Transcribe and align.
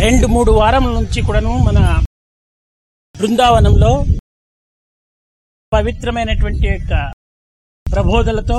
రెండు 0.00 0.26
మూడు 0.26 0.50
వారముల 0.50 0.92
నుంచి 0.94 1.20
కూడాను 1.22 1.52
మన 1.58 1.78
బృందావనంలో 3.14 3.92
పవిత్రమైనటువంటి 5.72 6.66
యొక్క 6.66 6.92
ప్రబోధలతో 7.86 8.58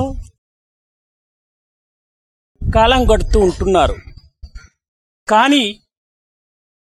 కాలం 2.62 3.02
గడుతూ 3.12 3.40
ఉంటున్నారు. 3.40 3.96
కానీ 5.28 5.64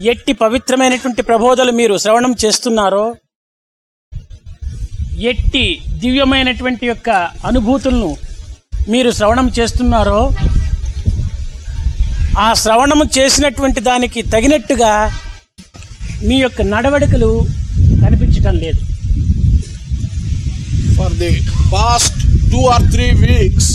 ఎట్టి 0.00 0.32
పవిత్రమైనటువంటి 0.32 1.22
ప్రబోధలు 1.22 1.72
మీరు 1.72 1.96
శ్రవణం 1.96 2.32
చేస్తున్నారో 2.44 3.04
ఎట్టి 5.30 5.64
దివ్యమైనటువంటి 5.98 6.86
యొక్క 6.86 7.10
అనుభూతులను 7.44 8.10
మీరు 8.88 9.10
శ్రవణం 9.10 9.48
చేస్తున్నారో 9.58 10.20
ఆ 12.38 12.48
శ్రవణము 12.54 13.04
చేసినటువంటి 13.16 13.80
దానికి 13.80 14.20
తగినట్టుగా 14.32 14.92
మీ 16.22 16.36
యొక్క 16.40 16.62
నడవడికలు 16.72 17.30
కనిపించటం 18.02 18.54
లేదు. 18.56 18.82
For 20.96 21.14
the 21.18 21.30
past 21.72 22.18
two 22.52 22.60
or 22.68 22.84
three 22.92 23.06
weeks 23.22 23.70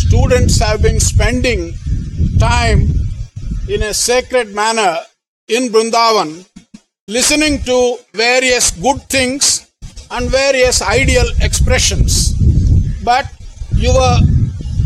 students 0.00 0.58
have 0.62 0.78
been 0.82 1.02
spending 1.10 1.66
time 2.46 2.82
in 3.74 3.84
a 3.84 3.94
sacred 4.04 4.50
manor 4.54 4.98
in 5.48 5.68
Vrindavan 5.70 6.34
listening 7.08 7.60
to 7.66 7.78
various 8.16 8.70
good 8.80 9.04
things 9.10 9.50
and 10.16 10.30
various 10.34 10.82
ideal 10.92 11.32
expressions 11.42 12.16
but 13.04 13.30
your 13.78 14.18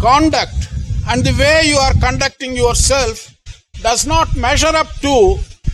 conduct 0.02 0.64
and 1.06 1.22
the 1.22 1.34
way 1.34 1.62
you 1.64 1.78
are 1.78 1.94
conducting 2.00 2.56
yourself 2.56 3.16
does 3.78 4.06
not 4.06 4.36
measure 4.36 4.74
up 4.74 4.90
to 5.00 5.14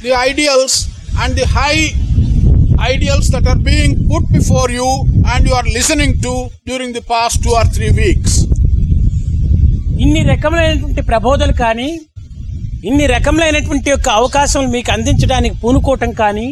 the 0.02 0.12
ideals 0.22 0.72
and 1.16 1.34
the 1.34 1.46
high 1.48 1.82
ideals 2.84 3.28
that 3.28 3.46
are 3.46 3.60
being 3.64 3.92
put 4.08 4.24
before 4.30 4.68
you 4.70 4.88
and 5.26 5.46
you 5.46 5.54
are 5.54 5.68
listening 5.70 6.12
to 6.20 6.32
during 6.66 6.92
the 6.92 7.02
past 7.04 7.42
two 7.44 7.52
or 7.52 7.66
three 7.76 7.92
weeks. 7.96 8.32
ఇన్ని 10.02 10.22
రకములైనటువంటి 10.30 11.02
ప్రబోధలు 11.10 11.54
కానీ 11.60 11.88
ఇన్ని 12.82 13.04
రకములైనటువంటి 13.12 13.88
యొక్క 13.90 14.08
అవకాశం 14.20 14.62
మీకు 14.74 14.90
అందించడానికి 14.94 15.56
పూనుకోవటం 15.62 16.10
కానీ 16.20 16.46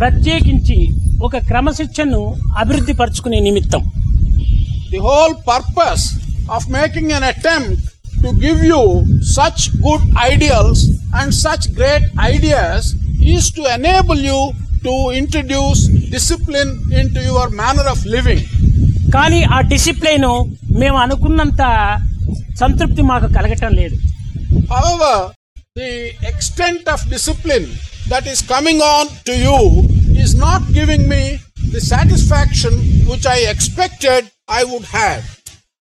ప్రత్యేకించి 0.00 0.78
ఒక 1.26 1.36
క్రమశిక్షణను 1.48 2.22
అభివృద్ధి 2.62 2.96
పరుచుకునే 3.02 3.40
నిమిత్తం 3.48 3.82
The 4.92 5.00
whole 5.06 5.34
purpose 5.50 6.04
of 6.56 6.62
making 6.68 7.12
an 7.18 7.24
attempt 7.32 7.80
to 8.22 8.28
give 8.44 8.58
you 8.72 8.82
such 9.38 9.60
good 9.86 10.02
ideals 10.30 10.78
and 11.18 11.28
such 11.46 11.62
great 11.80 12.04
ideas 12.18 12.82
is 13.36 13.50
to 13.56 13.62
enable 13.76 14.20
you 14.30 14.40
to 14.86 14.94
introduce 15.22 15.80
discipline 16.16 16.72
into 17.00 17.20
your 17.30 17.46
manner 17.60 17.86
of 17.94 17.98
living. 18.16 18.40
కానీ 19.14 19.40
ఆ 19.54 19.58
డిసిప్లైన్ 19.72 20.26
మేము 20.80 20.96
అనుకున్నంత 21.04 21.62
సంతృప్తి 22.62 23.02
మాకు 23.10 23.28
కలగటం 23.36 23.72
లేదు 23.80 23.96
However, 24.74 25.14
the 25.80 25.90
extent 26.30 26.82
of 26.94 26.98
discipline 27.16 27.66
that 28.12 28.24
is 28.32 28.40
coming 28.54 28.78
on 28.94 29.04
to 29.28 29.34
you 29.46 29.58
is 30.24 30.32
not 30.46 30.62
giving 30.78 31.02
me 31.14 31.22
the 31.74 31.82
satisfaction 31.94 32.74
which 33.10 33.26
I 33.36 33.38
expected 33.54 34.22
I 34.58 34.62
would 34.70 34.86
have. 35.00 35.22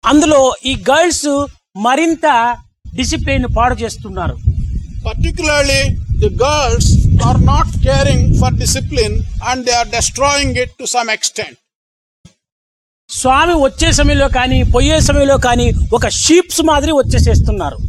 అందులో 0.03 0.39
ఈ 0.65 0.75
గర్ల్స్ 0.89 1.27
మరింత 1.77 2.25
డిసిప్లిన్ 2.93 3.45
పాడు 3.57 3.75
చేస్తున్నారు. 3.75 4.35
Particularly 5.05 5.81
the 6.21 6.29
girls 6.43 6.89
are 7.27 7.39
not 7.45 7.71
caring 7.85 8.27
for 8.41 8.53
discipline 8.53 9.15
and 9.49 9.63
they 9.65 9.71
are 9.71 9.89
destroying 9.89 10.57
it 10.57 10.73
to 10.79 10.85
some 10.95 11.09
extent 11.09 11.57
Swami 13.09 13.53
వచ్చే 13.63 13.91
సమయంలో 13.91 14.27
కానీ 14.29 14.59
పోయే 14.75 14.99
సమయంలో 14.99 15.37
కానీ 15.37 15.65
ఒక 15.93 16.07
షీప్స్ 16.17 16.61
మాదిరి 16.61 16.91
వచ్చేసేస్తున్నారు 16.91 17.79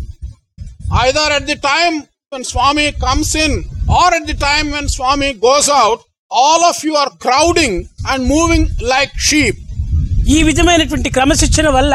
either 1.02 1.32
at 1.32 1.46
the 1.46 1.58
time 1.70 1.94
when 2.32 2.44
Swami 2.44 2.86
comes 3.06 3.36
in 3.36 3.56
or 4.00 4.14
at 4.14 4.26
the 4.26 4.36
time 4.40 4.72
when 4.72 4.88
Swami 4.88 5.28
goes 5.46 5.70
out 5.82 6.02
all 6.30 6.64
of 6.64 6.80
you 6.86 6.94
are 6.94 7.12
crowding 7.26 7.78
and 8.10 8.24
moving 8.28 8.68
like 8.94 9.14
sheep 9.30 9.60
ఈ 10.28 10.38
విధమైనటువంటి 10.42 11.08
క్రమశిక్షణ 11.10 11.68
వల్ల 11.68 11.94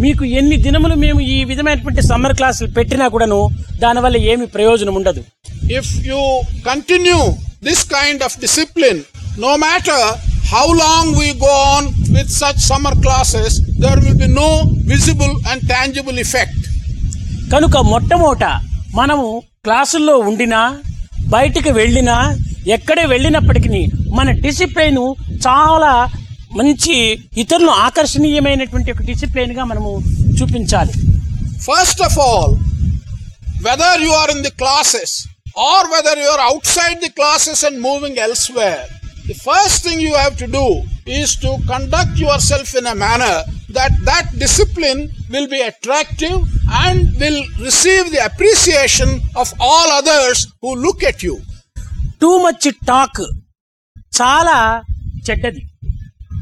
మీకు 0.00 0.24
ఎన్ని 0.38 0.56
దినములు 0.56 0.94
మేము 0.96 1.20
ఈ 1.28 1.38
విధమైనటువంటి 1.44 2.02
సమ్మర్ 2.02 2.36
క్లాసులు 2.36 2.68
పెట్టినా 2.72 3.06
కూడాను 3.08 3.40
దానివల్ల 3.78 4.16
ఏమి 4.32 4.46
ప్రయోజనం 4.54 4.96
ఉండదు 5.00 5.22
if 5.78 5.88
you 6.04 6.20
continue 6.62 7.22
this 7.62 7.80
kind 7.86 8.18
of 8.22 8.32
discipline, 8.38 9.00
no 9.38 9.56
matter 9.58 9.98
how 10.44 10.66
long 10.74 11.06
we 11.12 11.28
go 11.38 11.50
on 11.72 11.82
with 12.14 12.28
such 12.34 12.58
summer 12.60 12.92
classes, 12.96 13.50
there 13.78 13.98
will 14.00 14.16
be 14.16 14.28
no 14.34 14.48
visible 14.84 15.32
and 15.50 15.58
tangible 15.74 16.18
effect. 16.18 16.54
కనుక 17.52 17.76
మొట్టమొదట 17.90 18.44
మనము 18.94 19.26
క్లాసుల్లో 19.64 20.14
ఉండినా 20.28 20.62
బయటికి 21.28 21.70
వెళ్ళినా 21.72 22.16
ఎక్కడే 22.68 23.04
వెళ్ళినప్పటికీ 23.06 23.82
మన 24.10 24.30
డిసిప్లైన్ 24.44 25.02
చాలా 25.46 25.92
మంచి 26.56 26.94
ఇతరులు 27.42 27.72
ఆకర్షణీయమైనటువంటి 27.86 28.92
ఒక 28.94 29.02
డిసిప్లిన్గా 29.08 29.64
మనము 29.70 29.90
చూపించాలి. 30.38 30.92
First 31.66 32.02
of 32.06 32.18
all 32.28 32.54
whether 33.66 34.00
you 34.06 34.12
are 34.20 34.30
in 34.34 34.42
the 34.46 34.52
classes 34.62 35.14
or 35.72 35.86
whether 35.94 36.20
you 36.24 36.28
are 36.34 36.44
outside 36.76 36.98
the 37.06 37.10
classes 37.18 37.62
and 37.68 37.78
moving 37.88 38.18
else 38.26 38.46
the 39.28 39.36
first 39.46 39.80
thing 39.88 40.02
you 40.06 40.12
have 40.18 40.34
to 40.42 40.48
do 40.58 40.66
is 41.18 41.34
to 41.44 41.50
conduct 41.72 42.18
yourself 42.50 42.72
in 42.80 42.90
a 42.94 42.96
manner 43.04 43.40
that 43.78 43.96
that 44.10 44.30
discipline 44.44 45.02
will 45.32 45.50
be 45.56 45.62
attractive 45.70 46.36
and 46.84 47.02
will 47.22 47.42
receive 47.66 48.04
the 48.16 48.22
appreciation 48.30 49.14
of 49.42 49.52
all 49.70 49.92
others 50.00 50.42
who 50.66 50.74
look 50.86 51.04
at 51.12 51.24
you 51.28 51.36
too 52.24 52.30
much 52.46 52.68
talk 52.92 53.22
చాలా 54.20 54.58
చెడ్డది. 55.26 55.62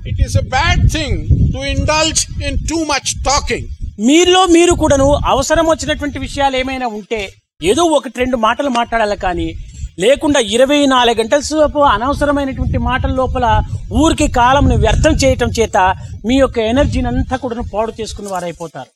It 0.09 0.21
is 0.27 0.37
bad 0.51 0.83
thing 0.93 1.19
to 1.55 1.63
indulge 1.71 2.21
in 2.49 2.59
too 2.69 2.79
much 2.91 3.11
talking 3.25 3.69
మీరులో 4.07 4.43
మీరు 4.57 4.73
కూడాను 4.81 5.09
అవసరం 5.27 5.67
వచ్చినటువంటి 5.69 6.19
విషయాలు 6.19 6.57
ఏమైనా 6.57 6.87
ఉంటే 6.97 7.21
ఏదో 7.63 7.83
ఒక 7.97 8.11
రెండు 8.17 8.37
మాటలు 8.39 8.71
మాట్లాడాలి 8.71 9.17
కానీ 9.19 9.49
లేకుండా 9.99 10.41
ఇరవై 10.55 10.79
నాలుగు 10.87 11.17
గంటల 11.21 11.43
సేపు 11.45 11.83
అనవసరమైనటువంటి 11.91 12.79
మాటల 12.89 13.13
లోపల 13.13 13.47
ఊరికి 14.01 14.27
కాలంను 14.33 14.77
వ్యర్థం 14.83 15.15
చేయటం 15.23 15.51
చేత 15.59 15.79
మీ 16.27 16.37
యొక్క 16.37 16.59
ఎనర్జీని 16.73 17.09
అంతా 17.13 17.37
కూడా 17.37 17.65
పాడు 17.73 17.95
చేసుకున్న 18.01 18.31
వారు 18.31 18.47
అయిపోతారు 18.49 18.91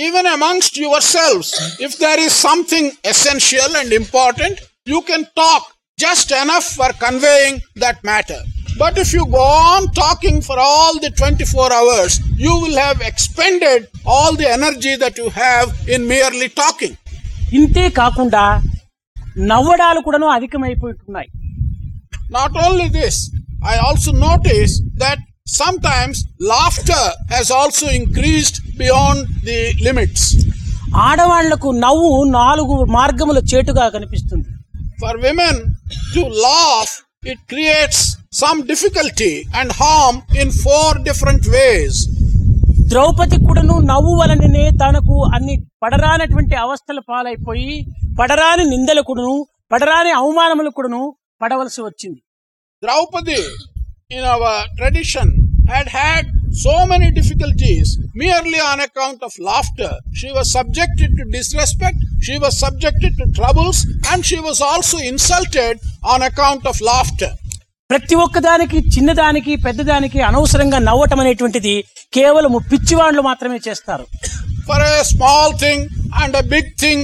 even 0.00 0.28
amongst 0.32 0.76
yourself 1.08 1.52
if 1.86 1.96
there 2.02 2.22
is 2.26 2.36
something 2.42 2.90
essential 3.06 3.76
and 3.76 3.94
important 3.94 4.60
you 4.88 5.00
can 5.08 5.26
talk 5.36 5.66
just 5.98 6.32
enough 6.42 6.70
for 6.74 6.94
conveying 7.02 7.60
that 7.78 8.02
matter 8.06 8.44
But 8.78 8.98
if 8.98 9.12
you 9.12 9.24
go 9.32 9.44
on 9.68 9.82
talking 9.94 10.42
for 10.42 10.56
all 10.60 10.98
the 10.98 11.10
24 11.10 11.72
hours, 11.72 12.12
you 12.36 12.54
will 12.62 12.76
have 12.78 13.00
expended 13.02 13.80
all 14.06 14.36
the 14.36 14.48
energy 14.48 14.96
that 14.96 15.16
you 15.16 15.28
have 15.36 15.68
in 15.88 16.00
merely 16.06 16.48
talking. 16.62 16.94
ఇంతే 17.52 17.84
కాకుండా 17.98 18.44
నవ్వడాలు 19.52 20.00
కూడాను 20.06 20.28
అధికమైపోతున్నాయి 20.36 21.30
Not 22.38 22.52
only 22.66 22.86
this, 22.96 23.16
I 23.72 23.76
also 23.86 24.10
notice 24.28 24.72
that 25.02 25.18
sometimes 25.60 26.14
laughter 26.52 27.04
has 27.34 27.46
also 27.58 27.86
increased 28.00 28.56
beyond 28.82 29.18
the 29.48 29.60
limits. 29.86 30.22
ఆడవాళ్ళకు 31.08 31.68
నవ్వు 31.84 32.10
నాలుగు 32.38 32.74
మార్గముల 32.98 33.38
చేటుగా 33.52 33.86
కనిపిస్తుంది 33.96 34.50
For 35.02 35.14
women 35.28 35.56
to 36.14 36.20
laugh, 36.46 36.92
it 37.26 37.38
creates 37.48 37.98
some 38.32 38.58
difficulty 38.70 39.34
and 39.58 39.68
harm 39.72 40.16
in 40.40 40.48
four 40.64 40.88
different 41.08 41.44
ways. 41.56 41.94
Draupadi 42.90 43.36
కూడాను 43.46 43.76
నవ్వు 43.90 44.12
వలననే 44.18 44.64
తనకు 44.82 45.14
అన్ని 45.36 45.54
పడరానటువంటి 45.84 46.54
అవస్థల 46.64 46.98
పాలైపోయి 47.10 47.72
పడరాని 48.20 48.64
నిందలు 48.72 49.02
కూడాను 49.08 49.34
పడరాని 49.72 50.12
అవమానములు 50.20 50.72
కూడాను 50.78 51.02
పడవలసి 51.40 51.80
వచ్చింది 51.88 52.20
Draupadi, 52.82 53.40
in 54.10 54.24
our 54.32 54.50
tradition, 54.78 55.26
had 55.70 55.86
had 55.98 56.24
so 56.56 56.86
many 56.86 57.10
difficulties 57.10 57.88
merely 58.14 58.60
on 58.60 58.80
account 58.80 59.22
of 59.22 59.32
laughter. 59.38 59.90
She 60.14 60.32
was 60.32 60.52
subjected 60.52 61.16
to 61.16 61.24
disrespect, 61.24 61.98
she 62.20 62.38
was 62.38 62.58
subjected 62.58 63.16
to 63.18 63.26
troubles, 63.32 63.78
and 64.10 64.24
she 64.24 64.40
was 64.40 64.60
also 64.60 64.98
insulted 65.12 65.74
on 66.04 66.22
account 66.22 66.64
of 66.66 66.80
laughter. 66.82 67.30
ప్రతి 67.90 68.14
ఒక్కదానికి 68.14 68.78
చిన్నదానికి 68.94 69.52
పెద్దదానికి 69.56 70.18
అనవసరంగా 70.20 70.78
నవ్వటం 70.78 71.20
అనేటువంటిది 71.20 71.74
కేవలం 72.12 72.54
పిచ్చివాళ్ళు 72.72 73.22
మాత్రమే 73.22 73.60
చేస్తారు 73.68 74.06
For 74.68 74.78
a 74.92 75.04
small 75.04 75.48
thing 75.52 75.80
and 76.20 76.32
a 76.34 76.42
big 76.54 76.76
thing, 76.76 77.00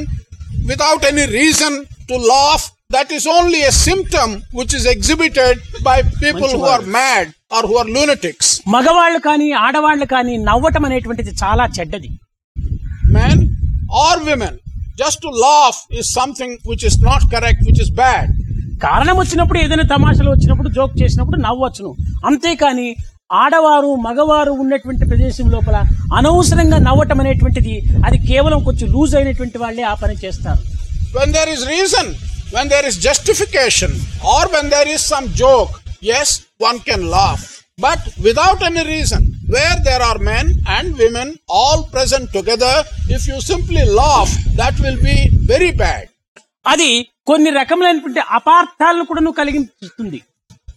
without 0.67 1.03
any 1.05 1.27
reason, 1.31 1.73
to 2.09 2.17
laugh, 2.33 2.65
that 2.93 3.11
is 3.11 3.27
only 3.29 3.63
a 3.63 3.73
symptom 3.79 4.29
which 4.53 4.73
is 4.75 4.85
exhibited 4.87 5.55
by 5.83 5.97
people 6.17 6.49
who 6.51 6.65
are 6.67 6.83
mad 6.93 7.27
or 7.51 7.63
who 7.63 7.77
are 7.77 7.89
lunatics. 7.89 8.47
మగవాళ్ళు 8.75 9.19
కానీ 9.27 9.49
ఆడవాళ్ళు 9.65 10.07
కానీ 10.13 10.35
నవ్వటం 10.49 10.85
అనేటువంటిది 10.89 11.33
చాలా 11.43 11.65
చెడ్డది 11.77 12.11
Men 13.17 13.39
or 14.03 14.15
women, 14.25 14.53
just 14.99 15.19
to 15.25 15.31
laugh 15.47 15.79
is 15.93 16.07
something 16.13 16.53
which 16.71 16.85
is 16.91 16.97
not 17.01 17.23
correct, 17.35 17.61
which 17.69 17.81
is 17.85 17.91
bad. 18.03 18.27
కారణం 18.85 19.17
వచ్చినప్పుడు 19.21 19.59
ఏదైనా 19.65 19.87
తమాషలు 19.93 20.31
వచ్చినప్పుడు 20.35 20.69
జోక్ 20.77 20.95
చేసినప్పుడు 21.01 21.39
నవ్వొచ్చును 21.45 21.91
అంతేకాని 22.29 22.87
ఆడవారు 23.43 23.91
మగవారు 24.07 24.53
ఉన్నటువంటి 24.63 25.05
ప్రదేశం 25.11 25.47
లోపల 25.55 25.77
అనవసరంగా 26.19 26.79
నవ్వటం 26.89 27.21
అనేటువంటిది 27.23 27.75
అది 28.07 28.19
కేవలం 28.31 28.61
కొంచెం 28.69 28.89
లూజ్ 28.97 29.15
అయినటువంటి 29.21 29.59
వాళ్ళే 29.65 29.85
ఆ 29.93 29.97
పని 30.03 30.17
చేస్తారు 30.25 30.63
When 31.15 31.31
there 31.37 31.51
is 31.55 31.63
reason, 31.69 32.07
when 32.53 32.69
there 32.69 32.87
is 32.87 32.97
justification, 32.99 33.91
or 34.25 34.43
when 34.49 34.69
there 34.69 34.89
is 34.89 35.01
some 35.05 35.27
joke, 35.35 35.73
yes, 36.03 36.29
one 36.59 36.79
can 36.81 37.09
laugh. 37.09 37.43
But 37.79 38.01
without 38.23 38.63
any 38.63 38.85
reason, 38.87 39.23
where 39.49 39.77
there 39.85 40.03
are 40.03 40.19
men 40.19 40.47
and 40.69 40.97
women 40.97 41.29
all 41.49 41.85
present 41.95 42.33
together, 42.33 42.75
if 43.09 43.27
you 43.27 43.41
simply 43.43 43.85
laugh, 44.03 44.31
that 44.55 44.75
will 44.81 44.99
be 45.03 45.17
very 45.53 45.73
bad. 45.85 46.05
అది 46.67 46.91
కొన్ని 47.27 47.51
రకములైనటువంటి 47.61 48.23
అపార్థాలను 48.39 49.05
కూడా 49.11 49.33
కలిగిస్తుంది 49.41 50.21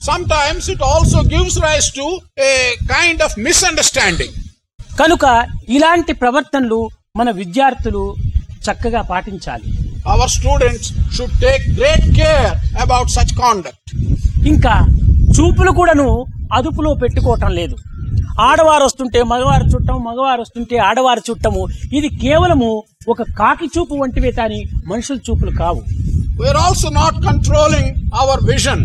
Sometimes 0.01 0.63
it 0.74 0.81
also 0.92 1.19
gives 1.33 1.54
rise 1.68 1.88
to 2.00 2.06
a 2.50 2.54
kind 2.95 3.19
of 3.25 3.31
misunderstanding. 3.48 4.31
కనుక 5.00 5.25
ఇలాంటి 5.75 6.13
ప్రవర్తనలు 6.13 6.80
మన 7.19 7.30
విద్యార్థులు 7.39 8.04
చక్కగా 8.66 9.01
పాటించాలి 9.12 9.69
our 10.13 10.31
students 10.38 10.90
should 11.16 11.36
take 11.44 11.63
great 11.80 12.07
care 12.19 12.52
about 12.84 13.12
such 13.18 13.34
conduct 13.42 13.92
ఇంకా 14.52 14.75
చూపులు 15.38 15.72
కూడాను 15.80 16.10
అదుపులో 16.57 16.92
పెట్టుకోవటం 17.04 17.52
లేదు. 17.60 17.75
ఆడవారు 18.48 18.84
వస్తుంటే 18.88 19.19
మగవారు 19.31 19.66
చుట్టము 19.74 20.00
మగవారు 20.07 20.42
వస్తుంటే 20.46 20.78
ఆడవారు 20.88 21.22
చుట్టము. 21.30 21.62
ఇది 21.98 22.10
కేవలము 22.24 22.69
ఒక 23.13 23.22
కాకి 23.40 23.68
చూపు 23.75 23.96
వంటివే 24.02 24.31
కానీ 24.40 24.60
మనుషుల 24.92 25.18
చూపులు 25.28 25.52
కావు. 25.62 25.81
We're 26.42 26.60
also 26.66 26.90
not 27.01 27.18
controlling 27.28 27.92
our 28.22 28.44
vision 28.51 28.84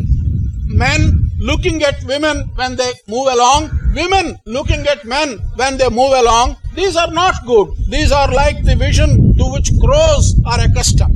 men 0.82 1.06
looking 1.48 1.84
at 1.90 2.02
women 2.10 2.40
when 2.60 2.76
they 2.80 2.88
move 3.12 3.28
along 3.34 3.68
women 3.98 4.30
looking 4.56 4.88
at 4.94 5.04
men 5.14 5.32
when 5.60 5.78
they 5.80 5.88
move 5.98 6.14
along 6.22 6.54
these 6.76 6.96
are 6.96 7.12
not 7.14 7.38
good 7.46 7.70
these 7.92 8.12
are 8.12 8.32
like 8.34 8.58
the 8.64 8.76
vision 8.84 9.12
to 9.38 9.46
which 9.54 9.72
crows 9.82 10.28
are 10.52 10.62
accustom 10.66 11.14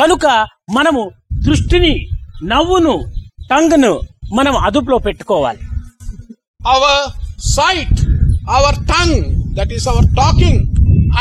కనుక 0.00 0.26
మనము 0.70 1.02
దృష్టిని 1.46 1.94
నవ్వును 2.52 2.94
టంగ్ను 3.50 3.92
మనం 4.32 4.54
అదుపులో 4.66 4.96
పెట్టుకోవాలి. 4.98 5.60
Our 6.70 7.02
sight 7.56 7.98
our 8.50 8.78
tongue 8.90 9.18
that 9.58 9.72
is 9.72 9.86
our 9.88 10.08
talking 10.16 10.60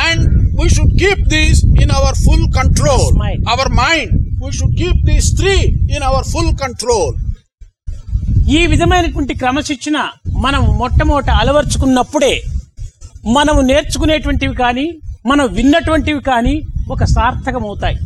and 0.05 0.23
we 0.59 0.65
should 0.69 0.95
keep 0.99 1.23
these 1.27 1.59
in 1.83 1.91
our 1.91 2.17
full 2.25 2.47
control 2.57 3.05
our 3.53 3.71
mind 3.81 4.11
we 4.41 4.51
should 4.51 4.75
keep 4.81 5.01
these 5.09 5.29
three 5.35 5.55
in 5.95 6.05
our 6.09 6.27
full 6.33 6.53
control 6.63 7.13
ఈ 8.55 8.61
విధమైనటువంటి 8.73 9.33
క్రమశిక్షణ 9.35 9.97
మనం 10.37 10.63
మొట్టమొదట 10.77 11.29
అలవర్చుకున్నప్పుడే 11.41 12.33
మనము 13.25 13.61
నేర్చుకునేటువంటివి 13.69 14.55
కానీ 14.55 14.85
మనం 15.25 15.45
విన్నటువంటివి 15.53 16.21
కానీ 16.23 16.55
ఒక 16.89 17.03
సార్థకం 17.13 17.63
అవుతాయి 17.63 17.97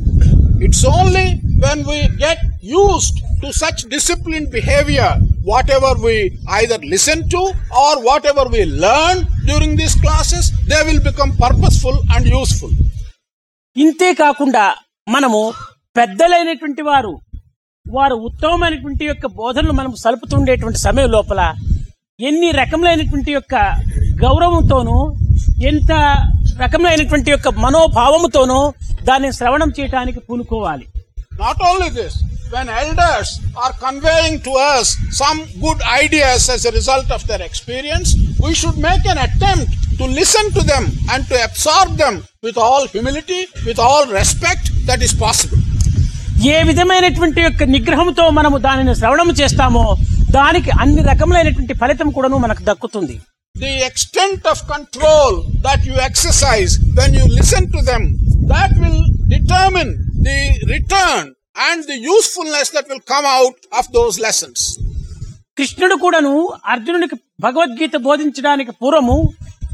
it's 0.65 0.85
only 0.91 1.25
when 1.63 1.81
we 1.89 1.99
get 2.23 2.43
used 2.73 3.17
to 3.41 3.49
such 3.59 3.81
discipline 3.87 4.47
behavior 4.49 5.17
whatever 5.71 5.99
we 6.05 6.15
either 6.59 6.83
listen 6.93 7.23
to 7.33 7.41
or 7.83 7.99
whatever 8.27 8.51
we 8.55 8.63
learn 8.83 9.21
during 9.45 9.77
this 9.77 9.97
classes 10.01 10.49
they 10.71 10.79
will 10.87 11.03
become 11.09 11.33
purposeful 11.43 11.99
and 12.15 12.27
useful 12.27 12.75
ఇంతే 13.75 14.11
కాకుండా 14.21 14.65
మనము 15.07 15.41
పెద్దలైనటువంటి 15.95 16.81
వారు 16.81 17.13
వారు 17.85 18.15
ఉత్తమమైనటువంటి 18.25 19.03
యొక్క 19.05 19.25
బోధనలు 19.37 19.73
మనం 19.73 19.91
సలుపుతుండేటువంటి 19.97 20.79
సమయం 20.79 21.09
లోపల 21.09 21.41
ఎన్ని 22.19 22.49
రకములైనటువంటి 22.51 23.31
యొక్క 23.31 23.55
గౌరవంతోనూ 24.23 24.97
ఎంత 25.69 25.91
రకమైనటువంటి 26.63 27.29
యొక్క 27.33 27.49
మనోభావముతోనూ 27.63 28.59
దాన్ని 29.09 29.29
శ్రవణం 29.37 29.69
చేయడానికి 29.77 30.19
పూనుకోవాలి. 30.27 30.85
Not 31.43 31.61
only 31.69 31.89
this 31.99 32.17
when 32.55 32.69
elders 32.81 33.31
are 33.63 33.73
conveying 33.85 34.39
to 34.47 34.53
us 34.71 34.89
some 35.21 35.39
good 35.65 35.83
ideas 36.01 36.45
as 36.53 36.65
a 36.71 36.73
result 36.79 37.11
of 37.17 37.25
their 37.31 37.43
experience 37.49 38.11
we 38.45 38.51
should 38.61 38.81
make 38.87 39.05
an 39.13 39.21
attempt 39.27 39.73
to 40.01 40.07
listen 40.19 40.51
to 40.57 40.63
them 40.73 40.87
and 41.13 41.25
to 41.31 41.37
absorb 41.47 41.95
them 42.03 42.19
with 42.47 42.59
all 42.67 42.87
humility 42.95 43.39
with 43.69 43.81
all 43.87 44.07
respect 44.19 44.69
that 44.91 45.03
is 45.07 45.15
possible 45.25 45.63
ఏ 46.53 46.57
విధమైనటువంటి 46.69 47.41
యొక్క 47.47 47.63
నిగ్రహంతో 47.75 48.25
మనము 48.37 48.57
దానిని 48.67 48.93
శ్రవణం 48.99 49.29
చేస్తామో 49.39 49.83
దానికి 50.37 50.71
అన్ని 50.81 51.01
రకములైనటువంటి 51.11 51.73
ఫలితం 51.81 52.07
కూడాను 52.15 52.37
మనకు 52.45 52.61
దక్కుతుంది. 52.69 53.15
The 53.59 53.73
extent 53.87 54.45
of 54.47 54.61
control 54.71 55.35
that 55.67 55.85
you 55.89 55.95
exercise 56.07 56.73
when 56.99 57.15
you 57.19 57.25
listen 57.37 57.67
to 57.73 57.81
them 57.89 58.05
that 58.53 58.75
will 58.81 59.03
determine 59.33 59.93
the 60.27 60.39
return 60.73 61.27
and 61.67 61.83
the 61.89 61.97
usefulness 62.09 62.71
that 62.75 62.89
will 62.89 63.05
come 63.13 63.27
out 63.35 63.61
of 63.79 63.89
those 63.91 64.19
lessons 64.19 64.63
కృష్ణుడు 65.57 65.95
కూడాను 66.03 66.33
అర్జునుడికి 66.73 67.15
భగవద్గీత 67.45 67.95
బోధించడానికి 68.05 68.71
పూర్వము 68.81 69.17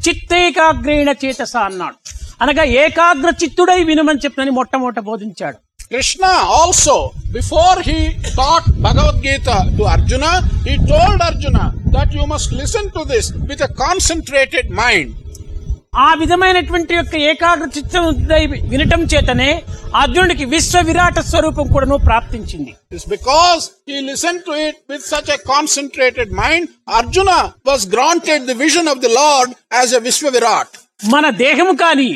చిత్తేకాగ్రేణ 0.06 1.10
చేతస 1.22 1.56
అన్నాడు 1.68 1.98
అనగా 2.42 2.64
ఏకాగ్ర 2.80 3.30
చిత్తుడై 3.42 3.78
వినమని 3.84 4.22
చెప్పినని 4.26 4.54
మొట్టమొదట 4.58 5.00
బోధించాడు 5.10 5.58
Krishna 5.96 6.28
also, 6.28 7.14
before 7.32 7.82
he 7.82 8.00
taught 8.30 8.66
Bhagavad 8.78 9.22
Gita 9.24 9.58
to 9.78 9.84
Arjuna, 9.86 10.32
he 10.66 10.76
told 10.80 11.22
Arjuna 11.22 11.74
that 11.86 12.12
you 12.12 12.28
must 12.28 12.52
listen 12.52 12.90
to 12.92 13.06
this 13.06 13.32
with 13.42 13.62
a 13.62 13.70
concentrated 13.76 14.66
mind. 14.72 15.10
ఆ 15.98 16.08
విధమైనటువంటి 16.22 16.94
యొక్క 16.94 17.16
ఏకాగ్ర 17.32 17.68
చిత్తం 17.76 18.06
వినటం 18.72 19.02
చేతనే 19.14 19.48
అర్జునుడికి 20.02 20.46
విశ్వ 20.54 20.82
విరాట 20.90 21.20
స్వరూపం 21.30 21.70
కూడాను 21.76 21.98
ప్రాప్తించింది 22.08 22.74
It's 22.96 23.08
because 23.16 23.64
he 23.92 24.00
listened 24.12 24.42
to 24.50 24.56
it 24.68 24.76
with 24.94 25.06
such 25.14 25.30
a 25.36 25.40
concentrated 25.52 26.32
mind, 26.42 26.66
Arjuna 26.98 27.40
was 27.72 27.84
granted 27.96 28.42
the 28.52 28.58
vision 28.66 28.88
of 28.96 29.00
the 29.06 29.14
Lord 29.22 29.52
as 29.84 29.94
a 30.00 30.02
Vishwavirat. 30.08 30.68
మన 31.16 31.30
దేహము 31.46 31.76
కానీ 31.84 32.12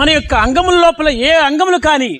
మన 0.00 0.08
యొక్క 0.10 0.34
అంగముల 0.46 0.76
లోపల 0.86 1.08
ఏ 1.28 1.32
అంగములు 1.50 1.80
కానీ 1.88 2.12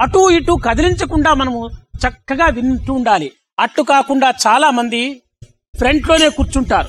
అటు 0.00 0.30
ఇటు 0.30 0.58
కదిలించకుండా 0.66 1.34
మనము 1.34 1.70
చక్కగా 1.96 2.46
వింటూ 2.46 2.92
ఉండాలి. 2.92 3.32
అట్టు 3.58 3.82
కాకుండా 3.82 4.30
చాలా 4.46 4.70
మంది 4.70 5.22
కూర్చుంటారు. 6.36 6.88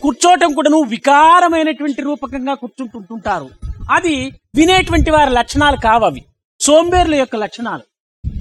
కూర్చోవటం 0.00 0.52
కూడాను 0.52 0.80
వికారమైనటువంటి 0.80 2.02
రూపకంగా 2.02 2.54
కూర్చుంటుంటుంటారు. 2.54 3.50
అది 3.90 4.30
వినేటువంటి 4.56 5.10
వారి 5.10 5.30
లక్షణాలు 5.30 5.76
కావవి. 5.76 6.24
సోంబేర్ల 6.60 7.14
యొక్క 7.14 7.36
లక్షణాలు. 7.36 7.82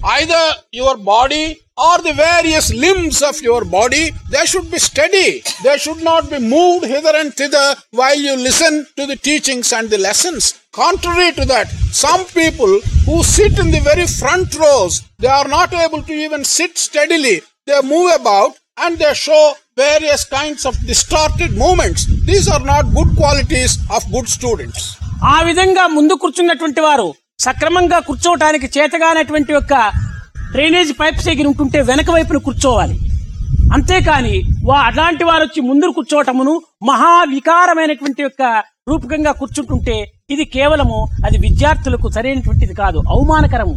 Either 0.04 0.44
your 0.70 0.96
body 0.96 1.58
or 1.76 1.98
the 1.98 2.12
various 2.12 2.72
limbs 2.72 3.22
of 3.22 3.40
your 3.42 3.64
body, 3.64 4.12
they 4.30 4.44
should 4.46 4.70
be 4.70 4.78
steady. 4.78 5.42
They 5.64 5.76
should 5.78 6.02
not 6.02 6.30
be 6.30 6.38
moved 6.38 6.86
hither 6.86 7.14
and 7.14 7.34
thither 7.34 7.74
while 7.90 8.18
you 8.18 8.36
listen 8.36 8.86
to 8.96 9.06
the 9.06 9.16
teachings 9.16 9.72
and 9.72 9.90
the 9.90 9.98
lessons. 9.98 10.60
Contrary 10.72 11.32
to 11.32 11.44
that, 11.46 11.68
some 12.04 12.24
people 12.26 12.80
who 13.06 13.22
sit 13.24 13.58
in 13.58 13.70
the 13.70 13.80
very 13.80 14.06
front 14.06 14.54
rows, 14.56 15.02
they 15.18 15.28
are 15.28 15.48
not 15.48 15.72
able 15.72 16.02
to 16.02 16.12
even 16.12 16.44
sit 16.44 16.78
steadily. 16.78 17.42
They 17.66 17.80
move 17.82 18.12
about 18.14 18.52
and 18.78 18.98
they 18.98 19.12
show 19.14 19.54
various 19.76 20.24
kinds 20.24 20.64
of 20.66 20.78
distorted 20.86 21.52
movements. 21.56 22.06
These 22.24 22.48
are 22.48 22.60
not 22.60 22.94
good 22.94 23.16
qualities 23.16 23.78
of 23.90 24.10
good 24.12 24.28
students. 24.28 24.80
ఆ 25.34 25.36
విధంగా 25.48 25.84
ముందు 25.94 26.14
కూర్చున్నటువంటి 26.22 26.80
వారు 26.86 27.06
సక్రమంగా 27.45 27.99
కూర్చోవటానికి 28.07 28.67
చేతగానటువంటి 28.75 29.51
యొక్క 29.53 29.73
drainage 30.53 30.91
pipes 30.99 31.27
ఎగిరి 31.33 31.47
ఉంటుంటే 31.47 31.81
వెనక 31.89 32.09
వైపున 32.15 32.39
కూర్చోవాలి. 32.47 32.95
అంతేకాని 33.75 34.35
వా 34.69 34.77
అలాంటి 34.89 35.23
వారు 35.23 35.43
వచ్చి 35.43 35.61
ముందు 35.69 35.91
కూర్చోవటమును 35.97 36.53
మహా 36.89 37.11
వికారమైనటువంటి 37.35 38.21
యొక్క 38.23 38.41
రూపకంగా 38.89 39.31
కూర్చుంటుంటే 39.31 39.95
ఇది 40.33 40.45
కేవలము 40.55 40.99
అది 41.25 41.37
విద్యార్థులకు 41.37 42.09
సరైనటువంటిది 42.15 42.75
కాదు 42.81 42.99
అవమానకరము. 43.13 43.75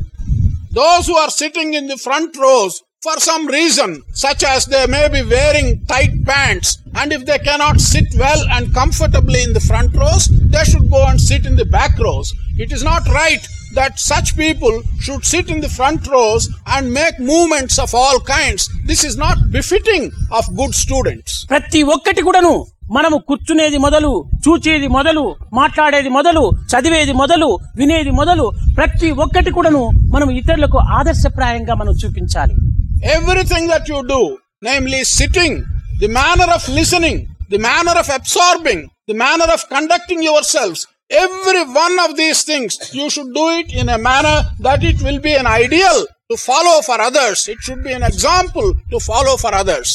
Those 0.79 1.11
are 1.23 1.33
sitting 1.41 1.75
in 1.81 1.91
in 1.91 2.01
front 2.07 2.37
front 2.37 2.85
for 3.05 3.17
some 3.21 3.47
reason, 3.49 3.91
such 4.17 4.43
as 4.45 4.65
they 4.65 4.87
may 4.87 5.07
be 5.09 5.23
wearing 5.25 5.67
tight 5.87 6.15
pants, 6.25 6.69
and 6.95 7.13
if 7.13 7.25
they 7.27 7.39
cannot 7.39 7.79
sit 7.83 8.07
well 8.17 8.43
and 8.51 8.73
comfortably 8.73 9.43
in 9.43 9.53
the 9.53 9.61
front 9.61 9.95
rows, 9.95 10.25
they 10.47 10.65
should 10.65 10.89
go 10.91 11.03
and 11.07 11.21
sit 11.21 11.45
in 11.45 11.55
the 11.55 11.67
back 11.67 11.99
rows. 11.99 12.29
It 12.57 12.73
is 12.73 12.83
not 12.83 13.07
right 13.09 13.43
that 13.75 13.99
such 14.01 14.29
people 14.37 14.75
should 15.01 15.25
sit 15.25 15.51
in 15.51 15.61
the 15.61 15.69
front 15.69 16.07
rows 16.07 16.43
and 16.67 16.93
make 16.93 17.19
movements 17.21 17.77
of 17.79 17.95
all 17.95 18.19
kinds. 18.37 18.63
This 18.85 19.03
is 19.05 19.17
not 19.17 19.37
befitting 19.51 20.05
of 20.39 20.45
good 20.61 20.73
students. 20.85 21.31
ప్రతి 21.53 21.83
ఒక్కటి 21.95 22.23
కూడాను 22.29 22.55
మనము 22.97 23.17
కూర్చునేది 23.29 23.79
మొదలు 23.85 24.11
చూచేది 24.47 24.89
మొదలు 24.97 25.23
మాట్లాడేది 25.61 26.11
మొదలు 26.17 26.43
చదివేది 26.73 27.15
మొదలు 27.23 27.49
వినేది 27.81 28.13
మొదలు 28.21 28.47
ప్రతి 28.79 29.11
ఒక్కటి 29.25 29.53
కూడాను 29.59 29.83
మనం 30.15 30.31
ఇతరులకు 30.41 30.79
ఆదర్శప్రాయంగా 30.99 31.77
మనం 31.83 31.95
చూపించాలి 32.03 32.57
Everything 33.05 33.67
that 33.67 33.87
you 33.87 34.07
do, 34.09 34.39
namely 34.63 35.05
sitting, 35.05 35.63
the 36.01 36.09
manner 36.09 36.51
of 36.51 36.67
listening, 36.69 37.29
the 37.51 37.59
manner 37.59 37.93
of 37.93 38.09
absorbing, 38.09 38.89
the 39.07 39.15
manner 39.15 39.45
of 39.45 39.69
conducting 39.69 40.23
yourselves, 40.23 40.87
every 41.11 41.63
one 41.65 41.99
of 42.01 42.17
these 42.17 42.45
things, 42.45 42.79
you 42.95 43.11
should 43.11 43.35
do 43.35 43.49
it 43.61 43.73
in 43.75 43.91
a 43.91 43.99
manner 43.99 44.45
that 44.61 44.83
it 44.83 45.03
will 45.03 45.21
be 45.21 45.35
an 45.35 45.47
ideal 45.47 46.07
to 46.31 46.37
follow 46.39 46.81
for 46.81 46.99
others. 46.99 47.47
It 47.47 47.59
should 47.61 47.85
be 47.85 47.93
an 47.93 48.03
example 48.03 48.73
to 48.91 48.99
follow 49.01 49.37
for 49.37 49.53
others. 49.55 49.91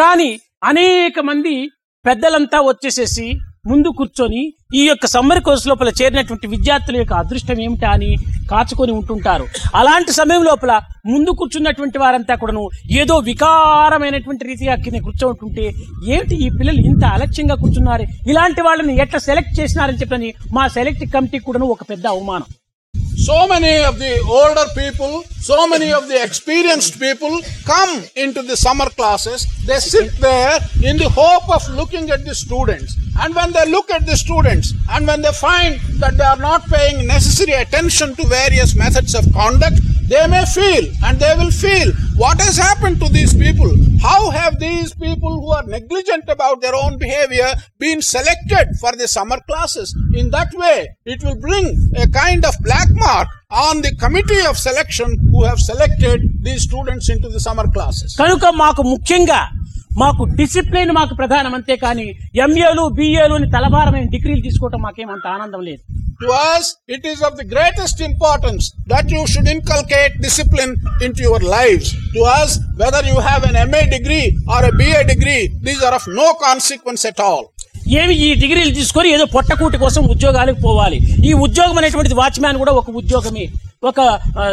కానీ 0.00 0.30
అనేక 0.64 1.18
మంది 1.18 1.56
పెద్దలంతా 2.06 2.58
వచ్చేసేసి 2.60 3.28
ముందు 3.64 3.88
కూర్చొని 3.98 4.42
ఈ 4.74 4.82
యొక్క 4.88 5.06
summer 5.06 5.40
course 5.46 5.68
లోపల 5.68 5.90
చేరినటువంటి 6.00 6.46
విద్యార్థుల 6.52 6.96
యొక్క 7.00 7.14
అదృష్టం 7.22 7.58
ఏమిటా 7.66 7.88
అని 7.96 8.10
కాచుకొని 8.50 8.92
ఉంటుంటారు. 8.92 9.44
అలాంటి 9.80 10.12
సమయం 10.12 10.42
లోపల 10.42 10.72
ముందు 11.12 11.30
కూర్చున్నటువంటి 11.30 11.98
వారంతా 11.98 12.34
కూడాను 12.34 12.62
ఏదో 13.00 13.16
వికారమైనటువంటి 13.30 14.44
రీతిగా 14.50 14.74
కింద 14.84 15.00
కూర్చోంటుంటే 15.06 15.66
ఏమిటి 16.14 16.36
ఈ 16.46 16.48
పిల్లలు 16.58 16.80
ఇంత 16.90 17.04
అలక్ష్యంగా 17.16 17.54
కూర్చున్నారు? 17.64 18.06
ఇలాంటి 18.32 18.62
వాళ్ళని 18.68 18.94
ఎట్లా 19.04 19.20
సెలెక్ట్ 19.28 19.60
చేసినారని 19.60 20.00
చెప్పని 20.04 20.30
మా 20.52 20.66
సెలెక్ట్ 20.78 21.04
కమిటీ 21.16 21.38
కూడాను 21.38 21.68
ఒక 21.76 21.84
పెద్ద 21.90 22.06
అవమానం. 22.06 22.48
So 23.28 23.46
many 23.46 23.84
of 23.84 23.98
the 23.98 24.20
older 24.26 24.64
people, 24.74 25.22
so 25.38 25.68
many 25.68 25.92
of 25.92 26.08
the 26.08 26.18
experienced 26.24 26.98
people 26.98 27.42
come 27.66 28.04
into 28.16 28.40
the 28.40 28.56
summer 28.56 28.88
classes. 28.88 29.46
They 29.66 29.80
sit 29.80 30.16
there 30.18 30.58
in 30.82 30.96
the 30.96 31.10
hope 31.10 31.46
of 31.50 31.62
looking 31.76 32.08
at 32.08 32.24
the 32.24 32.34
students. 32.34 32.96
And 33.20 33.34
when 33.34 33.52
they 33.52 33.70
look 33.70 33.90
at 33.90 34.06
the 34.06 34.16
students 34.16 34.72
and 34.88 35.06
when 35.06 35.20
they 35.20 35.32
find 35.32 35.78
that 36.00 36.16
they 36.16 36.24
are 36.24 36.38
not 36.38 36.64
paying 36.68 37.06
necessary 37.06 37.52
attention 37.52 38.14
to 38.16 38.24
various 38.24 38.74
methods 38.74 39.14
of 39.14 39.30
conduct, 39.34 39.78
they 40.08 40.26
may 40.26 40.44
feel 40.48 40.84
and 41.04 41.18
they 41.18 41.34
will 41.38 41.50
feel 41.52 41.88
what 42.16 42.40
has 42.40 42.56
happened 42.58 42.98
to 43.00 43.08
these 43.08 43.32
people. 43.34 43.70
How 44.00 44.30
have 44.30 44.58
these 44.58 44.94
people 44.96 45.40
who 45.40 45.50
are 45.52 45.64
negligent 45.68 46.24
about 46.28 46.60
their 46.60 46.74
own 46.74 46.98
behavior 46.98 47.50
been 47.78 48.00
selected 48.04 48.66
for 48.80 48.92
the 48.92 49.08
summer 49.08 49.38
classes? 49.42 49.88
In 50.14 50.30
that 50.30 50.50
way, 50.54 50.78
it 51.06 51.22
will 51.22 51.38
bring 51.38 51.66
a 51.96 52.08
kind 52.08 52.44
of 52.44 52.54
black 52.60 52.88
mark 52.96 53.28
on 53.50 53.82
the 53.82 53.94
committee 53.96 54.44
of 54.46 54.56
selection 54.58 55.08
who 55.30 55.44
have 55.44 55.60
selected 55.60 56.18
these 56.42 56.62
students 56.62 57.08
into 57.08 57.28
the 57.28 57.40
summer 57.40 57.66
classes. 57.68 58.10
కనుక 58.22 58.44
మాకు 58.62 58.82
ముఖ్యంగా 58.92 59.40
మాకు 60.02 60.22
discipline 60.38 60.92
మాకు 60.98 61.14
ప్రధానం 61.20 61.52
అంతే 61.58 61.74
కానీ 61.84 62.04
ఎంఏలు 62.44 62.82
బిఏలు 62.98 63.34
అని 63.38 63.46
తలభారమైన 63.54 64.06
డిగ్రీలు 64.14 64.42
తీసుకోవటం 64.46 64.80
మాకేమంత 64.86 65.26
ఆనందం 65.36 65.62
లేదు 65.68 65.82
To 66.20 66.28
us, 66.28 66.76
it 66.88 67.04
is 67.04 67.22
of 67.22 67.36
the 67.36 67.44
greatest 67.44 68.00
importance 68.00 68.72
that 68.86 69.08
you 69.08 69.24
should 69.26 69.46
inculcate 69.46 70.20
discipline 70.20 70.72
into 71.00 71.22
your 71.22 71.38
lives. 71.38 71.94
To 72.12 72.22
us, 72.32 72.58
whether 72.76 73.02
you 73.04 73.20
have 73.20 73.44
an 73.44 73.56
MA 73.70 73.82
degree 73.88 74.36
or 74.48 74.64
a 74.64 74.72
BA 74.72 75.04
degree, 75.04 75.42
these 75.60 75.80
are 75.80 75.94
of 75.94 76.08
no 76.12 76.26
consequence 76.40 77.04
at 77.04 77.20
all. 77.20 77.44
ఏమి 77.98 78.14
ఈ 78.24 78.28
డిగ్రీలు 78.34 78.72
తీసుకొని 78.78 79.08
ఏదో 79.16 79.24
పొట్టకూటి 79.34 79.76
కోసం 79.78 80.02
ఉద్యోగాలకు 80.14 80.58
పోవాలి 80.60 80.98
ఈ 81.28 81.30
ఉద్యోగం 81.44 81.76
అనేటువంటిది 81.78 82.16
వాచ్మ్యాన్ 82.18 82.58
కూడా 82.62 82.72
ఒక 82.72 82.90
ఉద్యోగమే 82.98 83.44
ఒక 83.82 84.00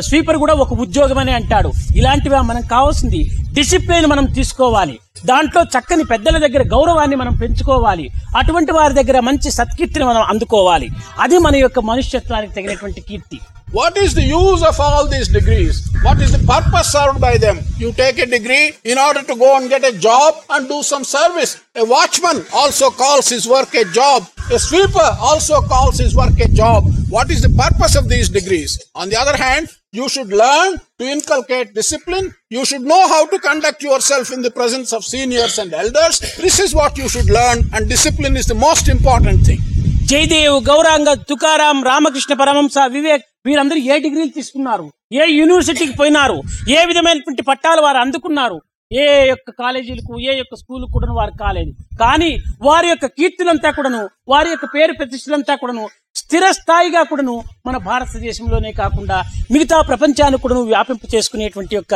స్వీపర్ 0.07 0.37
కూడా 0.41 0.53
ఒక 0.63 0.73
ఉద్యోగం 0.83 1.19
అని 1.21 1.33
అంటాడు 1.37 1.69
ఇలాంటివి 1.99 2.41
మనం 2.49 2.63
కావాల్సింది 2.73 3.21
డిసిప్లిన్ 3.53 4.07
మనం 4.11 4.25
తీసుకోవాలి 4.35 4.95
దాంట్లో 5.25 5.61
చక్కని 5.73 6.03
పెద్దల 6.03 6.37
దగ్గర 6.37 6.63
గౌరవాన్ని 6.73 7.15
మనం 7.15 7.33
పెంచుకోవాలి 7.33 8.05
అటువంటి 8.37 8.71
వారి 8.71 8.93
దగ్గర 8.93 9.19
మంచి 9.19 9.51
సత్కీర్తిని 9.51 10.05
మనం 10.05 10.23
అందుకోవాలి 10.33 10.89
అది 11.19 11.37
మన 11.37 11.55
యొక్క 11.55 11.79
మనుష్యత్వానికి 11.91 12.55
తగినటువంటి 12.55 13.01
కీర్తి 13.01 13.39
What 13.71 13.97
is 13.97 14.13
the 14.13 14.23
use 14.23 14.61
of 14.63 14.79
all 14.79 15.05
these 15.05 15.27
degrees? 15.29 15.75
What 16.01 16.21
is 16.21 16.31
the 16.31 16.41
purpose 16.45 16.89
served 16.89 17.19
by 17.19 17.37
them? 17.37 17.57
You 17.77 17.91
take 17.93 18.19
a 18.19 18.27
degree 18.27 18.67
in 18.85 18.97
order 18.97 19.21
to 19.21 19.35
go 19.35 19.57
and 19.57 19.69
get 19.69 19.83
a 19.83 19.91
job 19.99 20.31
and 20.49 20.69
do 20.69 20.81
some 20.83 21.03
service. 21.05 21.51
A 21.75 21.85
watchman 21.85 22.37
also 22.53 22.89
calls 22.91 23.27
his 23.27 23.45
work 23.47 23.73
a 23.75 23.85
job. 23.91 24.19
A 24.47 24.59
sweeper 24.59 25.09
also 25.19 25.59
calls 25.61 25.97
his 25.97 26.15
work 26.15 26.39
a 26.39 26.47
job. 26.47 26.83
What 27.09 27.31
is 27.31 27.41
the 27.41 27.49
purpose 27.49 27.95
of 27.95 28.07
these 28.07 28.29
degrees? 28.29 28.77
On 28.93 29.09
the 29.09 29.17
other 29.17 29.35
hand, 29.35 29.69
you 29.91 30.07
should 30.07 30.27
learn 30.29 30.79
to 30.99 31.03
inculcate 31.05 31.73
discipline. 31.73 32.31
You 32.49 32.63
should 32.63 32.81
know 32.81 33.07
how 33.07 33.25
to 33.25 33.39
conduct 33.39 33.81
yourself 33.81 34.31
in 34.31 34.43
the 34.43 34.51
presence 34.51 34.93
of 34.93 35.03
seniors 35.03 35.57
and 35.57 35.73
elders. 35.73 36.19
This 36.37 36.59
is 36.59 36.75
what 36.75 36.95
you 36.95 37.09
should 37.09 37.27
learn, 37.27 37.63
and 37.73 37.89
discipline 37.89 38.37
is 38.37 38.45
the 38.45 38.59
most 38.67 38.87
important 38.87 39.41
thing. 39.47 39.61
Jayadev 40.09 40.55
Gauranga 40.69 41.09
Tukaram 41.29 41.77
Ramakrishna 41.89 42.33
పరమంస 42.41 42.77
Vivek 42.95 43.23
వీరందరూ 43.47 43.79
ఏ 43.93 43.95
డిగ్రీలు 44.03 44.31
తీసుకున్నారు 44.37 44.85
ఏ 45.21 45.25
యూనివర్సిటీకి 45.39 45.95
పోయినారు 46.01 46.37
ఏ 46.75 46.85
విధమైనటువంటి 46.89 47.43
పట్టాలు 47.49 47.81
వారు 47.85 47.99
అందుకున్నారు 48.03 48.57
ఏ 48.91 49.05
యొక్క 49.27 49.51
కాలేజీలకు 49.61 50.13
ఏ 50.19 50.33
యొక్క 50.37 50.55
స్కూల్కు 50.61 50.91
కూడాను 50.95 51.15
వారు 51.19 51.33
కాలేదు. 51.43 51.71
కానీ 52.01 52.31
వారి 52.67 52.87
యొక్క 52.89 53.05
కీర్తులంతా 53.17 53.69
కూడాను 53.71 54.01
వారి 54.33 54.49
యొక్క 54.49 54.65
పేరు 54.75 54.93
ప్రతిష్టలంతా 54.93 55.55
కూడాను 55.61 55.85
స్థిర 56.21 56.45
స్థాయిగా 56.51 57.03
కూడాను 57.03 57.43
మన 57.67 57.77
భారతదేశంలోనే 57.77 58.71
కాకుండా 58.81 59.17
మిగతా 59.53 59.81
ప్రపంచాన్ని 59.81 60.37
కూడాను 60.43 60.61
వ్యాపింపు 60.73 61.15
చేసుకునేటువంటి 61.15 61.75
యొక్క 61.75 61.95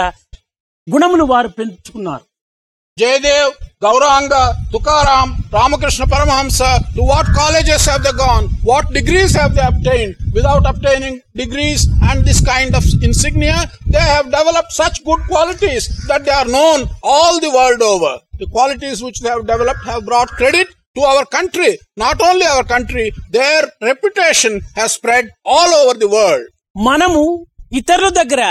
గుణమును 0.87 1.25
వారు 1.25 1.49
పెంచుకున్నారు. 1.59 2.23
Jaydev 3.01 3.49
Gauranga, 3.81 4.55
Tukaram, 4.73 5.29
Ramakrishna 5.53 6.05
Paramahamsa, 6.05 6.93
to 6.95 7.01
what 7.01 7.25
colleges 7.27 7.85
have 7.85 8.03
they 8.03 8.11
gone? 8.11 8.49
What 8.61 8.91
degrees 8.91 9.33
have 9.35 9.55
they 9.55 9.65
obtained? 9.65 10.17
Without 10.33 10.65
obtaining 10.65 11.21
degrees 11.33 11.87
and 12.09 12.25
this 12.25 12.41
kind 12.41 12.75
of 12.75 12.83
insignia, 13.01 13.55
they 13.87 13.99
have 13.99 14.25
developed 14.25 14.73
such 14.73 15.01
good 15.05 15.21
qualities 15.29 15.87
that 16.09 16.25
they 16.25 16.31
are 16.31 16.49
known 16.55 16.89
all 17.01 17.39
the 17.39 17.49
world 17.49 17.81
over. 17.81 18.19
The 18.39 18.47
qualities 18.47 19.01
which 19.01 19.21
they 19.21 19.29
have 19.29 19.47
developed 19.47 19.85
have 19.85 20.05
brought 20.05 20.27
credit 20.31 20.67
to 20.95 21.01
our 21.01 21.25
country. 21.27 21.77
Not 21.95 22.21
only 22.21 22.45
our 22.45 22.65
country, 22.65 23.13
their 23.31 23.61
reputation 23.81 24.59
has 24.75 24.91
spread 24.91 25.29
all 25.45 25.69
over 25.81 25.95
the 26.03 26.11
world. 26.17 26.45
మనము 26.89 27.23
ఇతరుల 27.79 28.09
దగ్గర 28.19 28.41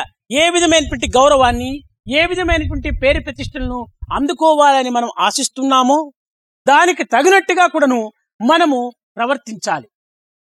ఏ 0.40 0.46
విధమైనటువంటి 0.54 1.08
గౌరవాన్ని 1.18 1.70
ఏ 2.18 2.24
విధమైనటువంటి 2.30 2.90
పేరు 3.02 3.20
ప్రతిష్టలను 3.26 3.78
అందుకోవాలని 4.08 4.90
మనం 4.90 5.10
ఆశిస్తున్నామో 5.18 5.98
దానికి 6.66 7.04
తగినట్టుగా 7.04 7.66
కూడాను 7.66 8.00
మనము 8.40 8.78
ప్రవర్తించాలి. 9.16 9.86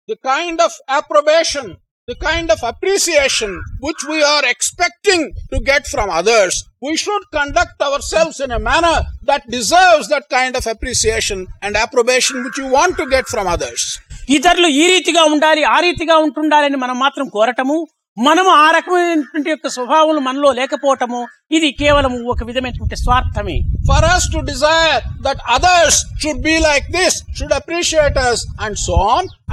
The 0.09 0.17
kind 0.25 0.62
of 0.62 0.76
approbation 0.90 1.71
the 2.09 2.14
kind 2.21 2.50
of 2.52 2.62
appreciation 2.64 3.55
which 3.85 4.05
we 4.11 4.19
are 4.25 4.45
expecting 4.45 5.26
to 5.52 5.57
get 5.71 5.87
from 5.88 6.11
others 6.11 6.59
we 6.85 6.93
should 6.97 7.26
conduct 7.35 7.83
ourselves 8.05 8.40
in 8.40 8.55
a 8.59 8.61
manner 8.69 9.02
that 9.25 9.47
deserves 9.50 10.09
that 10.09 10.26
kind 10.31 10.57
of 10.57 10.69
appreciation 10.69 11.43
and 11.62 11.78
approbation 11.78 12.40
which 12.47 12.61
you 12.61 12.69
want 12.69 12.97
to 12.97 13.07
get 13.14 13.28
from 13.28 13.49
others 13.49 13.87
ఇతరులు 14.31 14.69
ఈ 14.81 14.87
రీతిగా 14.87 15.25
ఉండాలి 15.25 15.62
ఆ 15.64 15.78
రీతిగా 15.81 16.17
ఉంటుండాలని 16.19 16.76
మనం 16.76 16.99
మాత్రం 16.99 17.28
కోరటము 17.28 17.76
మనము 18.18 18.50
ఆ 18.58 18.68
రకమైనటువంటి 18.70 19.48
యొక్క 19.50 19.68
స్వభావం 19.68 20.16
మనలో 20.25 20.50
లేకపోవటము 20.52 21.18
ఇది 21.50 21.68
కేవలం 21.80 22.12
ఒక 22.32 22.40
విధమైనటువంటి 22.44 22.96
స్వార్థమే. 22.96 23.56
For 23.88 24.06
us 24.06 24.26
to 24.32 24.40
desire 24.48 24.96
that 25.26 25.42
others 25.56 25.98
should 26.22 26.42
be 26.42 26.54
like 26.66 26.87
this 26.96 27.16
should 27.38 27.54
appreciate 27.58 28.18
us 28.25 28.42
and 28.64 28.78
so 28.78 28.98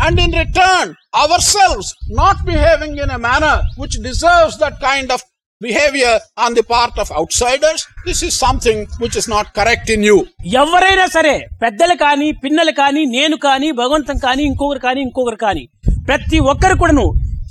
and 0.05 0.19
in 0.25 0.35
return 0.41 0.91
ourselves 1.49 1.91
not 2.21 2.41
behaving 2.51 2.99
in 3.05 3.13
a 3.17 3.21
manner 3.27 3.61
which 3.81 3.97
deserves 4.07 4.57
that 4.63 4.79
kind 4.87 5.11
of 5.11 5.25
behavior 5.61 6.17
on 6.45 6.55
the 6.55 6.63
part 6.71 6.97
of 6.99 7.11
outsiders 7.35 7.83
this 8.07 8.23
is 8.23 8.37
something 8.39 8.81
which 9.03 9.17
is 9.17 9.29
not 9.29 9.51
correct 9.59 9.91
in 9.91 10.05
you 10.05 10.17
ఎవరైనా 10.61 11.05
సరే 11.13 11.35
పెద్దలు 11.61 11.97
కానీ 12.01 12.27
పిన్నలు 12.43 12.73
కానీ 12.81 13.03
నేను 13.13 13.37
కానీ 13.45 13.69
భగవంతం 13.81 14.17
కానీ 14.25 14.43
ఇంకొకరు 14.43 14.81
కానీ 14.87 15.01
ఇంకొకరు 15.01 15.39
కానీ 15.45 15.63
ప్రతి 16.09 16.39
ఒక్కరు 16.51 16.75
కూడాను 16.81 17.05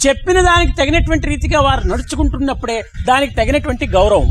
చెప్పిన 0.05 0.39
దానికి 0.43 0.73
తగినటువంటి 0.75 1.27
రీతిగా 1.27 1.61
వారు 1.61 1.83
నడుచుకుంటున్నప్పుడే 1.89 2.79
దానికి 3.07 3.35
తగినటువంటి 3.35 3.87
గౌరవం. 3.97 4.31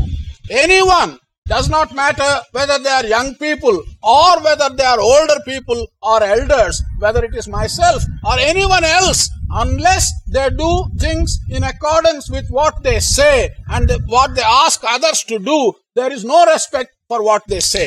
Anyone 0.90 1.12
does 1.46 1.68
not 1.70 1.92
matter 1.96 2.36
whether 2.54 2.82
they 2.84 2.90
are 2.90 3.06
young 3.10 3.34
people 3.42 3.76
or 4.14 4.40
whether 4.44 4.74
they 4.78 4.84
are 4.92 5.02
older 5.08 5.40
people 5.48 5.80
or 6.12 6.24
elders 6.30 6.78
whether 7.02 7.24
it 7.24 7.36
is 7.40 7.48
myself 7.74 8.04
or 8.30 8.40
anyone 8.72 8.86
else 8.92 9.22
unless 9.62 10.06
they 10.36 10.44
do 10.60 10.70
things 11.04 11.34
in 11.56 11.66
accordance 11.72 12.26
with 12.36 12.48
what 12.52 12.78
they 12.86 12.94
say 13.10 13.30
and 13.76 13.92
what 14.14 14.34
they 14.38 14.46
ask 14.56 14.86
others 14.94 15.22
to 15.28 15.38
do 15.50 15.58
there 15.96 16.14
is 16.18 16.24
no 16.26 16.40
respect 16.52 16.94
for 17.12 17.24
what 17.28 17.46
they 17.48 17.60
say 17.72 17.84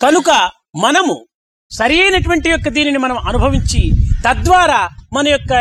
కనుక 0.00 0.30
మనము 0.84 1.16
సరి 1.70 1.96
అయినటువంటి 2.02 2.48
యొక్క 2.50 2.68
దీనిని 2.76 3.00
మనం 3.02 3.18
అనుభవించి 3.28 3.82
తద్వారా 4.24 4.80
మన 5.12 5.26
యొక్క 5.28 5.52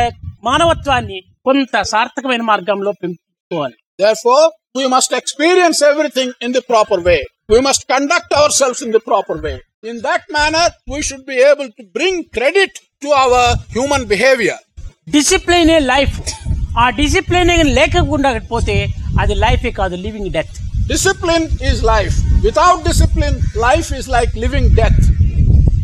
మానవత్వాన్ని 0.44 1.20
కొంత 1.50 1.82
సార్థకమైన 1.94 2.44
మార్గంలో 2.52 2.94
పెంచుకోవాలి 3.02 3.78
Therefore, 4.00 4.44
we 4.76 4.86
must 4.88 5.12
experience 5.12 5.80
everything 5.82 6.30
in 6.42 6.52
the 6.52 6.62
proper 6.62 7.00
way. 7.02 7.22
We 7.50 7.60
must 7.60 7.82
conduct 7.88 8.32
ourselves 8.34 8.82
in 8.82 8.92
the 8.92 9.02
proper 9.02 9.36
way. 9.46 9.56
In 9.84 10.02
that 10.02 10.24
manner, 10.32 10.66
we 10.94 11.00
should 11.02 11.26
be 11.26 11.38
able 11.52 11.70
to 11.78 11.84
bring 11.98 12.16
credit 12.38 12.72
to 13.02 13.10
our 13.24 13.42
human 13.76 14.06
behavior. 14.06 14.58
Discipline 15.08 15.72
life 15.94 16.18
ఆ 16.80 16.90
discipline 16.90 17.52
లేకుండా 17.80 18.32
పోతే 18.54 18.78
అది 19.22 19.36
లైఫే 19.46 19.72
కాదు 19.82 19.96
living 20.08 20.32
death 20.38 20.58
Discipline 20.94 21.44
is 21.62 21.84
life. 21.84 22.16
Without 22.44 22.78
discipline, 22.84 23.36
life 23.68 23.90
is 23.92 24.06
like 24.08 24.32
living 24.46 24.68
death. 24.80 25.02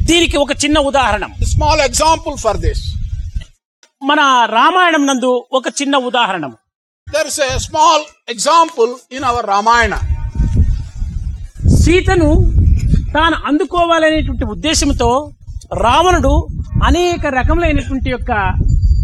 దీనికి 0.09 0.37
ఒక 0.37 0.53
చిన్న 0.63 0.79
ఉదాహరణ 0.79 1.25
small 1.55 1.79
example 1.89 2.35
for 2.37 2.55
this. 2.65 2.79
మన 4.03 4.19
రామాయణం 4.49 5.05
నందు 5.05 5.45
ఒక 5.51 5.67
చిన్న 5.81 5.97
ఉదాహరణ. 5.97 6.45
సీతను 11.83 12.29
తాను 13.13 13.37
అందుకోవాలనేటువంటి 13.45 14.45
ఉద్దేశంతో 14.45 15.31
రావణుడు 15.73 16.47
అనేక 16.83 17.25
రకములైనటువంటి 17.25 18.09
యొక్క 18.09 18.31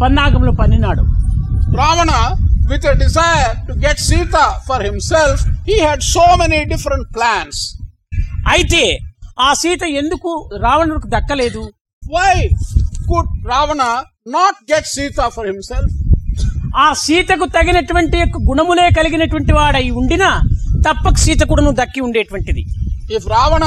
పన్నాగములు 0.02 0.52
పన్నినాడు. 0.52 1.02
Ravana 1.76 2.10
with 2.70 2.98
desire 2.98 3.68
to 3.68 3.72
get 3.72 4.00
Sita 4.00 4.36
for 4.68 4.82
himself 4.82 5.42
he 5.70 5.80
had 5.80 6.02
so 6.02 6.36
many 6.36 6.64
different 6.64 7.14
plans 7.14 7.60
అయితే 8.48 8.98
ఆ 9.40 9.52
సీత 9.54 9.82
ఎందుకు 9.82 10.50
రావణుడికి 10.62 11.08
దక్కలేదు? 11.16 11.70
Why 12.02 12.48
could 13.08 13.48
Ravana 13.48 13.82
not 14.26 14.58
get 14.70 14.86
Sita 14.86 15.20
for 15.34 15.46
himself 15.50 15.94
ఆ 16.84 16.86
సీతకు 17.04 17.46
తగినటువంటి 17.54 18.16
యొక్క 18.18 18.36
గుణములే 18.48 18.84
కలిగినటువంటి 18.98 19.52
వాడై 19.56 19.86
ఉండినా 20.00 20.28
తప్పక 20.86 21.16
సీత 21.24 21.42
కూడా 21.50 21.72
దక్కి 21.80 22.00
ఉండేటువంటిది. 22.06 22.62
If 23.16 23.26
Ravana 23.34 23.64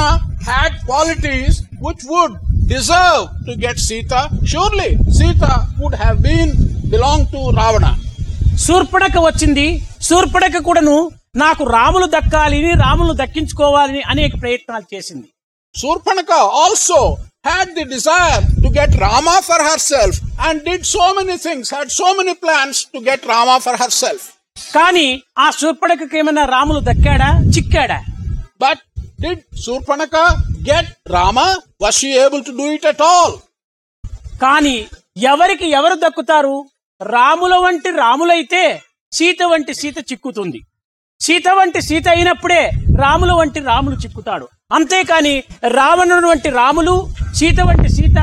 had 0.48 0.76
qualities 0.86 1.58
which 1.84 2.04
would 2.12 2.34
deserve 2.72 3.20
to 3.46 3.52
get 3.64 3.82
Sita 3.88 4.14
surely 4.52 4.88
Sita 5.18 5.44
would 5.82 5.98
have 6.02 6.18
been 6.26 6.52
belong 6.94 7.28
to 7.34 7.42
Ravana 7.60 7.86
Surpanakha 8.66 9.16
వచ్చింది. 9.28 9.66
సూర్పడక 10.08 10.58
కూడాను 10.68 10.96
నాకు 11.44 11.62
రాములు 11.76 12.06
దక్కాలి 12.16 12.60
రాములు 12.84 13.12
దక్కించుకోవాలని 13.22 14.02
అనేక 14.12 14.32
ప్రయత్నాలు 14.42 14.86
చేసింది. 14.94 15.28
Surpanakha 15.74 16.32
also 16.64 17.00
had 17.46 17.68
the 17.76 17.84
desire 17.86 18.40
to 18.62 18.68
get 18.70 18.90
Rama 18.98 19.36
for 19.42 19.60
herself 19.62 20.14
and 20.40 20.64
did 20.64 20.82
so 20.88 21.04
many 21.14 21.36
things, 21.38 21.70
had 21.70 21.90
so 21.92 22.08
many 22.16 22.34
plans 22.36 22.76
to 22.86 23.00
get 23.02 23.20
Rama 23.26 23.56
for 23.60 23.76
herself. 23.82 24.22
కానీ 24.76 25.08
ఆ 25.44 25.46
శూర్పణకకి 25.58 26.16
ఏమైనా 26.20 26.44
రాములు 26.52 26.80
దక్కాడా 26.88 27.30
చిక్కాడా 27.54 27.98
But 28.60 28.78
did 29.18 29.38
Surpanaka 29.64 30.22
get 30.62 30.86
Rama? 31.14 31.44
Was 31.80 31.94
she 32.00 32.10
able 32.18 32.42
to 32.48 32.52
do 32.60 32.66
it 32.76 32.84
at 32.92 33.00
all? 33.10 33.32
కానీ 34.44 34.76
ఎవరికి 35.26 35.66
ఎవరు 35.78 35.96
దక్కుతారు 36.02 36.56
రాముల 37.00 37.54
వంటి 37.64 37.90
రాములైతే 38.02 38.62
సీత 39.12 39.42
వంటి 39.52 39.72
సీత 39.80 39.98
చిక్కుతుంది 40.10 40.60
సీత 41.20 41.48
వంటి 41.58 41.80
సీత 41.88 42.06
అయినప్పుడే 42.14 42.62
రాముల 43.02 43.32
వంటి 43.40 43.60
రాములు 43.70 43.96
చిక్కుతాడు 44.02 44.46
అంతేకాని 44.70 45.34
రావణుడు 45.76 46.28
వంటి 46.28 46.50
రాములు 46.58 46.94
సీత 47.38 47.58
వంటి 47.68 47.88
సీత 47.88 48.18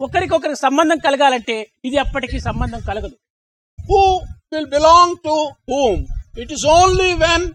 ఒకరికొకరికి 0.00 0.58
సంబంధం 0.64 0.98
కలగాలంటే 1.06 1.56
ఇది 1.84 1.96
అప్పటికి 1.98 2.38
సంబంధం 2.40 2.80
కలగదు. 2.88 3.16
Who 3.78 4.00
will 4.52 4.68
belong 4.74 5.16
to 5.24 5.36
whom 5.70 6.02
it 6.42 6.52
is 6.56 6.66
only 6.74 7.10
when 7.24 7.46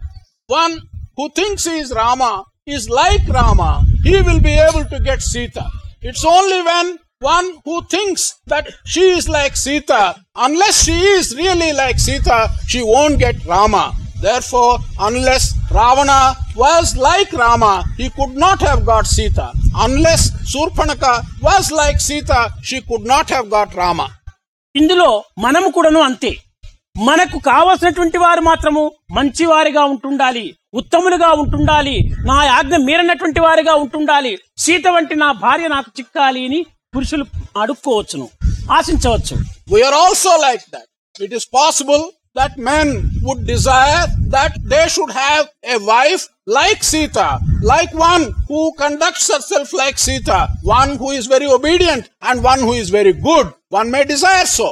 one 0.49 0.73
who 1.19 1.27
thinks 1.39 1.67
is 1.75 1.91
Rama 2.01 2.23
is 2.67 2.87
like 3.01 3.29
Rama 3.39 3.61
he 4.07 4.15
will 4.27 4.43
be 4.49 4.55
able 4.65 4.87
to 4.93 4.99
get 5.09 5.25
Sita 5.29 5.57
it's 6.03 6.25
only 6.35 6.59
when 6.71 6.91
one 7.27 7.49
who 7.67 7.77
thinks 7.95 8.25
that 8.51 8.69
she 8.93 9.03
is 9.17 9.29
like 9.37 9.57
Sita 9.65 9.91
unless 10.45 10.81
she 10.85 10.97
is 11.13 11.31
really 11.41 11.71
like 11.81 12.01
Sita 12.01 12.29
she 12.71 12.81
won't 12.97 13.15
get 13.23 13.43
Rama 13.47 13.75
Therefore, 14.21 14.73
unless 14.99 15.43
Ravana 15.71 16.19
was 16.55 16.95
like 16.97 17.31
Rama, 17.33 17.73
he 17.97 18.07
could 18.09 18.35
not 18.35 18.59
have 18.61 18.81
got 18.85 19.05
Sita. 19.07 19.47
Unless 19.77 20.23
Surpanaka 20.51 21.13
was 21.41 21.71
like 21.71 21.99
Sita, 21.99 22.39
she 22.61 22.79
could 22.81 23.05
not 23.05 23.29
have 23.29 23.47
got 23.49 23.69
Rama. 23.75 24.07
ఇందులో 24.75 25.07
మనము 25.37 25.69
కూడాను 25.69 26.01
అంతే 26.01 26.31
మనకు 27.01 27.37
కావలసినటువంటి 27.47 28.17
వారు 28.17 28.41
మాత్రము 28.41 28.83
మంచివారిగా 29.17 29.83
ఉంటుండాలి 29.93 30.45
ఉత్తములుగా 30.73 31.29
ఉంటుండాలి 31.39 31.95
నా 32.29 32.37
ఆజ్ఞ 32.59 32.77
మీరనటువంటి 32.87 33.39
వారిగా 33.45 33.73
ఉంటుండాలి 33.83 34.33
సీత 34.65 34.87
వంటి 34.95 35.15
నా 35.23 35.29
భార్య 35.43 35.67
నాకు 35.75 35.89
చిక్కాలి 35.97 36.41
అని 36.47 36.59
పురుషులు 36.95 37.25
అడుక్కోవచ్చును 37.63 38.27
ఆశించవచ్చు 38.77 39.37
We 39.73 39.81
are 39.87 39.95
also 40.03 40.31
like 40.47 40.63
that. 40.73 40.87
It 41.15 41.31
is 41.37 41.43
possible 41.59 42.01
that 42.35 42.57
men 42.59 42.87
would 43.21 43.45
desire 43.45 44.03
that 44.29 44.53
they 44.63 44.87
should 44.87 45.11
have 45.11 45.43
a 45.65 45.77
wife 45.81 46.23
like 46.47 46.83
Sita, 46.83 47.29
like 47.63 47.93
one 47.93 48.23
who 48.47 48.73
conducts 48.75 49.31
herself 49.33 49.73
like 49.73 49.97
Sita, 49.97 50.39
one 50.63 50.97
who 50.97 51.11
is 51.11 51.25
very 51.27 51.47
obedient 51.47 52.09
and 52.21 52.43
one 52.43 52.59
who 52.59 52.73
is 52.73 52.89
very 52.91 53.13
good. 53.13 53.47
One 53.69 53.91
may 53.91 54.03
desire 54.05 54.47
so. 54.51 54.69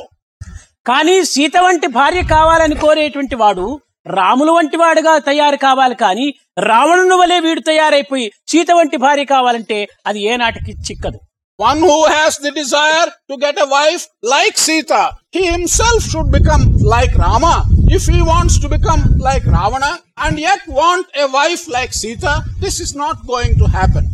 కానీ 0.85 1.15
సీత 1.31 1.55
వంటి 1.63 1.87
భార్య 1.95 2.21
కావాలని 2.31 2.75
కోరేటువంటి 2.83 3.35
వాడు 3.41 3.65
రాములు 4.09 4.51
వంటి 4.57 4.77
వాడుగా 4.81 5.13
తయారు 5.27 5.57
కావాలి 5.65 5.95
కానీ 6.03 6.27
రావణుని 6.69 7.15
వలె 7.21 7.37
వీడు 7.45 7.61
తయారైపోయి 7.67 8.27
సీత 8.51 8.69
వంటి 8.77 8.97
భార్య 9.03 9.25
కావాలంటే 9.33 9.77
అది 10.09 10.21
ఏనాటికి 10.31 10.73
చిక్కదు 10.87 11.19
One 11.59 11.79
who 11.79 12.05
has 12.07 12.37
the 12.37 12.51
desire 12.51 13.07
to 13.27 13.35
get 13.35 13.55
a 13.57 13.67
wife 13.67 14.03
like 14.23 14.57
Sita, 14.57 15.01
he 15.29 15.45
himself 15.47 16.03
should 16.03 16.31
become 16.31 16.61
like 16.85 17.13
Rama. 17.15 17.55
If 17.89 18.05
he 18.05 18.21
wants 18.23 18.59
to 18.59 18.69
become 18.69 19.01
like 19.19 19.43
Ravana 19.45 19.89
and 20.17 20.39
yet 20.39 20.61
want 20.69 21.07
a 21.15 21.27
wife 21.29 21.63
like 21.67 21.91
Sita, 21.93 22.33
this 22.61 22.79
is 22.79 22.95
not 22.95 23.17
going 23.27 23.53
to 23.57 23.67
happen. 23.69 24.05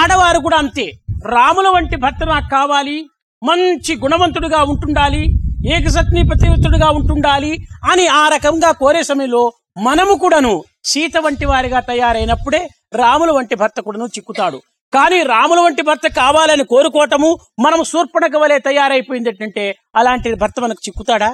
ఆడవారు 0.00 0.40
కూడా 0.40 0.58
అంతే 0.62 0.86
రాముల 1.30 1.68
వంటి 1.74 1.96
భర్త 1.96 2.24
నాకు 2.24 2.48
కావాలి 2.52 2.96
మంచి 3.42 3.94
గుణవంతుడుగా 4.02 4.60
ఉంటుండాలి 4.68 5.22
ఏకసత్ని 5.76 6.22
ప్రతివతుడుగా 6.30 6.90
ఉంటుండాలి 6.98 7.52
అని 7.92 8.04
ఆ 8.18 8.24
రకంగా 8.34 8.72
కోరే 8.82 9.02
సమయంలో 9.10 9.42
మనము 9.86 10.14
కూడాను 10.22 10.52
సీత 10.92 11.16
వంటి 11.24 11.48
వారిగా 11.52 11.80
తయారైనప్పుడే 11.90 12.62
రాముల 13.00 13.30
వంటి 13.38 13.56
భర్త 13.62 13.80
కూడాను 13.86 14.08
చిక్కుతాడు 14.16 14.60
కానీ 14.92 15.18
రాముల 15.22 15.60
వంటి 15.60 15.82
భర్త 15.82 16.06
కావాలని 16.16 16.64
కోరుకోవటము 16.64 17.30
మనం 17.58 17.80
శూర్పణకు 17.84 18.38
వలె 18.38 18.58
తయారైపోయింది 18.58 19.30
ఏంటంటే 19.30 19.64
అలాంటి 19.96 20.34
భర్త 20.34 20.60
మనకు 20.60 20.82
చిక్కుతాడా? 20.86 21.30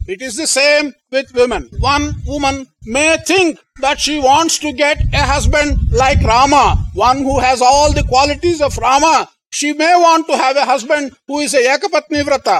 It 0.00 0.22
is 0.22 0.36
the 0.40 0.46
same 0.52 0.86
with 1.12 1.30
women 1.38 1.64
one 1.84 2.04
woman 2.36 2.60
may 2.88 3.06
think 3.30 3.54
that 3.80 4.00
she 4.00 4.14
wants 4.28 4.58
to 4.60 4.70
get 4.82 5.00
a 5.14 5.24
husband 5.32 5.74
like 6.02 6.22
Rama 6.26 6.64
one 6.98 7.20
who 7.24 7.36
has 7.40 7.62
all 7.62 7.94
the 7.94 8.04
qualities 8.12 8.62
of 8.62 8.78
Rama 8.78 9.14
she 9.52 9.70
may 9.82 9.90
want 10.06 10.26
to 10.26 10.36
have 10.42 10.58
a 10.58 10.66
husband 10.72 11.10
who 11.30 11.38
is 11.40 11.56
ఏకపత్ని 11.66 12.22
వ్రత 12.22 12.50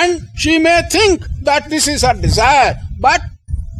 and 0.00 0.16
she 0.38 0.54
may 0.68 0.74
think 0.96 1.22
that 1.50 1.68
this 1.68 1.88
is 1.88 2.04
her 2.04 2.20
desire 2.26 2.72
but 3.00 3.26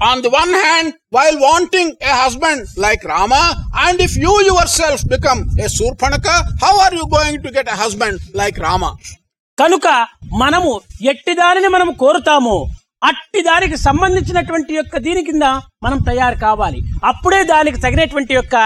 on 0.03 0.23
the 0.23 0.31
one 0.31 0.53
hand 0.57 0.93
while 1.15 1.39
wanting 1.39 1.93
a 2.03 2.13
husband 2.23 2.65
like 2.79 3.03
Rama 3.07 3.43
and 3.87 4.03
if 4.03 4.17
you 4.19 4.35
yourself 4.77 5.05
become 5.07 5.43
a 5.61 5.69
Surpanakha 5.79 6.29
how 6.65 6.75
are 6.79 6.95
you 6.95 7.07
going 7.17 7.43
to 7.43 7.49
get 7.49 7.69
a 7.69 7.79
husband 7.83 8.21
like 8.37 8.59
Rama 8.59 8.91
కనుక 9.59 9.89
మనము 10.35 10.71
ఎట్టి 11.03 11.35
దారిని 11.35 11.69
మనం 11.69 11.89
కోరుతాము 11.95 12.55
అట్టి 13.03 13.41
దానికి 13.43 13.77
సంబంధించినటువంటి 13.79 14.73
యొక్క 14.75 14.97
దీని 14.99 15.23
కింద 15.25 15.45
మనం 15.83 15.99
తయారు 15.99 16.37
కావాలి. 16.41 16.79
అప్పుడే 17.05 17.45
దానికి 17.45 17.79
తగినటువంటి 17.81 18.35
యొక్క 18.35 18.57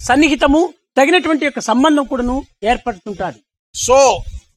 సన్నిహితము 0.00 0.60
తగినటువంటి 0.96 1.44
యొక్క 1.44 1.60
సంబంధం 1.60 2.04
కూడా 2.04 2.36
ఏర్పడుతుంటారు 2.70 3.38
so 3.74 3.98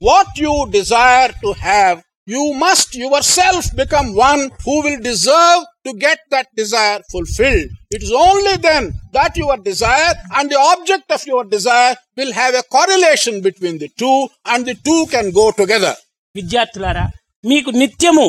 what 0.02 0.39
you 0.39 0.54
desire 0.70 1.32
to 1.42 1.52
have 1.62 1.98
you 2.28 2.44
must 2.63 2.96
yourself 3.30 3.70
become 3.76 4.10
one 4.15 4.42
who 4.68 4.76
will 4.82 5.04
deserve 5.04 5.62
to 5.89 5.93
get 6.06 6.23
that 6.32 6.49
desire 6.58 7.02
fulfilled 7.13 7.69
it 7.95 8.04
is 8.04 8.13
only 8.25 8.56
then 8.67 8.88
that 9.13 9.38
your 9.38 9.62
desire 9.62 10.13
and 10.39 10.49
the 10.54 10.60
object 10.71 11.13
of 11.13 11.25
your 11.28 11.47
desire 11.47 11.95
will 12.17 12.34
have 12.34 12.56
a 12.56 12.65
correlation 12.71 13.39
between 13.41 13.80
the 13.80 13.89
two 13.99 14.12
and 14.47 14.65
the 14.65 14.78
two 14.86 14.97
can 15.06 15.32
go 15.32 15.45
together 15.52 15.99
విద్యార్థులారా 16.36 17.06
మీకు 17.43 17.69
నిత్యము 17.71 18.28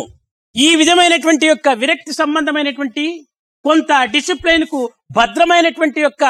ఈ 0.55 0.68
విధమైనటువంటి 0.77 1.46
యొక్క 1.46 1.68
విరక్తి 1.81 2.12
సంబంధమైనటువంటి 2.12 3.05
కొంత 3.64 3.92
డిసిప్లైన్కు 4.05 4.79
భద్రమైనటువంటి 5.16 6.01
యొక్క 6.01 6.25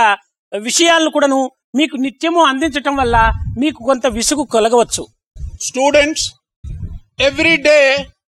విషయాలను 0.53 1.11
కూడాను 1.11 1.41
మీకు 1.77 1.97
నిత్యము 1.97 2.41
అందించటం 2.45 2.97
వల్ల 2.97 3.17
మీకు 3.59 3.81
కొంత 3.85 4.07
విసుగు 4.07 4.45
కలగవచ్చు. 4.45 5.03
Students 5.61 6.27
every 7.21 7.57
day 7.57 7.79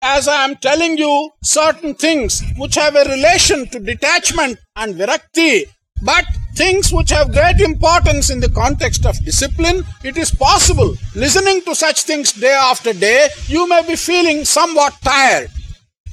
as 0.07 0.29
I 0.29 0.45
am 0.45 0.55
telling 0.59 0.99
you 0.99 1.13
certain 1.43 1.95
things 1.97 2.43
which 2.59 2.75
have 2.75 2.95
a 2.95 3.05
relation 3.07 3.67
to 3.69 3.79
detachment 3.81 4.59
and 4.77 4.95
virakti, 4.95 5.65
but 5.97 6.25
things 6.55 6.93
which 6.93 7.11
have 7.11 7.33
great 7.33 7.61
importance 7.63 8.29
in 8.29 8.39
the 8.39 8.51
context 8.53 9.07
of 9.07 9.17
discipline, 9.25 9.83
it 10.05 10.17
is 10.17 10.31
possible 10.31 10.91
listening 11.17 11.63
to 11.63 11.75
such 11.75 12.03
things 12.03 12.33
day 12.35 12.57
after 12.63 12.93
day, 12.93 13.29
you 13.49 13.67
may 13.67 13.83
be 13.87 13.97
feeling 13.99 14.41
somewhat 14.57 14.95
tired. 15.03 15.49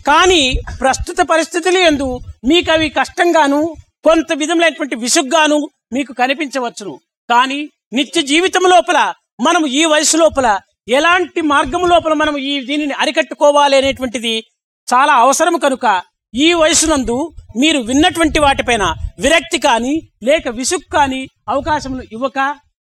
కానీ 0.05 0.43
ప్రస్తుత 0.81 1.19
పరిస్థితులు 1.31 1.79
ఎందు 1.89 2.07
మీకు 2.49 2.69
అవి 2.75 2.87
కష్టంగాను 2.95 3.59
కొంత 4.05 4.33
విధములైనటువంటి 4.41 4.95
విసుగ్గాను 5.03 5.57
మీకు 5.95 6.11
కనిపించవచ్చును 6.21 6.93
కానీ 7.29 7.59
నిత్య 7.97 8.21
జీవితం 8.31 8.63
లోపల 8.73 8.99
మనం 9.47 9.63
ఈ 9.79 9.83
వయసు 9.91 10.17
లోపల 10.23 10.47
ఎలాంటి 10.87 11.41
మార్గం 11.41 11.89
లోపల 11.89 12.13
మనం 12.13 12.37
ఈ 12.37 12.65
దీనిని 12.65 12.93
అరికట్టుకోవాలి 12.93 13.77
అనేటువంటిది 13.77 14.43
చాలా 14.87 15.13
అవసరం 15.15 15.59
కనుక 15.59 16.01
ఈ 16.33 16.53
వయసునందు 16.53 17.17
మీరు 17.57 17.79
విన్నటువంటి 17.79 18.39
వాటిపైన 18.39 18.83
విరక్తి 19.19 19.59
కానీ 19.59 19.93
లేక 20.23 20.47
విసుగు 20.49 20.87
కానీ 20.93 21.27
అవకాశములు 21.49 22.03
ఇవ్వక 22.11 22.39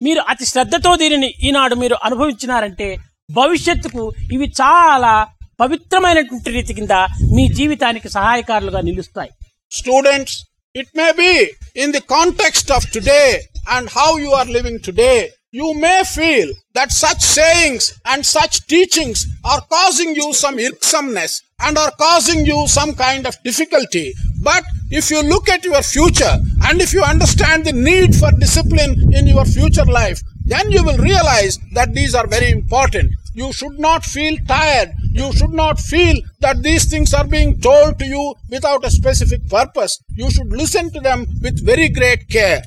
మీరు 0.01 0.19
అతి 0.27 0.45
శ్రద్ధతో 0.45 0.95
దీనిని 0.95 1.33
ఈనాడు 1.43 1.75
మీరు 1.75 1.95
అనుభవించినారంటే 2.03 2.87
భవిష్యత్తుకు 3.29 4.13
ఇవి 4.33 4.51
చాలా 4.61 5.13
పవిత్రమైనటువంటి 5.59 6.49
రీతి 6.51 6.73
కింద 6.73 6.91
మీ 7.35 7.47
జీవితానికి 7.53 8.09
సహాయకారులుగా 8.09 8.81
నిలుస్తాయి. 8.81 9.31
Students 9.71 10.37
it 10.75 10.91
may 10.97 11.11
be 11.11 11.31
in 11.75 11.91
the 11.91 11.99
context 12.09 12.71
of 12.71 12.93
today 12.93 13.21
and 13.69 13.89
how 13.97 14.19
you 14.19 14.29
are 14.29 14.49
living 14.49 14.79
today 14.79 15.13
You 15.55 15.75
may 15.75 16.01
feel 16.03 16.51
that 16.73 16.91
such 16.91 17.21
sayings 17.21 17.99
and 18.05 18.25
such 18.25 18.65
teachings 18.65 19.27
are 19.45 19.61
causing 19.69 20.15
you 20.15 20.33
some 20.33 20.57
irksomeness 20.57 21.43
and 21.59 21.77
are 21.77 21.91
causing 21.91 22.43
you 22.43 22.65
some 22.67 22.95
kind 22.95 23.27
of 23.27 23.35
difficulty. 23.43 24.15
But 24.41 24.63
if 24.89 25.11
you 25.11 25.21
look 25.21 25.49
at 25.49 25.63
your 25.63 25.83
future 25.83 26.39
and 26.63 26.81
if 26.81 26.91
you 26.91 27.03
understand 27.03 27.65
the 27.65 27.71
need 27.71 28.15
for 28.15 28.31
discipline 28.31 29.13
in 29.13 29.27
your 29.27 29.45
future 29.45 29.85
life, 29.85 30.19
then 30.43 30.71
you 30.71 30.83
will 30.83 30.97
realize 30.97 31.59
that 31.73 31.93
these 31.93 32.15
are 32.15 32.25
very 32.25 32.49
important. 32.49 33.11
You 33.35 33.53
should 33.53 33.77
not 33.77 34.03
feel 34.03 34.35
tired. 34.47 34.89
You 35.11 35.31
should 35.33 35.53
not 35.53 35.79
feel 35.79 36.15
that 36.39 36.63
these 36.63 36.85
things 36.85 37.13
are 37.13 37.27
being 37.27 37.61
told 37.61 37.99
to 37.99 38.05
you 38.07 38.33
without 38.49 38.83
a 38.85 38.89
specific 38.89 39.47
purpose. 39.47 39.99
You 40.15 40.31
should 40.31 40.47
listen 40.47 40.91
to 40.93 40.99
them 40.99 41.27
with 41.43 41.63
very 41.63 41.89
great 41.89 42.27
care. 42.27 42.63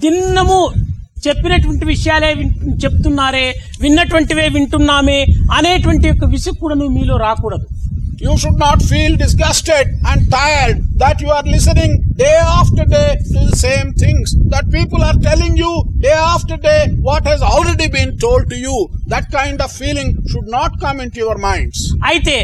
ದಿನಮೂ 0.00 0.60
చెప్పినటువంటి 1.26 1.84
విషయాలే 1.84 2.30
చెప్తున్నారే 2.84 3.54
విన్నటువంటివే 3.80 4.48
వింటున్నామే 4.48 5.26
అనేటువంటి 5.52 6.08
యొక్క 6.08 6.24
విసుగు 6.24 6.54
కూడా 6.54 6.74
మీలో 6.74 7.16
రాకూడదు. 7.16 7.66
You 8.22 8.36
should 8.36 8.60
not 8.60 8.82
feel 8.82 9.16
disgusted 9.16 9.88
and 10.08 10.32
tired 10.32 10.78
that 10.98 11.22
you 11.22 11.28
are 11.28 11.48
listening 11.48 12.14
day 12.14 12.34
after 12.34 12.88
day 12.88 13.02
to 13.34 13.46
the 13.46 13.56
same 13.56 13.94
things 13.98 14.36
that 14.36 14.74
people 14.74 15.02
are 15.02 15.16
telling 15.24 15.58
you 15.58 15.72
day 16.00 16.08
after 16.08 16.60
day 16.60 16.84
what 17.00 17.28
has 17.28 17.42
already 17.42 17.86
been 17.86 18.18
told 18.18 18.50
to 18.50 18.54
you 18.56 18.88
that 19.08 19.24
kind 19.36 19.62
of 19.62 19.72
feeling 19.78 20.28
should 20.32 20.52
not 20.52 20.72
come 20.84 21.00
into 21.02 21.18
your 21.18 21.38
minds 21.38 21.82
అయితే 22.06 22.36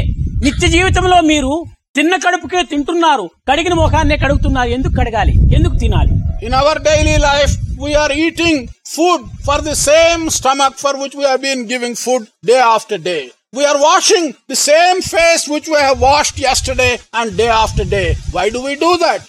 నిత్య 0.43 0.67
జీవితంలో 0.67 1.21
మీరు 1.21 1.65
తిన్న 1.95 2.15
కడుపుకే 2.15 2.63
తింటున్నారు 2.63 3.29
కడిగిన 3.51 3.73
ముఖాన్నే 3.73 4.17
కడుగుతున్నారు 4.17 4.69
ఎందుకు 4.69 4.93
కడగాలి? 4.93 5.31
ఎందుకు 5.31 5.75
తినాలి? 5.75 6.13
In 6.45 6.53
our 6.53 6.79
daily 6.81 7.17
life 7.17 7.53
we 7.77 7.95
are 7.95 8.11
eating 8.13 8.57
food 8.85 9.21
for 9.43 9.61
the 9.61 9.75
same 9.77 10.29
stomach 10.29 10.75
for 10.75 10.93
which 10.97 11.15
we 11.15 11.23
have 11.23 11.41
been 11.41 11.65
giving 11.65 11.95
food 11.95 12.23
day 12.43 12.59
after 12.67 12.97
day. 12.99 13.23
We 13.53 13.65
are 13.65 13.79
washing 13.81 14.25
the 14.47 14.55
same 14.61 15.01
face 15.03 15.47
which 15.47 15.67
we 15.67 15.77
have 15.77 15.99
washed 16.01 16.37
yesterday 16.39 16.93
and 17.13 17.35
day 17.35 17.47
after 17.55 17.85
day. 17.87 18.15
Why 18.31 18.49
do 18.49 18.61
we 18.63 18.75
do 18.77 18.91
that? 18.97 19.21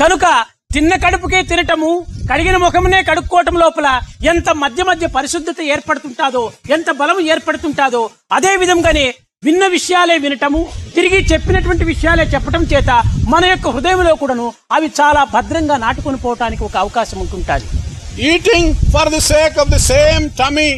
కనుక 0.00 0.24
తిన్న 0.74 0.92
కడుపుకే 1.02 1.40
తినటము 1.42 1.90
కడిగిన 2.30 2.56
ముఖమునే 2.56 3.00
కడుక్కోవటం 3.08 3.56
లోపల 3.62 3.88
ఎంత 4.24 4.48
మధ్య 4.62 4.82
మధ్య 4.82 5.06
పరిశుద్ధత 5.16 5.60
ఏర్పడుతుంటాదో 5.74 6.42
ఎంత 6.70 6.90
బలం 7.00 7.20
ఏర్పడుతుంటాదో 7.32 8.02
అదే 8.32 8.52
విధంగానే 8.62 9.06
విన్న 9.44 9.64
విషయాలే 9.74 10.16
వినటము 10.24 10.60
తిరిగి 10.94 11.18
చెప్పినటువంటి 11.30 11.84
విషయాలే 11.84 12.24
చెప్పటం 12.34 12.62
చేత 12.72 12.90
మన 13.32 13.44
యొక్క 13.44 13.68
హృదయంలో 13.68 14.12
కూడాను 14.14 14.46
అవి 14.72 14.88
చాలా 15.00 15.22
భద్రంగా 15.34 15.76
నాటుకొని 15.76 16.18
పోవటానికి 16.24 16.62
ఒక 16.64 16.76
అవకాశం 16.76 17.18
ఉంటుంటుంది. 17.24 17.66
Eating 18.32 18.72
for 18.94 19.10
the 19.14 19.22
sake 19.32 19.56
of 19.62 19.72
the 19.74 19.80
same 19.86 20.24
tummy 20.40 20.70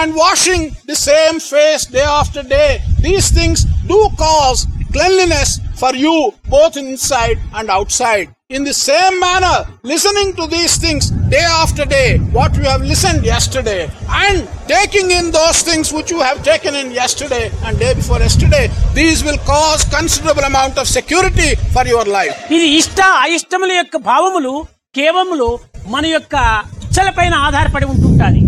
and 0.00 0.14
washing 0.16 0.68
the 0.90 0.98
same 1.08 1.38
face 1.50 1.84
day 1.96 2.04
after 2.20 2.48
day 2.54 2.64
these 3.06 3.30
things 3.38 3.64
do 3.92 4.00
cause 4.24 4.62
cleanliness 4.94 5.52
for 5.82 5.98
you 6.04 6.14
both 6.48 6.78
inside 6.84 7.38
and 7.58 7.72
outside 8.00 8.28
in 8.56 8.64
the 8.68 8.74
same 8.80 9.16
manner 9.24 9.60
listening 9.90 10.34
to 10.38 10.44
these 10.54 10.74
things 10.84 11.06
day 11.32 11.40
after 11.60 11.88
day 11.94 12.02
what 12.36 12.56
you 12.60 12.74
listen 12.90 13.20
yesterday 13.28 13.78
and 14.20 14.40
taking 14.70 15.12
in 15.18 15.30
those 15.36 15.60
things 15.68 15.90
which 15.96 16.12
you 16.14 16.18
have 16.20 16.38
taken 16.50 16.78
in 16.82 16.92
yesterday 16.98 17.42
and 17.66 17.78
day 17.84 17.90
before 18.00 18.24
yesterday 18.28 18.62
these 18.98 19.22
will 19.28 19.42
cause 19.50 19.84
considerable 19.96 20.48
amount 20.50 20.78
of 20.78 20.90
security 20.90 21.50
for 21.76 21.90
your 21.94 22.10
life 22.18 22.34
ఇది 22.52 22.68
ఇష్ట 22.80 22.98
అయిష్టముల 23.24 23.72
యొక్క 23.74 23.96
భావములు 24.08 24.54
కేవలములు 24.94 25.48
మన 25.88 26.04
యొక్క 26.08 26.34
ఇచ్చలపైన 26.84 27.34
ఆధారపడి 27.46 27.86
ఉంటుంటాది. 27.92 28.40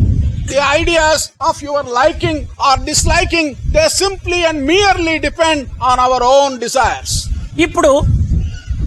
The 0.51 0.59
ideas 0.77 1.25
of 1.49 1.61
your 1.65 1.89
liking 1.97 2.41
or 2.69 2.81
disliking 2.85 3.51
they 3.77 3.85
simply 3.97 4.39
and 4.51 4.61
merely 4.69 5.17
depend 5.25 5.65
on 5.91 6.03
our 6.05 6.25
own 6.29 6.55
desires 6.61 7.15
ఇప్పుడు 7.59 7.91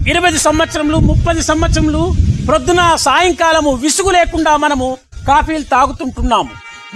ఇరవై 0.08 0.32
సంవత్సరములు 0.36 0.96
ముప్పై 0.96 1.40
సంవత్సరములు 1.40 2.14
ప్రొద్దున 2.46 2.96
సాయంకాలము 2.96 3.70
విసుగు 3.70 4.10
లేకుండా 4.10 4.56
మనము 4.56 4.98
కాఫీలు 5.28 5.62
తాగుతుంటున్నాము. 5.62 6.50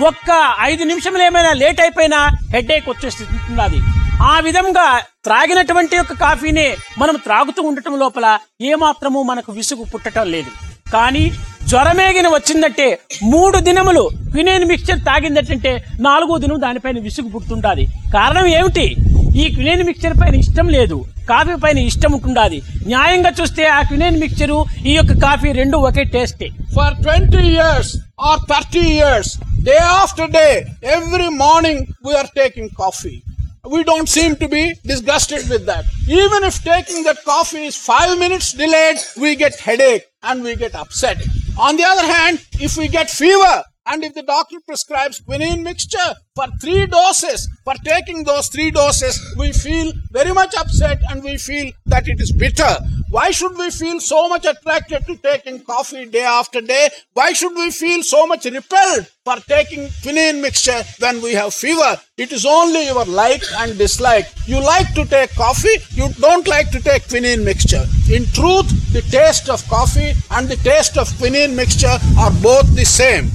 ఒక్క 0.05 0.55
ఐదు 0.61 0.85
నిమిషములు 0.85 1.23
ఏమైనా 1.23 1.53
లేట్ 1.53 1.81
అయిపోయినా 1.81 2.29
హెడేక్ 2.53 2.89
వచ్చేస్తున్నది 2.89 3.81
ఆ 4.23 4.41
విధంగా 4.41 5.01
త్రాగినటువంటి 5.25 5.97
యొక్క 5.97 6.13
కాఫీనే 6.13 6.77
మనం 6.99 7.17
త్రాగుతూ 7.17 7.63
ఉండటం 7.63 7.99
లోపల 7.99 8.39
ఏమాత్రము 8.61 9.23
మనకు 9.23 9.53
విసుగు 9.53 9.85
పుట్టడం 9.85 10.31
లేదు. 10.31 10.51
కానీ 10.93 11.33
జ్వరమేగిన 11.63 12.29
వచ్చిందంటే 12.29 12.99
మూడు 13.23 13.59
దినములు 13.59 14.11
క్వినేన్ 14.31 14.65
మిక్చర్ 14.65 15.01
తాగిందంటే 15.01 15.85
నాలుగో 16.01 16.39
దినం 16.39 16.61
దానిపైన 16.61 16.99
విసుగు 16.99 17.29
పుట్టుండాది 17.29 17.87
కారణం 18.13 18.47
ఏమిటి? 18.47 18.97
ఈ 19.43 19.45
క్వినైన్ 19.55 19.83
మిక్చర్ 19.89 20.17
పైన 20.21 20.35
ఇష్టం 20.43 20.67
లేదు 20.77 20.97
కాఫీ 21.31 21.55
పైన 21.65 21.79
ఇష్టం 21.91 22.13
ఉంటుండాది 22.17 22.59
న్యాయంగా 22.93 23.31
చూస్తే 23.39 23.65
ఆ 23.77 23.81
క్వినైన్ 23.91 24.19
మిక్చరు 24.25 24.59
ఈ 24.91 24.95
యొక్క 24.99 25.15
కాఫీ 25.27 25.53
రెండు 25.61 25.79
ఒకే 25.89 26.05
టేస్టే 26.17 26.49
For 26.75 26.87
20 27.03 27.41
years 27.51 27.89
or 28.21 28.37
30 28.49 28.81
years, 28.93 29.29
day 29.63 29.79
after 29.99 30.27
day, 30.37 30.55
every 30.97 31.29
morning 31.45 31.79
we 32.05 32.15
are 32.15 32.29
taking 32.35 32.69
coffee. 32.73 33.19
We 33.65 33.83
don't 33.83 34.09
seem 34.09 34.37
to 34.37 34.49
be 34.49 34.63
disgusted 34.85 35.49
with 35.49 35.65
that. 35.67 35.85
Even 36.15 36.45
if 36.45 36.63
taking 36.65 37.03
that 37.05 37.25
coffee 37.25 37.65
is 37.65 37.77
five 37.83 38.19
minutes 38.19 38.53
delayed, 38.55 38.99
we 39.17 39.37
get 39.37 39.55
headache 39.59 40.05
and 40.23 40.43
we 40.43 40.55
get 40.57 40.75
upset. 40.75 41.19
On 41.59 41.77
the 41.77 41.85
other 41.85 42.07
hand, 42.09 42.37
if 42.61 42.77
we 42.77 42.89
get 42.89 43.09
fever, 43.13 43.55
and 43.87 44.03
if 44.03 44.15
the 44.15 44.23
doctor 44.23 44.57
prescribes 44.67 45.21
quinine 45.21 45.63
mixture 45.63 46.15
for 46.35 46.47
three 46.61 46.87
doses, 46.87 47.49
for 47.65 47.75
taking 47.85 48.25
those 48.25 48.49
three 48.49 48.71
doses, 48.71 49.19
we 49.37 49.53
feel 49.53 49.93
very 50.11 50.33
much 50.33 50.55
upset 50.57 50.99
and 51.11 51.23
we 51.23 51.37
feel 51.37 51.71
that 51.87 52.09
it 52.09 52.21
is 52.21 52.33
bitter. 52.33 52.77
Why 53.11 53.31
should 53.31 53.57
we 53.57 53.71
feel 53.71 54.01
so 54.01 54.29
much 54.29 54.45
attracted 54.45 55.07
to 55.07 55.17
taking 55.17 55.61
coffee 55.61 56.07
day 56.07 56.25
after 56.25 56.61
day? 56.61 56.89
Why 57.13 57.33
should 57.33 57.55
we 57.55 57.71
feel 57.71 58.03
so 58.03 58.27
much 58.27 58.45
repelled 58.45 59.07
for 59.25 59.37
taking 59.37 59.89
quinine 60.03 60.41
mixture 60.41 60.83
when 60.99 61.23
we 61.23 61.33
have 61.35 61.55
fever? 61.55 62.01
It 62.17 62.33
is 62.33 62.45
only 62.45 62.87
your 62.87 63.05
like 63.05 63.43
and 63.59 63.79
dislike. 63.79 64.27
You 64.47 64.61
like 64.61 64.95
to 64.95 65.05
take 65.05 65.35
coffee, 65.35 65.77
you 65.91 66.09
don't 66.21 66.49
like 66.49 66.71
to 66.71 66.81
take 66.81 67.09
quinine 67.09 67.45
mixture. 67.45 67.85
In 68.11 68.25
truth, 68.33 68.69
the 68.93 69.03
taste 69.11 69.49
of 69.49 69.67
coffee 69.69 70.15
and 70.31 70.49
the 70.49 70.57
taste 70.57 70.99
of 70.99 71.17
quinine 71.19 71.55
mixture 71.55 71.97
are 72.19 72.33
both 72.43 72.75
the 72.75 72.85
same. 72.85 73.31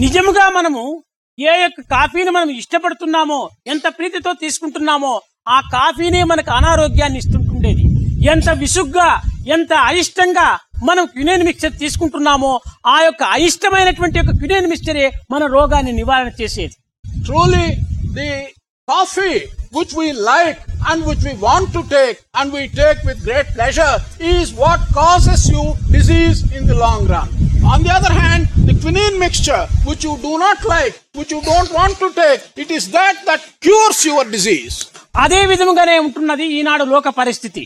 నిజముగా 0.00 0.44
మనము 0.56 0.82
ఏ 1.38 1.52
యొక్క 1.62 1.80
కాఫీని 1.94 2.30
మనం 2.30 2.50
ఇష్టపడుతున్నామో 2.60 3.38
ఎంత 3.72 3.86
ప్రీతితో 3.98 4.30
తీసుకుంటున్నామో 4.42 5.12
ఆ 5.48 5.58
కాఫీనే 5.74 6.20
మనకు 6.30 6.50
అనారోగ్యాన్ని 6.50 7.18
ఇస్తుంటుండేది 7.18 7.84
ఎంత 8.32 8.50
విసుగ్గా 8.62 9.08
ఎంత 9.54 9.72
అయిష్టంగా 9.90 10.48
మనం 10.88 11.04
క్యునేన్ 11.06 11.44
మిక్చర్ 11.48 11.74
తీసుకుంటున్నామో 11.78 12.52
ఆ 12.86 12.96
యొక్క 13.04 13.22
అయిష్టమైనటువంటి 13.36 14.18
యొక్క 14.18 14.32
క్యునేన్ 14.38 14.68
మిక్చరే 14.68 15.06
మన 15.32 15.42
రోగాన్ని 15.56 15.92
నివారణ 15.92 16.30
చేసేది 16.40 16.76
truly 17.26 17.66
the 18.18 18.30
coffee 18.88 19.32
which 19.72 19.92
we 19.94 20.06
like 20.24 20.58
and 20.90 21.00
which 21.02 21.22
we 21.22 21.32
want 21.38 21.66
to 21.72 21.82
take 21.88 22.16
and 22.34 22.52
we 22.52 22.62
take 22.70 22.98
with 23.02 23.18
great 23.24 23.46
pleasure 23.48 23.92
is 24.32 24.52
what 24.54 24.80
causes 24.92 25.48
you 25.48 25.62
disease 25.90 26.40
in 26.52 26.66
the 26.66 26.76
long 26.76 27.06
run. 27.06 27.28
On 27.64 27.82
the 27.82 27.90
other 27.90 28.12
hand, 28.14 28.42
the 28.72 28.80
quinine 28.82 29.18
mixture 29.18 29.66
which 29.84 30.04
you 30.04 30.16
do 30.18 30.38
not 30.38 30.64
like, 30.64 30.94
which 31.12 31.30
you 31.30 31.40
don't 31.42 31.70
want 31.72 31.94
to 31.96 32.08
take, 32.12 32.40
it 32.56 32.70
is 32.70 32.90
that 32.90 33.16
that 33.26 33.42
cures 33.62 34.00
your 34.04 34.24
disease. 34.26 34.76
అదే 35.16 35.40
విధముగానే 35.46 35.94
ఉంటున్నది 35.98 36.44
ఈనాడు 36.58 36.84
లోక 36.84 37.08
పరిస్థితి 37.18 37.62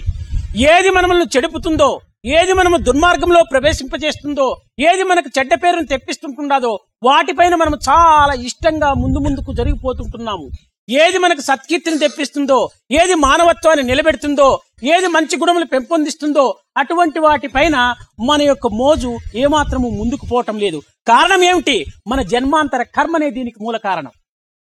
ఏది 0.68 0.90
మనల్ని 0.90 1.26
చెడుపుతుందో 1.34 1.88
ఏది 2.32 2.52
మనము 2.52 2.76
దుర్మార్గంలో 2.86 3.40
ప్రవేశింపజేస్తుందో 3.52 4.46
ఏది 4.88 5.04
మనకు 5.10 5.28
చెడ్డ 5.36 5.54
పేరును 5.64 5.86
తెప్పిస్తుంటున్నదో 5.86 6.72
వాటిపైన 7.08 7.54
మనం 7.54 7.74
చాలా 7.88 8.34
ఇష్టంగా 8.48 8.88
ముందు 9.02 9.20
ముందుకు 9.26 9.52
జరిగిపోతుంటున్నాము 9.60 10.46
ఏది 10.88 11.18
మనకు 11.18 11.40
సత్కీర్తిని 11.40 11.99
తెప్పిస్తుందో 11.99 12.70
ఏది 12.90 13.14
మానవత్వాన్ని 13.14 13.85
నిలబెడుతుందో 13.85 14.61
ఏది 14.85 15.07
మంచి 15.07 15.37
గుణములు 15.37 15.64
పెంపొందిస్తుందో 15.64 16.44
అటువంటి 16.77 17.18
వాటిపైన 17.18 17.77
మన 18.20 18.42
యొక్క 18.42 18.66
మోజు 18.66 19.18
ఏమాత్రము 19.37 19.90
ముందుకు 19.90 20.27
పోవటం 20.27 20.59
లేదు. 20.59 20.83
కారణం 21.09 21.44
ఏమిటి? 21.44 21.87
మన 22.07 22.22
జన్మాంతర 22.22 22.83
కర్మనే 22.83 23.31
దీనికి 23.31 23.62
మూల 23.62 23.77
కారణం. 23.77 24.12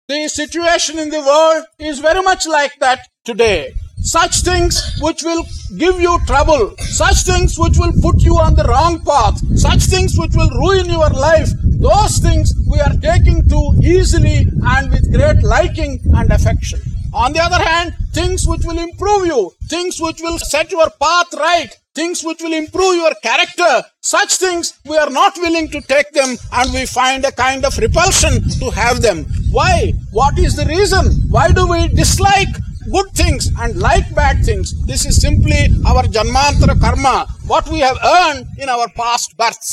The 0.09 0.27
situation 0.29 0.99
in 0.99 1.11
the 1.11 1.17
world 1.17 1.83
is 1.83 2.01
very 2.01 2.19
much 2.19 2.47
like 2.47 2.73
that 2.83 2.99
today 3.27 3.53
Such 4.01 4.41
things 4.41 4.81
which 5.01 5.23
will 5.23 5.43
give 5.77 5.99
you 5.99 6.17
trouble, 6.25 6.73
such 6.77 7.23
things 7.23 7.59
which 7.59 7.77
will 7.77 7.93
put 8.01 8.21
you 8.21 8.37
on 8.37 8.55
the 8.55 8.63
wrong 8.63 9.03
path, 9.03 9.37
such 9.57 9.83
things 9.83 10.17
which 10.17 10.33
will 10.35 10.49
ruin 10.49 10.89
your 10.89 11.09
life, 11.09 11.49
those 11.63 12.17
things 12.17 12.51
we 12.67 12.79
are 12.79 12.93
taking 13.01 13.47
too 13.47 13.73
easily 13.83 14.47
and 14.63 14.89
with 14.89 15.13
great 15.13 15.43
liking 15.43 15.99
and 16.15 16.31
affection. 16.31 16.79
On 17.13 17.33
the 17.33 17.39
other 17.39 17.61
hand, 17.61 17.93
things 18.13 18.47
which 18.47 18.63
will 18.65 18.77
improve 18.77 19.25
you, 19.25 19.51
things 19.67 19.99
which 19.99 20.21
will 20.21 20.39
set 20.39 20.71
your 20.71 20.89
path 21.01 21.33
right, 21.33 21.75
things 21.93 22.23
which 22.23 22.41
will 22.41 22.53
improve 22.53 22.95
your 22.95 23.13
character, 23.21 23.83
such 24.01 24.35
things 24.35 24.79
we 24.85 24.97
are 24.97 25.09
not 25.09 25.37
willing 25.37 25.67
to 25.69 25.81
take 25.81 26.11
them 26.11 26.37
and 26.53 26.73
we 26.73 26.85
find 26.85 27.25
a 27.25 27.31
kind 27.31 27.65
of 27.65 27.77
repulsion 27.77 28.47
to 28.59 28.69
have 28.69 29.01
them. 29.01 29.25
Why? 29.51 29.93
What 30.11 30.39
is 30.39 30.55
the 30.55 30.65
reason? 30.65 31.05
Why 31.29 31.51
do 31.51 31.67
we 31.67 31.87
dislike 31.89 32.55
good 32.89 33.09
things 33.11 33.43
and 33.55 33.71
like 33.79 34.07
bad 34.13 34.37
things? 34.41 34.67
This 34.83 35.05
is 35.05 35.15
simply 35.17 35.59
our 35.83 36.03
Janmantara 36.07 36.75
karma, 36.77 37.15
what 37.45 37.65
we 37.67 37.79
have 37.79 37.97
earned 38.11 38.45
in 38.59 38.69
our 38.69 38.87
past 38.95 39.29
births. 39.37 39.71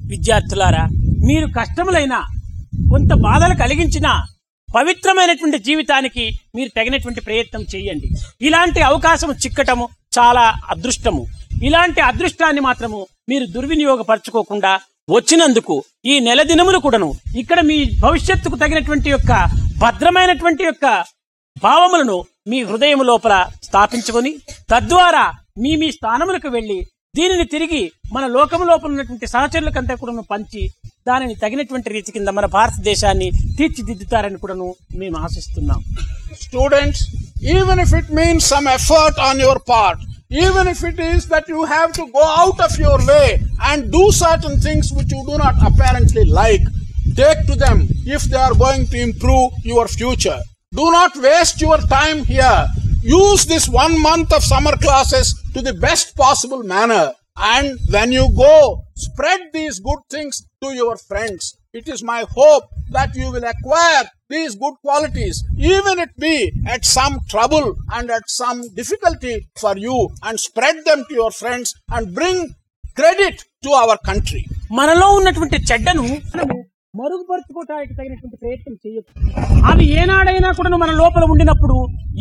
విద్యార్థులారా 0.00 0.82
మీరు 1.28 1.46
కష్టములైన 1.56 2.14
కొంత 2.90 3.12
బాధలు 3.24 3.54
కలిగించిన 3.62 4.08
పవిత్రమైనటువంటి 4.68 5.58
జీవితానికి 5.58 6.24
మీరు 6.56 6.70
తగినటువంటి 6.76 7.20
ప్రయత్నం 7.20 7.62
చేయండి 7.72 8.08
ఇలాంటి 8.42 8.80
అవకాశం 8.82 9.30
చిక్కటము 9.44 9.86
చాలా 10.18 10.44
అదృష్టము 10.72 11.22
ఇలాంటి 11.62 12.00
అదృష్టాన్ని 12.00 12.62
మాత్రము 12.68 13.00
మీరు 13.30 13.46
దుర్వినియోగపరచుకోకుండా 13.54 14.72
వచ్చినందుకు 15.08 15.74
ఈ 16.04 16.14
నెల 16.20 16.40
దినములు 16.50 16.78
కూడాను 16.84 17.10
ఇక్కడ 17.42 17.58
మీ 17.70 17.76
భవిష్యత్తుకు 18.04 18.56
తగినటువంటి 18.62 19.10
యొక్క 19.10 19.32
భద్రమైనటువంటి 19.82 20.64
యొక్క 20.64 20.86
భావములను 21.56 22.16
మీ 22.46 22.58
హృదయం 22.62 23.00
లోపల 23.02 23.34
స్థాపించుకొని 23.62 24.32
తద్వారా 24.70 25.24
మీ 25.58 25.72
మీ 25.76 25.88
స్థానములకు 25.92 26.48
వెళ్ళి 26.48 26.78
దీనిని 27.14 27.44
తిరిగి 27.44 27.82
మన 28.12 28.24
లోకం 28.26 28.60
లోపల 28.66 28.88
ఉన్నటువంటి 28.90 29.26
సహచరులకంతా 29.26 29.94
కూడా 29.94 30.22
పంచి 30.30 30.62
దానిని 31.06 31.34
తగినటువంటి 31.34 31.88
రీతి 31.90 32.10
కింద 32.12 32.28
మన 32.28 32.46
భారతదేశాన్ని 32.46 33.28
తీర్చిదిద్దుతారని 33.58 34.38
కూడాను 34.38 34.68
మేము 34.94 35.16
ఆశిస్తున్నాం. 35.18 35.80
Students 36.42 37.02
even 37.54 37.80
if 37.80 37.94
it 37.94 38.10
means 38.10 38.48
some 38.48 38.68
effort 38.68 39.20
on 39.20 39.40
your 39.40 39.62
part 39.68 40.02
even 40.44 40.68
if 40.68 40.82
it 40.84 41.00
is 41.00 41.26
that 41.28 41.48
you 41.50 41.62
have 41.66 41.90
to 41.92 42.06
go 42.16 42.24
out 42.42 42.60
of 42.60 42.76
your 42.80 43.04
way 43.04 43.22
and 43.70 43.84
do 43.90 44.04
certain 44.22 44.58
things 44.62 44.90
which 44.92 45.14
you 45.16 45.22
do 45.30 45.36
not 45.36 45.60
apparently 45.70 46.24
like 46.40 46.66
take 47.16 47.40
to 47.46 47.56
them 47.64 47.80
if 48.16 48.26
they 48.28 48.40
are 48.40 48.56
going 48.58 48.86
to 48.86 48.98
improve 49.06 49.46
your 49.66 49.90
future 49.90 50.42
Do 50.72 50.90
not 50.90 51.16
waste 51.16 51.60
your 51.60 51.78
time 51.78 52.24
here. 52.24 52.66
Use 53.02 53.46
this 53.46 53.68
one 53.68 54.00
month 54.00 54.32
of 54.32 54.42
summer 54.42 54.76
classes 54.76 55.40
to 55.54 55.62
the 55.62 55.72
best 55.74 56.16
possible 56.16 56.64
manner. 56.64 57.12
And 57.36 57.78
when 57.90 58.10
you 58.10 58.28
go, 58.36 58.84
spread 58.96 59.40
these 59.52 59.78
good 59.78 60.00
things 60.10 60.44
to 60.62 60.74
your 60.74 60.96
friends. 60.96 61.56
It 61.72 61.88
is 61.88 62.02
my 62.02 62.24
hope 62.28 62.64
that 62.90 63.14
you 63.14 63.30
will 63.30 63.44
acquire 63.44 64.04
these 64.28 64.56
good 64.56 64.74
qualities, 64.82 65.44
even 65.56 66.00
it 66.00 66.10
be 66.18 66.50
at 66.66 66.84
some 66.84 67.20
trouble 67.28 67.76
and 67.92 68.10
at 68.10 68.28
some 68.28 68.74
difficulty 68.74 69.46
for 69.56 69.76
you, 69.76 70.10
and 70.22 70.40
spread 70.40 70.84
them 70.84 71.04
to 71.08 71.14
your 71.14 71.30
friends 71.30 71.74
and 71.90 72.14
bring 72.14 72.54
credit 72.96 73.44
to 73.62 73.70
our 73.70 73.98
country. 73.98 74.42
మనలో 74.78 75.06
ఉన్నటువంటి 75.18 75.58
చెడ్డను 75.68 76.04
మనము 76.30 76.65
మరుగుపరుచుకోవటానికి 76.98 77.92
తగినటువంటి 77.98 78.36
ప్రయత్నం 78.42 78.74
చేయొచ్చు 78.84 79.12
అవి 79.70 79.84
ఏనాడైనా 80.00 80.50
కూడా 80.58 80.78
మన 80.82 80.92
లోపల 81.00 81.24
ఉండినప్పుడు 81.32 81.76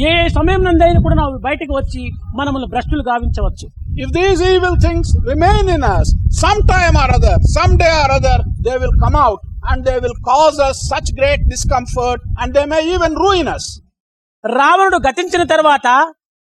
ఏ 0.08 0.14
సమయం 0.38 0.62
నందైనా 0.68 1.00
కూడా 1.06 1.16
అవి 1.26 1.40
బయటకు 1.48 1.74
వచ్చి 1.80 2.04
మనల్ని 2.40 2.70
భ్రష్టులు 2.74 3.04
గావించవచ్చు. 3.10 3.68
If 3.98 4.10
these 4.12 4.40
evil 4.46 4.74
things 4.86 5.08
remain 5.30 5.66
in 5.76 5.84
us, 5.90 6.08
sometime 6.40 6.96
or 6.96 7.10
other, 7.18 7.36
someday 7.54 7.94
or 8.02 8.10
other, 8.18 8.38
they 8.66 8.76
will 8.76 8.96
come 9.04 9.16
out 9.18 9.40
and 9.70 9.80
they 9.88 9.98
will 10.00 10.18
cause 10.30 10.58
us 10.68 10.78
such 10.92 11.10
great 11.20 11.42
discomfort 11.54 12.20
and 12.40 12.50
they 12.56 12.66
may 12.74 12.82
even 12.96 13.14
ruin 13.24 13.48
us. 13.56 13.66
రావణుడు 14.44 14.98
గతించిన 15.06 15.44
తర్వాత 15.54 15.88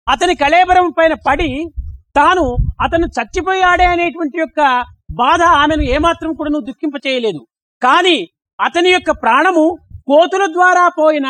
అతని 0.07 0.33
కళేబరం 0.41 0.87
పైన 0.97 1.13
పడి 1.27 1.51
తాను 2.15 2.45
అతను 2.85 3.07
చచ్చిపోయాడే 3.17 3.85
అనేటువంటి 3.93 4.37
యొక్క 4.39 4.61
బాధ 5.19 5.41
ఆమెను 5.61 5.83
ఏమాత్రం 5.95 6.31
కూడా 6.39 6.49
నువ్వు 6.53 6.67
దుఃఖింప 6.69 6.95
చేయలేదు 7.05 7.41
కానీ 7.83 8.17
అతని 8.59 8.89
యొక్క 8.89 9.11
ప్రాణము 9.23 9.65
కోతుల 10.07 10.43
ద్వారా 10.53 10.85
పోయిన 10.97 11.27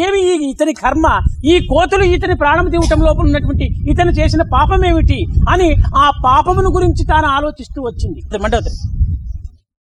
ఏమి 0.00 0.18
ఈ 0.22 0.32
ఇతని 0.50 0.72
కర్మ? 0.74 1.06
ఈ 1.44 1.54
కోతులు 1.68 2.04
ఇతని 2.14 2.34
ప్రాణం 2.34 2.66
తీవటం 2.70 3.00
లోపల 3.00 3.24
ఉన్నటువంటి 3.24 3.66
ఇతను 3.90 4.12
చేసిన 4.18 4.42
పాపం 4.52 4.80
ఏమిటి 4.84 5.18
అని 5.48 5.68
ఆ 5.96 6.06
పాపమును 6.24 6.70
గురించి 6.70 7.02
తాను 7.06 7.28
ఆలోచిస్తూ 7.28 7.78
వచ్చింది. 7.82 8.20
Mandodari. 8.44 8.76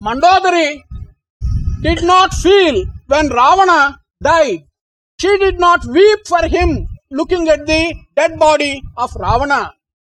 Mandodari 0.01 0.67
did 1.83 2.05
not 2.05 2.33
feel 2.43 2.79
when 3.11 3.29
Ravana 3.31 3.71
die 4.23 4.45
she 5.19 5.31
did 5.37 5.61
not 5.61 5.85
weep 5.89 6.25
for 6.29 6.47
him 6.55 6.73
looking 7.13 7.47
at 7.47 7.65
the 7.67 7.81
dead 8.19 8.37
body 8.37 8.71
of 8.99 9.15
Ravana 9.17 9.53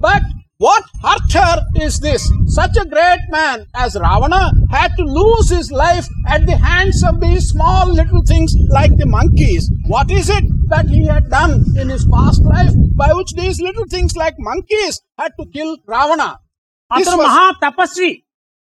but 0.01 0.29
what 0.61 0.85
her 1.33 1.57
is 1.77 2.01
this. 2.01 2.23
Such 2.49 2.77
a 2.77 2.85
great 2.87 3.25
man 3.31 3.67
as 3.77 3.95
Ravana 3.97 4.41
had 4.71 4.91
to 4.97 5.05
lose 5.09 5.49
his 5.51 5.71
life 5.73 6.07
at 6.29 6.47
the 6.47 6.57
hands 6.59 7.03
of 7.05 7.21
these 7.21 7.49
small 7.49 7.87
little 7.91 8.23
things 8.25 8.55
like 8.69 8.97
the 8.97 9.07
monkeys. 9.09 9.71
What 9.87 10.11
is 10.11 10.29
it 10.29 10.45
that 10.69 10.87
he 10.87 11.07
had 11.07 11.31
done 11.31 11.65
in 11.77 11.89
his 11.89 12.05
past 12.07 12.43
life 12.45 12.73
by 12.97 13.11
which 13.13 13.33
these 13.35 13.61
little 13.61 13.87
things 13.87 14.17
like 14.17 14.35
monkeys 14.41 15.01
had 15.19 15.33
to 15.41 15.47
kill 15.57 15.73
Ravana? 15.89 16.29
అతను 16.91 17.17
మహా 17.21 17.47
తపస్వి 17.63 18.11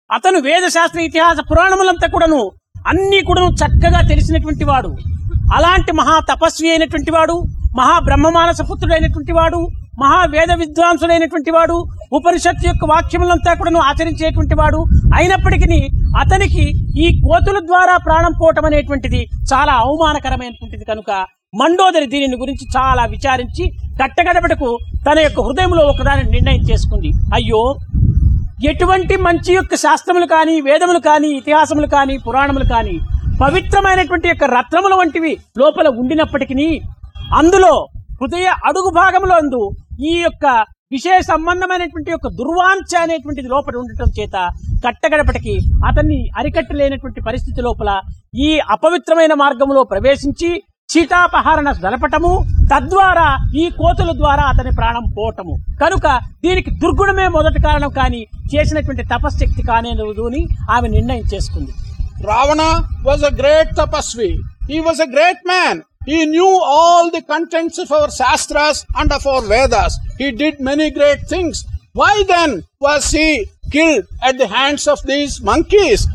అతను 0.10 0.40
వేదశాస్త్ర 0.48 1.00
ఇతిహాస 1.06 1.40
పురాణములంతా 1.50 2.08
కూడాను 2.16 2.42
అన్ని 2.92 3.20
కూడాను 3.30 3.48
చక్కగా 3.62 4.02
తెలిసినటువంటి 4.12 4.66
వాడు 4.70 4.92
అలాంటి 5.58 5.92
మహా 6.00 6.18
తపస్వి 6.30 6.68
అయినటువంటి 6.74 7.12
వాడు 7.16 7.36
మహా 7.80 7.96
బ్రహ్మమానస 8.08 8.62
పుత్రుడైనటువంటి 8.70 9.34
వాడు 9.38 9.62
మహా 9.94 10.20
వేద 10.26 10.52
విద్వాంసుడైనటువంటి 10.60 11.52
వాడు 11.52 11.76
ఉపనిషత్తు 12.12 12.66
యొక్క 12.68 12.86
వాక్యములంతా 12.86 13.52
కూడాను 13.54 13.80
ఆచరించేటువంటి 13.80 14.56
వాడు. 14.56 14.80
అయినప్పటికీ 15.18 15.80
అతనికి 16.22 16.64
ఈ 16.98 17.08
కోతుల 17.24 17.58
ద్వారా 17.70 17.96
ప్రాణం 18.06 18.34
పోవటం 18.34 18.66
అనేటువంటిది 18.66 19.22
చాలా 19.52 19.74
అవమానకరమైనటువంటిది 19.84 20.86
కనుక 20.92 21.12
మండోదరి 21.54 22.06
దీనిని 22.06 22.38
గురించి 22.38 22.66
చాలా 22.76 23.04
విచారించి 23.06 23.64
కట్టగడపటకు 24.00 24.70
తన 25.08 25.18
యొక్క 25.20 25.40
హృదయంలో 25.42 25.84
ఒకదాని 25.92 26.24
నిర్ణయం 26.32 26.64
చేసుకుంది. 26.70 27.10
అయ్యో! 27.36 27.62
ఎటువంటి 28.72 29.16
మంచి 29.24 29.52
యొక్క 29.54 29.76
శాస్త్రములు 29.84 30.28
కానీ 30.28 30.56
వేదములు 30.68 31.02
కానీ 31.08 31.30
ఇతిహాసములు 31.40 31.88
కానీ 31.94 32.16
పురాణములు 32.26 32.68
కానీ 32.70 32.96
పవిత్రమైనటువంటి 33.40 34.28
యొక్క 34.30 34.46
రత్నముల 34.54 34.94
వంటివి 35.00 35.32
లోపల 35.58 35.88
ఉండినప్పటికీ 36.02 36.70
అందులో 37.40 37.74
హృదయ 38.20 38.48
అడుగు 38.68 38.90
భాగంలో 38.98 39.36
అందు 39.36 39.62
ఈ 40.02 40.14
యొక్క 40.18 40.46
విషయ 40.92 41.22
సంబంధమైనటువంటి 41.22 42.12
యొక్క 42.12 42.28
దుర్వాంఛ 42.28 42.92
అనేటువంటిది 43.02 43.48
లోపల 43.48 43.76
ఉండటం 43.78 44.10
చేత 44.20 44.36
కట్టగడపటికి 44.86 45.56
అతన్ని 45.86 46.30
అరికట్టలేనటువంటి 46.38 47.22
పరిస్థితి 47.22 47.62
లోపల 47.62 48.02
ఈ 48.36 48.60
అపవిత్రమైన 48.70 49.34
మార్గంలో 49.34 49.84
ప్రవేశించి 49.84 50.50
చీతాపహరణ 50.94 51.72
జలపటము 51.72 52.32
తద్వారా 52.72 53.28
ఈ 53.56 53.70
కోతుల 53.70 54.12
ద్వారా 54.12 54.44
అతని 54.44 54.72
ప్రాణం 54.76 55.06
పోవటము 55.18 55.54
కనుక 55.82 56.08
దీనికి 56.44 56.72
దుర్గుణమే 56.72 57.28
మొదటి 57.28 57.60
కారణం 57.62 57.90
కానీ 57.90 58.22
చేసినటువంటి 58.54 59.04
తపశ్శక్తి 59.04 59.64
కానేదు 59.64 60.26
అని 60.28 60.48
ఆమె 60.70 60.88
నిర్ణయం 60.88 61.26
చేసుకుంది. 61.34 61.72
Ravana 62.26 62.62
was 63.08 63.24
a 63.24 63.32
great 63.40 63.72
Tapasvi. 63.78 64.30
He 64.70 64.80
was 64.80 65.02
a 65.02 65.10
great 65.16 65.42
man 65.48 65.82
He 66.06 66.26
knew 66.26 66.60
all 66.62 67.10
the 67.10 67.22
contents 67.22 67.78
of 67.78 67.92
our 67.92 68.12
Shastras 68.12 68.86
and 68.96 69.12
of 69.12 69.26
our 69.26 69.42
Vedas. 69.42 69.98
He 70.18 70.32
did 70.32 70.60
many 70.60 70.92
great 70.92 71.22
things. 71.22 71.64
Why 71.94 72.24
then 72.28 72.64
was 72.80 73.12
he 73.12 73.48
killed 73.72 74.06
at 74.22 74.38
the 74.38 74.48
hands 74.48 74.88
of 74.88 75.02
these 75.04 75.40
monkeys? 75.42 76.08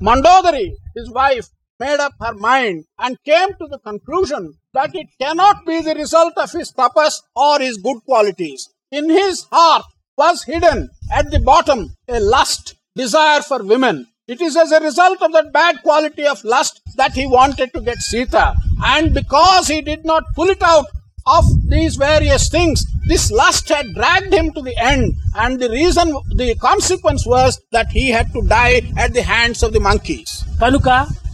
Mandodari, 0.00 0.72
his 0.94 1.10
wife, 1.10 1.48
made 1.78 2.00
up 2.00 2.14
her 2.20 2.34
mind 2.34 2.84
and 2.98 3.22
came 3.24 3.50
to 3.54 3.66
the 3.66 3.78
conclusion 3.78 4.54
that 4.72 4.94
it 4.94 5.08
cannot 5.20 5.66
be 5.66 5.80
the 5.82 5.94
result 5.94 6.34
of 6.36 6.52
his 6.52 6.72
tapas 6.72 7.20
or 7.34 7.58
his 7.58 7.78
good 7.78 8.00
qualities. 8.04 8.70
In 8.90 9.10
his 9.10 9.46
heart 9.50 9.84
was 10.16 10.44
hidden 10.44 10.88
at 11.12 11.30
the 11.30 11.40
bottom 11.40 11.94
a 12.08 12.20
lust, 12.20 12.76
desire 12.94 13.42
for 13.42 13.62
women. 13.62 14.06
It 14.28 14.40
is 14.40 14.56
as 14.56 14.72
a 14.72 14.80
result 14.80 15.20
of 15.20 15.32
that 15.32 15.52
bad 15.52 15.82
quality 15.82 16.24
of 16.24 16.42
lust 16.44 16.80
that 16.96 17.12
he 17.12 17.26
wanted 17.28 17.74
to 17.74 17.80
get 17.82 17.98
Sita. 18.00 18.54
And 18.86 19.12
because 19.12 19.68
he 19.68 19.82
did 19.82 20.02
not 20.02 20.22
pull 20.34 20.48
it 20.48 20.62
out 20.64 20.86
of 21.26 21.44
these 21.66 21.96
various 21.98 22.48
things, 22.48 22.86
this 23.04 23.30
lust 23.32 23.68
had 23.68 23.86
dragged 23.94 24.32
him 24.32 24.50
to 24.52 24.62
the 24.62 24.74
end. 24.82 25.12
And 25.36 25.60
the 25.60 25.68
reason, 25.70 26.08
the 26.34 26.54
consequence 26.60 27.26
was 27.26 27.60
that 27.72 27.88
he 27.88 28.08
had 28.08 28.32
to 28.32 28.40
die 28.48 28.80
at 28.98 29.12
the 29.12 29.24
hands 29.24 29.62
of 29.62 29.72
the 29.74 29.80
monkeys. 29.80 30.30
కనుక 30.60 30.88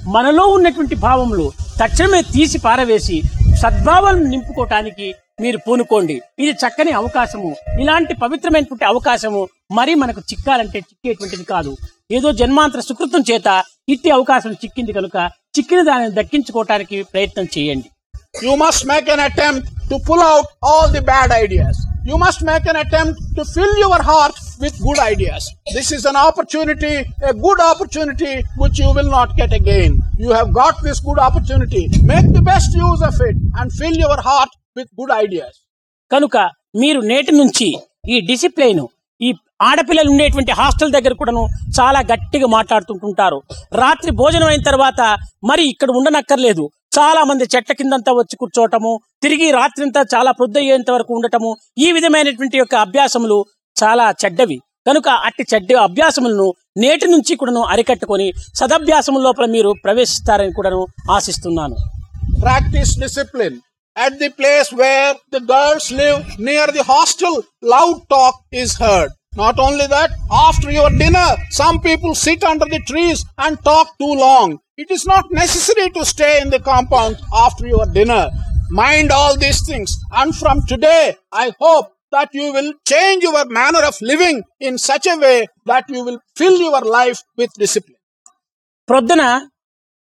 మనలో 0.08 0.44
ఉన్నటువంటి 0.48 0.98
భావములు 1.04 1.46
తక్షణమే 1.80 2.20
తీసి 2.34 2.58
పారవేసి 2.66 3.18
సద్భావాలను 3.62 4.28
నింపుకోవటానికి 4.34 5.08
మీరు 5.42 5.58
పూనుకోండి 5.66 6.16
ఇది 6.42 6.52
చక్కని 6.62 6.92
అవకాశము 7.00 7.50
ఇలాంటి 7.82 8.14
పవిత్రమైనటువంటి 8.24 8.86
అవకాశము 8.92 9.42
మరి 9.78 9.94
మనకు 10.02 10.22
చిక్కాలంటే 10.30 10.78
చిక్కేటువంటిది 10.88 11.46
కాదు 11.54 11.72
ఏదో 12.10 12.28
జన్మాంతర 12.32 12.80
సుకృతం 12.80 13.22
చేత 13.28 13.48
ఇట్టి 13.88 14.08
అవకాశం 14.10 14.52
చిక్కింది 14.62 14.92
కనుక 14.92 15.16
చిక్కిన 15.56 15.80
దానిని 15.82 16.12
దక్కించుకోవటానికి 16.16 16.96
ప్రయత్నం 17.12 17.46
చేయండి. 17.54 17.88
You 18.44 18.52
must 18.56 18.84
make 18.86 19.08
an 19.10 19.22
attempt 19.22 19.68
to 19.90 19.96
pull 20.08 20.24
out 20.26 20.50
all 20.70 20.90
the 20.92 21.02
bad 21.08 21.32
ideas 21.36 21.78
you 22.08 22.16
must 22.16 22.42
make 22.42 22.66
an 22.72 22.78
attempt 22.82 23.20
to 23.36 23.42
fill 23.54 23.76
your 23.82 24.04
heart 24.10 24.38
with 24.62 24.78
good 24.86 25.02
ideas 25.06 25.46
this 25.76 25.90
is 25.96 26.06
an 26.10 26.18
opportunity 26.22 26.92
a 27.28 27.32
good 27.44 27.62
opportunity 27.66 28.32
which 28.62 28.80
you 28.82 28.90
will 28.98 29.12
not 29.18 29.34
get 29.40 29.54
again 29.60 29.94
you 30.22 30.30
have 30.38 30.50
got 30.60 30.80
this 30.86 31.02
good 31.08 31.22
opportunity 31.26 31.82
make 32.12 32.30
the 32.36 32.44
best 32.50 32.76
use 32.82 33.04
of 33.10 33.20
it 33.28 33.40
and 33.60 33.72
fill 33.80 34.00
your 34.04 34.24
heart 34.28 34.54
with 34.76 34.90
good 35.00 35.14
ideas 35.18 35.58
కనుక 36.10 36.36
మీరు 36.76 37.00
నేటి 37.10 37.34
నుంచి 37.34 37.68
ఈ 38.08 38.18
discipline 38.28 38.82
ఈ 39.20 39.30
ఆడపిల్లలు 39.68 40.10
ఉండేటువంటి 40.12 40.52
hostel 40.60 40.92
దగ్గర 40.96 41.12
కూడాను 41.20 41.42
చాలా 41.78 42.00
గట్టిగా 42.10 42.46
మాట్లాడుతుంటుంటారు. 42.56 43.38
రాత్రి 43.82 44.10
భోజనం 44.20 44.48
అయిన 44.52 44.62
తర్వాత 44.70 45.00
మరి 45.50 45.64
ఇక్కడ 45.72 45.90
ఉండనక్కర్లేదు. 45.98 46.64
చాలా 46.98 47.22
మంది 47.30 47.44
చెట్ల 47.52 47.72
కిందంతా 47.80 48.12
వచ్చి 48.20 48.36
కూర్చోవటము 48.40 48.92
తిరిగి 49.24 49.48
రాత్రింతా 49.58 50.00
చాలా 50.14 50.30
ప్రొద్దయ్యేంత 50.38 50.90
వరకు 50.96 51.12
ఉండటము 51.18 51.50
ఈ 51.78 51.88
విధమైనటువంటి 51.96 52.58
యొక్క 52.62 52.74
అభ్యాసములు 52.86 53.38
చాలా 53.76 54.06
చెడ్డవి. 54.24 54.58
కనుక 54.86 55.08
అట్టి 55.28 55.44
చెడ్డ 55.54 55.72
అభ్యాసములను 55.88 56.46
నేటి 56.82 57.06
నుంచి 57.14 57.32
కూడాను 57.36 57.62
అరికట్టుకొని 57.72 58.28
సదభ్యాసము 58.60 59.18
లోపల 59.18 59.46
మీరు 59.56 59.72
ప్రవేశిస్తారని 59.84 60.52
కూడాను 60.52 60.82
ఆశిస్తున్నాను. 61.16 61.76
Practice 62.44 62.94
discipline 63.04 63.58
At 63.96 64.14
the 64.18 64.30
place 64.30 64.68
where 64.72 65.14
the 65.34 65.40
girls 65.40 65.86
live 65.92 66.20
near 66.38 66.66
the 66.76 66.84
hostel, 66.84 67.34
loud 67.72 67.96
talk 68.08 68.36
is 68.52 68.72
heard. 68.78 69.10
Not 69.32 69.60
only 69.60 69.86
that, 69.86 70.10
after 70.28 70.72
your 70.72 70.90
dinner, 70.92 71.36
some 71.50 71.80
people 71.80 72.16
sit 72.16 72.42
under 72.42 72.64
the 72.64 72.80
trees 72.80 73.24
and 73.38 73.62
talk 73.62 73.96
too 73.96 74.14
long. 74.16 74.58
It 74.76 74.90
is 74.90 75.06
not 75.06 75.30
necessary 75.30 75.88
to 75.90 76.04
stay 76.04 76.40
in 76.42 76.50
the 76.50 76.58
compound 76.60 77.16
after 77.32 77.64
your 77.64 77.86
dinner. 77.88 78.28
Mind 78.70 79.12
all 79.12 79.38
these 79.38 79.62
things. 79.64 79.96
And 80.12 80.34
from 80.34 80.66
today, 80.66 81.14
I 81.32 81.52
hope 81.60 81.92
that 82.12 82.30
you 82.32 82.52
will 82.52 82.72
change 82.84 83.22
your 83.22 83.44
manner 83.46 83.84
of 83.84 83.94
living 84.02 84.42
in 84.58 84.78
such 84.78 85.06
a 85.06 85.16
way 85.16 85.46
that 85.66 85.84
you 85.88 86.04
will 86.04 86.18
fill 86.36 86.58
your 86.58 86.80
life 86.98 87.22
with 87.38 87.50
discipline. 87.56 87.96
ప్రొద్దున 88.88 89.22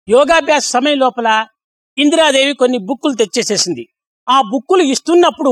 యోగాభ్యాస 0.08 0.64
సమయం 0.76 0.98
లోపల 1.02 1.30
ఇందిరాదేవి 1.98 2.54
కొన్ని 2.62 2.78
బుక్కులు 2.90 3.16
తెచ్చేసేసింది 3.20 3.84
ఆ 4.28 4.38
బుక్కులు 4.54 4.84
ఇస్తున్నప్పుడు 4.94 5.52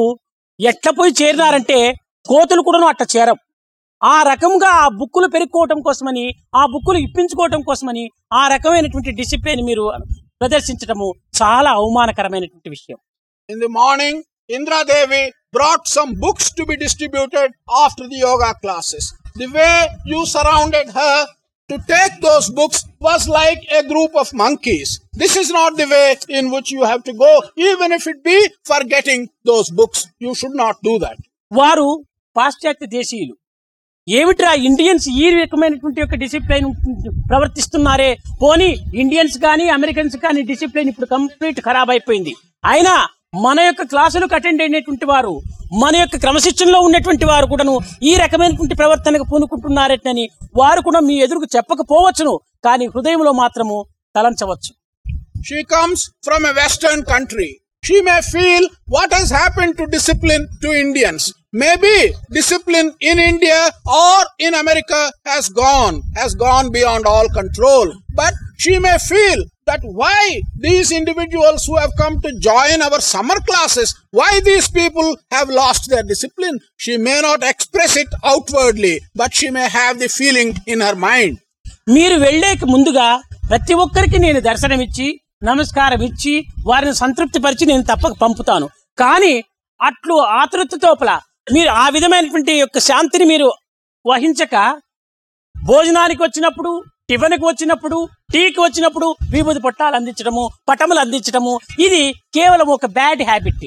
ఎట్ల 0.60 0.92
పోయి 1.00 1.12
చేరినారంటే 1.20 1.78
కోతులు 2.26 2.62
కూడా 2.68 2.88
అట్ట 2.94 3.04
చేరం 3.14 3.38
ఆ 4.02 4.16
రకంగా 4.30 4.70
ఆ 4.84 4.88
బుక్కులు 5.00 5.28
పెరుక్కోవటం 5.36 5.80
కోసమని 5.88 6.26
ఆ 6.56 6.64
బుక్కులు 6.74 7.00
ఇప్పించుకోవటం 7.06 7.62
కోసమని 7.62 8.04
ఆ 8.34 8.44
రకమైనటువంటి 8.54 9.12
డిసిప్లిన్ 9.20 9.64
మీరు 9.70 9.86
ప్రదర్శించటము 10.42 11.08
చాలా 11.42 11.72
అవమానకరమైనటువంటి 11.82 12.72
విషయం 12.78 13.00
the 13.50 13.70
morning, 13.72 14.16
Indra 14.50 14.80
Devi 14.84 15.22
brought 15.54 15.84
some 15.88 16.14
books 16.16 16.46
to 16.52 16.66
be 16.66 16.76
distributed 16.78 17.50
after 17.84 18.08
the 18.08 18.20
yoga 18.20 18.54
classes. 18.56 19.06
The 19.36 19.48
way 19.48 19.76
you 20.06 20.26
surrounded 20.28 20.90
her 20.92 21.18
to 21.70 21.78
take 21.86 22.14
those 22.22 22.50
books 22.50 22.80
was 23.02 23.28
like 23.30 23.62
a 23.72 23.84
group 23.84 24.14
of 24.16 24.34
monkeys. 24.36 24.90
This 25.14 25.36
is 25.36 25.50
not 25.50 25.78
the 25.78 25.88
way 25.88 26.08
in 26.30 26.52
which 26.52 26.72
you 26.72 26.84
have 26.84 27.04
to 27.04 27.14
go, 27.16 27.32
even 27.70 27.92
if 27.92 28.06
it 28.08 28.24
be 28.24 28.38
for 28.64 28.82
getting 28.86 29.24
those 29.46 29.70
books. 29.72 30.02
You 30.20 30.34
should 30.36 30.56
not 30.56 30.76
do 30.82 30.96
that. 31.00 31.18
వారు 31.52 31.88
పాశ్చాత్య 32.36 32.88
దేశీయులు 32.96 33.36
ఏమిట్రా 34.08 34.54
Indians 34.54 35.06
ఈ 35.10 35.30
రకమైనటువంటి 35.30 36.00
యొక్క 36.02 36.16
discipline 36.16 36.68
ప్రవర్తిస్తున్నారే? 37.30 38.18
పోనీ 38.42 38.70
Indians 39.04 39.38
కానీ 39.38 39.70
Americans 39.70 40.18
కానీ 40.18 40.42
discipline 40.42 40.90
ఇప్పుడు 40.90 41.08
కంప్లీట్ 41.16 41.60
ఖరాబ్ 41.68 41.92
అయిపోయింది. 41.96 42.34
అయినా 42.66 42.94
మన 43.44 43.60
యొక్క 43.60 43.84
క్లాసులకు 43.84 44.36
అటెండ్ 44.36 44.62
అయినటువంటి 44.62 45.06
వారు 45.06 45.34
మన 45.84 45.96
యొక్క 45.96 46.18
క్రమశిక్షణలో 46.18 46.80
ఉన్నటువంటి 46.80 47.26
వారు 47.26 47.46
కూడాను 47.46 47.74
ఈ 48.04 48.16
రకమైనటువంటి 48.16 48.76
ప్రవర్తనకు 48.76 49.24
పూనుకుంటున్నారని 49.32 50.26
వారు 50.56 50.82
కూడా 50.82 51.00
మీ 51.00 51.16
ఎదురుకు 51.26 51.48
చెప్పకపోవచ్చును 51.56 52.40
కానీ 52.66 52.86
హృదయంలో 52.86 53.32
మాత్రము 53.32 53.86
తలంచవచ్చు. 54.16 54.72
She 55.48 55.64
comes 55.64 56.04
from 56.26 56.46
a 56.46 56.54
western 56.62 57.04
country 57.04 57.50
She 57.87 58.01
may 58.01 58.21
feel 58.23 58.69
what 58.87 59.13
has 59.13 59.31
happened 59.31 59.77
to 59.79 59.87
discipline 59.87 60.49
to 60.63 60.73
Indians. 60.73 61.33
Maybe 61.53 62.13
discipline 62.31 62.95
in 63.01 63.19
India 63.19 63.71
or 63.87 64.19
in 64.39 64.55
America 64.55 65.11
has 65.27 65.49
gone, 65.49 66.03
has 66.15 66.35
gone 66.35 66.71
beyond 66.71 67.07
all 67.07 67.29
control. 67.29 67.93
But 68.15 68.35
she 68.57 68.79
may 68.79 68.97
feel 68.99 69.45
that 69.67 69.81
why 69.83 70.43
these 70.57 70.93
individuals 70.93 71.65
who 71.65 71.77
have 71.77 71.91
come 71.99 72.21
to 72.21 72.39
join 72.39 72.83
our 72.83 73.01
summer 73.01 73.39
classes, 73.41 73.95
why 74.11 74.41
these 74.45 74.69
people 74.71 75.17
have 75.31 75.49
lost 75.49 75.91
their 75.91 76.03
discipline. 76.03 76.59
She 76.77 76.97
may 76.97 77.21
not 77.21 77.43
express 77.43 77.97
it 77.97 78.09
outwardly, 78.25 79.01
but 79.15 79.35
she 79.35 79.51
may 79.51 79.69
have 79.69 79.99
the 79.99 80.09
feeling 80.09 80.51
in 80.67 80.81
her 80.81 80.97
mind. 81.11 81.39
మీరు 81.89 82.17
వెళ్లేక 82.17 82.65
ముందుగా 82.65 83.07
ప్రతి 83.51 83.75
ఒక్కరికి 83.75 84.19
నేను 84.19 84.41
దర్శనమిచ్చి 84.41 85.07
నమస్కారం 85.42 86.02
ఇచ్చి 86.02 86.32
వారిని 86.66 86.94
సంతృప్తిపరిచి 86.96 87.66
నేను 87.66 87.84
తప్పక 87.84 88.14
పంపుతాను. 88.22 88.68
కానీ 89.00 89.34
అట్లు 89.80 90.16
ఆతృతతోపల 90.40 91.12
మీరు 91.54 91.70
ఆ 91.70 91.90
విధమైనటువంటి 91.90 92.54
యొక్క 92.58 92.80
శాంతిని 92.80 93.26
మీరు 93.26 93.50
వహించక 94.06 94.56
భోజనానికి 95.56 96.24
వచ్చినప్పుడు 96.24 96.72
టిఫిన్కి 97.10 97.46
వచ్చినప్పుడు 97.46 97.98
టీకి 98.34 98.60
వచ్చినప్పుడు 98.62 99.08
విభూతి 99.32 99.60
పొట్టాలు 99.60 99.96
అందించడము 99.96 100.44
పటములు 100.70 101.00
అందించడము 101.00 101.54
ఇది 101.80 102.02
కేవలం 102.34 102.68
ఒక 102.68 102.86
బ్యాడ్ 102.98 103.22
హ్యాబిట్. 103.24 103.66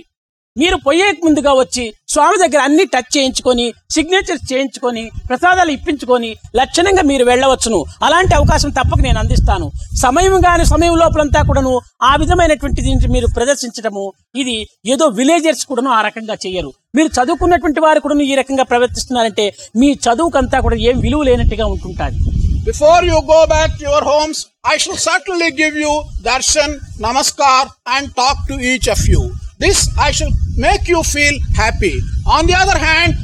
మీరు 0.56 0.76
పోయే 0.84 1.08
ముందుగా 1.24 1.52
వచ్చి 1.58 1.84
స్వామి 2.12 2.36
దగ్గర 2.42 2.60
అన్ని 2.68 2.84
టచ్ 2.92 3.10
చేయించుకొని 3.16 3.66
సిగ్నేచర్స్ 3.94 4.46
చేయించుకొని 4.52 5.04
ప్రసాదాలు 5.28 5.70
ఇప్పించుకొని 5.76 6.30
లక్షణంగా 6.60 7.02
మీరు 7.10 7.24
వెళ్ళవచ్చును. 7.28 7.78
అలాంటి 8.06 8.34
అవకాశం 8.38 8.70
తప్పక 8.78 9.00
నేను 9.06 9.18
అందిస్తాను. 9.22 9.66
సమయం 10.04 10.34
కాని 10.46 10.64
సమయం 10.72 10.96
లోపలంతా 11.02 11.42
కూడాను 11.48 11.74
ఆ 12.10 12.16
విధమైనటువంటి 12.22 12.82
దీన్ని 12.86 13.10
మీరు 13.14 13.28
ప్రదర్శించడము 13.36 14.04
ఇది 14.42 14.56
ఏదో 14.94 15.06
విలేజర్స్ 15.20 15.64
కూడాను 15.70 15.90
ఆ 15.98 16.00
రకంగా 16.08 16.36
చేయరు. 16.46 16.72
మీరు 16.96 17.10
చదువుకున్నటువంటి 17.18 17.80
వారు 17.80 18.00
కూడా 18.04 18.16
ఈ 18.32 18.34
రకంగా 18.40 18.64
ప్రవర్తిస్తున్నారంటే 18.72 19.46
మీ 19.82 19.90
చదువుకంతా 20.06 20.60
కూడా 20.60 20.76
ఏం 20.76 20.98
విలువ 21.00 21.22
లేనట్టుగా 21.28 21.66
ఉంటుంటుంది. 21.66 22.18
Before 22.64 23.04
you 23.10 23.18
go 23.34 23.38
back 23.54 23.76
to 23.82 23.92
homes 24.10 24.40
I 24.72 24.74
I 24.74 24.82
shall 24.82 24.98
certainly 25.08 25.50
give 25.60 25.76
you 25.84 25.92
darshan 26.22 26.74
namaskar 27.08 27.68
and 27.96 28.10
talk 28.20 28.42
to 28.50 28.54
each 28.72 28.88
of 28.96 29.04
you 29.12 29.22
This 29.60 29.88
I 29.98 30.10
shall 30.10 30.32
make 30.56 30.88
you 30.88 31.02
feel 31.02 31.38
happy. 31.54 32.00
On 32.26 32.46
the 32.46 32.54
other 32.54 32.78
hand, 32.78 33.14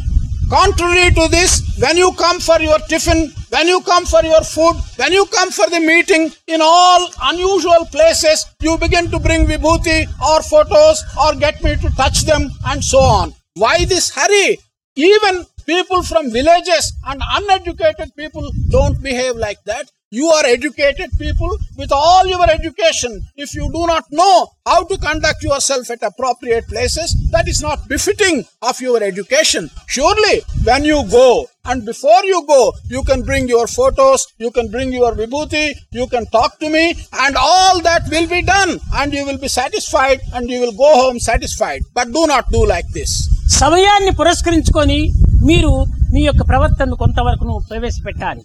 contrary 0.50 1.10
to 1.14 1.28
this, 1.28 1.62
when 1.80 1.96
you 1.96 2.12
come 2.12 2.40
for 2.40 2.60
your 2.60 2.78
tiffin, 2.90 3.32
when 3.48 3.66
you 3.68 3.80
come 3.80 4.04
for 4.04 4.22
your 4.22 4.42
food, 4.42 4.76
when 4.96 5.12
you 5.12 5.24
come 5.26 5.50
for 5.50 5.68
the 5.70 5.80
meeting, 5.80 6.30
in 6.46 6.60
all 6.62 7.08
unusual 7.22 7.86
places, 7.90 8.44
you 8.60 8.76
begin 8.76 9.10
to 9.10 9.18
bring 9.18 9.46
vibhuti 9.46 10.04
or 10.28 10.42
photos 10.42 11.02
or 11.22 11.34
get 11.36 11.62
me 11.64 11.74
to 11.76 11.88
touch 11.96 12.22
them 12.26 12.50
and 12.66 12.84
so 12.84 12.98
on. 12.98 13.34
Why 13.54 13.86
this 13.86 14.10
hurry? 14.10 14.58
Even 14.94 15.44
people 15.64 16.02
from 16.02 16.30
villages 16.30 16.92
and 17.06 17.20
uneducated 17.38 18.14
people 18.14 18.50
don't 18.68 19.02
behave 19.02 19.36
like 19.36 19.62
that. 19.64 19.90
You 20.16 20.28
are 20.30 20.46
educated 20.46 21.10
people 21.18 21.50
with 21.76 21.90
all 21.92 22.26
your 22.26 22.44
education. 22.48 23.12
If 23.36 23.54
you 23.54 23.64
do 23.70 23.82
not 23.86 24.04
know 24.10 24.36
how 24.66 24.84
to 24.84 24.96
conduct 24.98 25.42
yourself 25.42 25.90
at 25.90 26.02
appropriate 26.02 26.66
places, 26.68 27.08
that 27.32 27.46
is 27.46 27.60
not 27.60 27.86
befitting 27.86 28.38
of 28.62 28.80
your 28.80 29.02
education. 29.02 29.68
Surely, 29.88 30.36
when 30.64 30.84
you 30.84 31.04
go 31.10 31.28
and 31.66 31.84
before 31.84 32.22
you 32.24 32.40
go, 32.46 32.72
you 32.86 33.02
can 33.02 33.20
bring 33.22 33.46
your 33.46 33.66
photos, 33.68 34.26
you 34.38 34.50
can 34.50 34.70
bring 34.70 34.90
your 34.90 35.12
vibhuti, 35.12 35.66
you 35.92 36.06
can 36.06 36.24
talk 36.26 36.58
to 36.60 36.70
me, 36.70 36.84
and 37.24 37.36
all 37.38 37.82
that 37.82 38.02
will 38.10 38.28
be 38.28 38.40
done, 38.42 38.72
and 38.94 39.12
you 39.12 39.26
will 39.26 39.38
be 39.38 39.48
satisfied 39.48 40.20
and 40.34 40.48
you 40.48 40.60
will 40.60 40.76
go 40.84 40.90
home 41.02 41.18
satisfied. 41.20 41.82
But 41.92 42.12
do 42.12 42.26
not 42.26 42.44
do 42.56 42.62
like 42.74 42.90
this. 42.98 43.12
సమయాన్ని 43.60 44.12
పురస్కరించుకొని 44.20 45.00
మీరు 45.48 45.72
మీ 46.14 46.22
యొక్క 46.28 46.42
ప్రవర్తనను 46.52 46.96
కొంతవరకు 47.02 47.56
ప్రవేశపెట్టాలి 47.70 48.44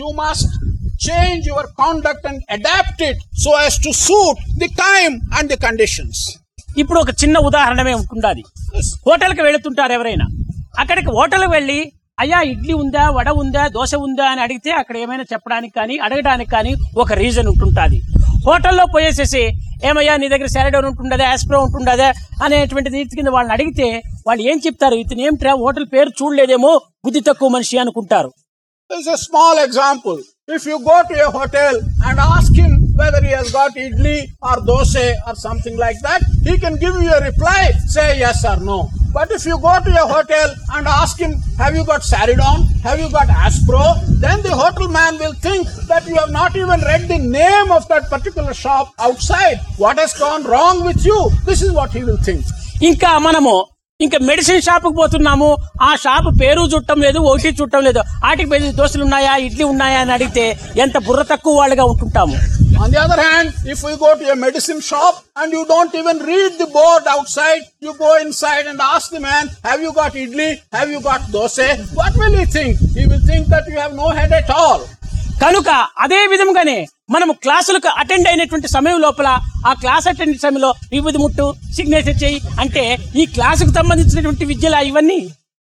you 0.00 0.10
must 0.14 0.50
change 1.06 1.42
your 1.46 1.64
conduct 1.80 2.24
and 2.26 2.38
adapt 2.56 3.00
it 3.00 3.18
so 3.44 3.50
as 3.66 3.74
to 3.84 3.90
suit 4.06 4.38
the 4.60 4.68
time 4.78 5.14
and 5.38 5.50
the 5.50 5.58
conditions. 5.66 6.16
ఇప్పుడు 6.78 7.00
ఒక 7.00 7.10
చిన్న 7.10 7.38
ఉదాహరణమే 7.38 7.94
ఉంటుండాలి 7.94 8.42
హోటల్కి 9.06 9.42
వెళుతుంటారు 9.42 9.92
ఎవరైనా. 9.92 10.26
అక్కడికి 10.78 11.10
హోటల్కి 11.10 11.50
వెళ్ళి 11.50 11.92
అయ్యా 12.18 12.40
ఇడ్లీ 12.42 12.72
ఉందా 12.72 13.10
వడ 13.10 13.28
ఉందా 13.28 13.68
దోశ 13.68 13.94
ఉందా? 13.94 14.26
అని 14.26 14.40
అడిగితే 14.40 14.70
అక్కడ 14.70 14.96
ఏమైనా 14.96 15.24
చెప్పడానికి 15.32 15.74
కానీ 15.74 15.96
అడగడానికి 15.96 16.50
కానీ 16.50 16.74
ఒక 16.96 17.12
రీజన్ 17.12 17.46
ఉంటుంటుంది. 17.46 17.98
హోటల్లో 18.46 18.86
పోయేసేసి 18.86 19.42
ఏమయ్యా 19.84 20.16
నీ 20.16 20.28
దగ్గర 20.28 20.46
సాలడోన్ 20.46 20.84
ఉంటుండదా 20.84 21.24
యాస్ప్రో 21.24 21.60
ఉంటుండదా? 21.60 22.08
అనేటువంటి 22.44 22.90
రీతి 22.90 23.16
కింద 23.16 23.28
వాళ్ళని 23.28 23.52
అడిగితే 23.52 24.02
వాళ్ళు 24.26 24.42
ఏం 24.42 24.60
చెప్తారు? 24.66 24.94
ఇతను 24.94 25.20
ఏమిట్రా? 25.20 25.52
హోటల్ 25.52 25.86
పేరు 25.92 26.08
చూడలేదేమో 26.08 26.80
బుద్ధి 27.04 27.20
తక్కువ 27.20 27.48
మనిషి 27.48 27.78
అనుకుంటారు. 27.78 28.32
Small 29.26 29.56
example. 29.66 30.18
If 30.47 30.65
you 30.65 30.77
go 30.83 31.01
to 31.09 31.27
a 31.27 31.31
hotel 31.31 31.79
and 32.05 32.19
ask 32.19 32.53
him 32.53 32.71
whether 32.95 33.21
he 33.21 33.31
has 33.31 33.51
got 33.51 33.75
idli 33.75 34.27
or 34.41 34.57
dosa 34.69 35.15
or 35.27 35.35
something 35.35 35.77
like 35.77 35.99
that, 36.01 36.21
he 36.43 36.57
can 36.57 36.75
give 36.75 36.95
you 37.01 37.11
a 37.13 37.21
reply, 37.23 37.71
say 37.87 38.19
yes 38.19 38.43
or 38.45 38.57
no. 38.57 38.89
But 39.13 39.31
if 39.31 39.45
you 39.45 39.57
go 39.59 39.79
to 39.79 39.91
a 40.03 40.07
hotel 40.07 40.55
and 40.73 40.87
ask 40.87 41.19
him, 41.19 41.33
have 41.57 41.75
you 41.75 41.85
got 41.85 42.01
Saridon? 42.01 42.81
Have 42.81 42.99
you 42.99 43.09
got 43.11 43.27
Aspro? 43.27 44.01
Then 44.19 44.41
the 44.41 44.55
hotel 44.55 44.89
man 44.89 45.19
will 45.19 45.33
think 45.33 45.67
that 45.87 46.07
you 46.07 46.15
have 46.15 46.31
not 46.31 46.55
even 46.55 46.81
read 46.81 47.07
the 47.07 47.19
name 47.19 47.71
of 47.71 47.87
that 47.89 48.09
particular 48.09 48.53
shop 48.53 48.91
outside. 48.99 49.59
What 49.77 49.99
has 49.99 50.13
gone 50.17 50.43
wrong 50.43 50.83
with 50.83 51.05
you? 51.05 51.29
This 51.45 51.61
is 51.61 51.71
what 51.71 51.91
he 51.91 52.03
will 52.03 52.21
think. 52.29 52.43
ఇంకా 52.91 53.11
మనము 53.25 53.53
ఇంకా 54.04 54.18
medicine 54.26 54.60
షాప్కి 54.64 54.90
పోతున్నాము 54.98 55.46
ఆ 55.86 55.88
shop 56.02 56.26
పేరు 56.40 56.64
చుట్టం 56.74 56.98
లేదు 57.04 57.20
ఒకటి 57.30 57.50
చుట్టం 57.60 57.80
లేదు 57.86 58.00
ఆటికి 58.28 58.48
పోయి 58.50 58.68
దోశలు 58.76 59.02
ఉన్నాయా 59.06 59.32
ఇడ్లీ 59.46 59.64
ఉన్నాయా 59.70 59.96
అని 60.02 60.12
అడిగితే 60.16 60.44
ఎంత 60.84 60.98
బుర్ర 61.06 61.22
తక్కువ 61.32 61.54
వాళ్ళుగా 61.60 61.86
ఉంటుంటాము 61.92 62.36
On 62.80 62.88
the 62.90 63.00
other 63.04 63.18
hand, 63.20 63.48
if 63.72 63.78
we 63.86 63.92
go 63.96 64.10
to 64.14 64.26
a 64.30 64.36
medicine 64.36 64.80
shop 64.80 65.14
and 65.40 65.48
you 65.52 65.62
don't 65.66 65.94
even 66.00 66.18
read 66.28 66.52
the 66.62 66.68
board 66.68 67.04
outside, 67.08 67.62
you 67.84 67.92
go 67.98 68.10
inside 68.18 68.66
and 68.72 68.78
ask 68.88 69.06
the 69.10 69.20
man, 69.20 69.44
have 69.64 69.80
you 69.86 69.92
got 69.92 70.12
idli? 70.16 70.48
Have 70.72 70.88
you 70.88 71.00
got 71.02 71.22
dosa? 71.34 71.68
What 71.94 72.14
will 72.20 72.36
he 72.40 72.46
think? 72.48 72.76
He 72.92 73.06
will 73.06 73.24
think 73.24 73.46
that 73.48 73.66
you 73.68 73.78
have 73.78 73.96
no 73.96 74.10
head 74.10 74.32
at 74.32 74.50
all. 74.58 74.80
కనుక 75.42 75.70
అదే 75.98 76.26
విధంగానే 76.26 76.86
మనము 77.10 77.32
క్లాసులకు 77.32 77.88
attend 77.88 78.28
అయినటువంటి 78.28 78.68
సమయం 78.68 79.00
లోపల 79.00 79.28
ఆ 79.66 79.72
class 79.72 80.08
attend 80.08 80.40
సమయంలో 80.40 80.74
వివిధ 80.92 81.16
ముట్టు 81.16 81.54
సిగ్నేచర్ 81.74 82.22
చేయి 82.24 82.40
అంటే 82.60 82.98
ఈ 83.16 83.26
క్లాసుకు 83.26 83.72
సంబంధించినటువంటి 83.74 84.44
విద్యలు 84.44 84.84
ఇవన్నీ? 84.84 85.20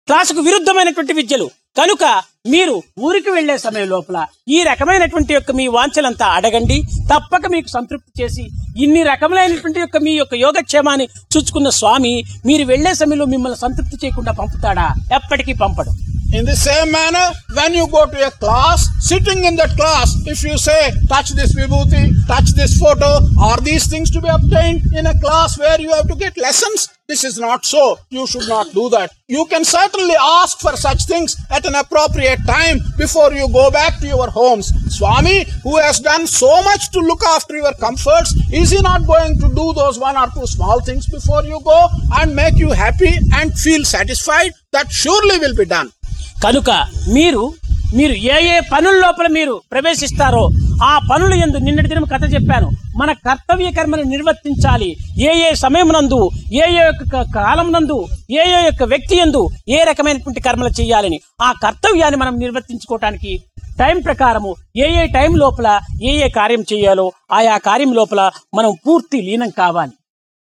క్లాసుకు 0.07 0.41
విరుద్ధమైనటువంటి 0.41 1.13
విద్యలు. 1.13 1.47
కనుక 1.77 2.03
మీరు 2.47 2.83
ఊరికి 2.99 3.29
వెళ్ళే 3.29 3.57
సమయం 3.57 3.89
లోపల 3.89 4.25
ఈ 4.47 4.63
రకమైనటువంటి 4.63 5.33
యొక్క 5.33 5.51
మీ 5.51 5.67
వాంఛలంతా 5.67 6.25
అడగండి. 6.25 6.77
తప్పక 7.13 7.47
మీకు 7.47 7.67
సంతృప్తి 7.67 8.23
చేసి 8.23 8.43
ఇన్ని 8.83 9.03
రకములైనటువంటి 9.03 9.79
యొక్క 9.79 9.97
మీ 9.97 10.11
యొక్క 10.11 10.33
యోగక్షేమాన్ని 10.35 11.07
చూచుకున్న 11.37 11.69
స్వామి 11.69 12.23
మీరు 12.45 12.63
వెళ్ళే 12.63 12.93
సమయంలో 12.93 13.25
మిమ్మల్ని 13.25 13.59
సంతృప్తి 13.59 14.05
చేయకుండా 14.05 14.31
పంపుతాడా? 14.31 14.87
ఎప్పటికీ 15.15 15.53
పంపడు. 15.53 16.10
In 16.33 16.45
the 16.45 16.55
same 16.55 16.91
manner, 16.91 17.33
when 17.55 17.73
you 17.73 17.87
go 17.89 18.05
to 18.05 18.27
a 18.27 18.31
class, 18.31 18.87
sitting 19.01 19.43
in 19.43 19.57
that 19.57 19.71
class, 19.71 20.15
if 20.25 20.43
you 20.43 20.57
say, 20.57 20.91
touch 21.09 21.31
this 21.31 21.53
vibhuti, 21.53 22.13
touch 22.25 22.53
this 22.55 22.79
photo, 22.79 23.19
are 23.37 23.59
these 23.59 23.87
things 23.87 24.09
to 24.11 24.21
be 24.21 24.29
obtained 24.29 24.81
in 24.93 25.07
a 25.07 25.19
class 25.19 25.59
where 25.59 25.79
you 25.81 25.91
have 25.91 26.07
to 26.07 26.15
get 26.15 26.37
lessons? 26.37 26.87
This 27.09 27.25
is 27.25 27.37
not 27.37 27.65
so. 27.65 27.99
You 28.09 28.25
should 28.25 28.47
not 28.47 28.71
do 28.71 28.87
that. 28.91 29.11
You 29.27 29.45
can 29.47 29.65
certainly 29.65 30.15
ask 30.17 30.61
for 30.61 30.77
such 30.77 31.03
things 31.03 31.35
at 31.49 31.65
an 31.65 31.75
appropriate 31.75 32.39
time 32.47 32.79
before 32.97 33.33
you 33.33 33.49
go 33.51 33.69
back 33.69 33.99
to 33.99 34.07
your 34.07 34.29
homes. 34.29 34.71
Swami, 34.95 35.43
who 35.63 35.75
has 35.79 35.99
done 35.99 36.25
so 36.25 36.63
much 36.63 36.89
to 36.91 37.01
look 37.01 37.21
after 37.25 37.57
your 37.57 37.73
comforts, 37.73 38.33
is 38.53 38.71
he 38.71 38.81
not 38.81 39.05
going 39.05 39.37
to 39.39 39.49
do 39.49 39.73
those 39.73 39.99
one 39.99 40.15
or 40.15 40.27
two 40.33 40.47
small 40.47 40.79
things 40.79 41.05
before 41.07 41.43
you 41.43 41.59
go 41.65 41.89
and 42.13 42.33
make 42.33 42.55
you 42.55 42.71
happy 42.71 43.17
and 43.33 43.53
feel 43.59 43.83
satisfied? 43.83 44.53
That 44.71 44.89
surely 44.89 45.37
will 45.39 45.55
be 45.55 45.65
done. 45.65 45.91
కనుక 46.43 46.69
మీరు 47.13 47.43
మీరు 47.97 48.13
ఏ 48.33 48.37
ఏ 48.51 48.59
పనుల 48.71 48.95
లోపల 49.05 49.27
మీరు 49.27 49.61
ప్రవేశిస్తారో 49.71 50.43
ఆ 50.83 50.91
పనులు 51.11 51.35
ఎందు 51.35 51.57
నిన్నటి 51.57 51.89
దినం 51.89 52.03
కథ 52.03 52.23
చెప్పాను. 52.33 52.67
మన 52.97 53.11
కర్తవ్య 53.13 53.71
కర్మను 53.71 54.03
నిర్వర్తించాలి. 54.03 54.89
ఏ 55.17 55.31
ఏ 55.47 55.53
సమయమునందు 55.53 56.19
ఏ 56.53 56.65
ఏ 56.69 56.83
యొక్క 56.85 57.21
కాలమునందు 57.35 57.97
ఏ 58.31 58.43
ఏ 58.57 58.61
యొక్క 58.65 58.83
వ్యక్తి 58.83 59.15
ఎందు 59.17 59.41
ఏ 59.69 59.79
రకమైనటువంటి 59.83 60.41
కర్మలు 60.41 60.81
చేయాలని 60.81 61.19
ఆ 61.41 61.51
కర్తవ్యాన్ని 61.63 62.19
మనం 62.19 62.39
నిర్వర్తించుకోవటానికి 62.39 63.33
టైం 63.79 63.99
ప్రకారము 63.99 64.55
ఏ 64.77 64.89
ఏ 65.01 65.05
టైం 65.07 65.31
లోపల 65.35 65.67
ఏ 66.01 66.13
ఏ 66.25 66.29
కార్యం 66.29 66.63
చేయాలో 66.73 67.11
ఆయా 67.31 67.57
కార్యం 67.57 67.93
లోపల 67.93 68.21
మనం 68.57 68.71
పూర్తి 68.87 69.21
లీనం 69.21 69.49
కావాలి. 69.49 69.93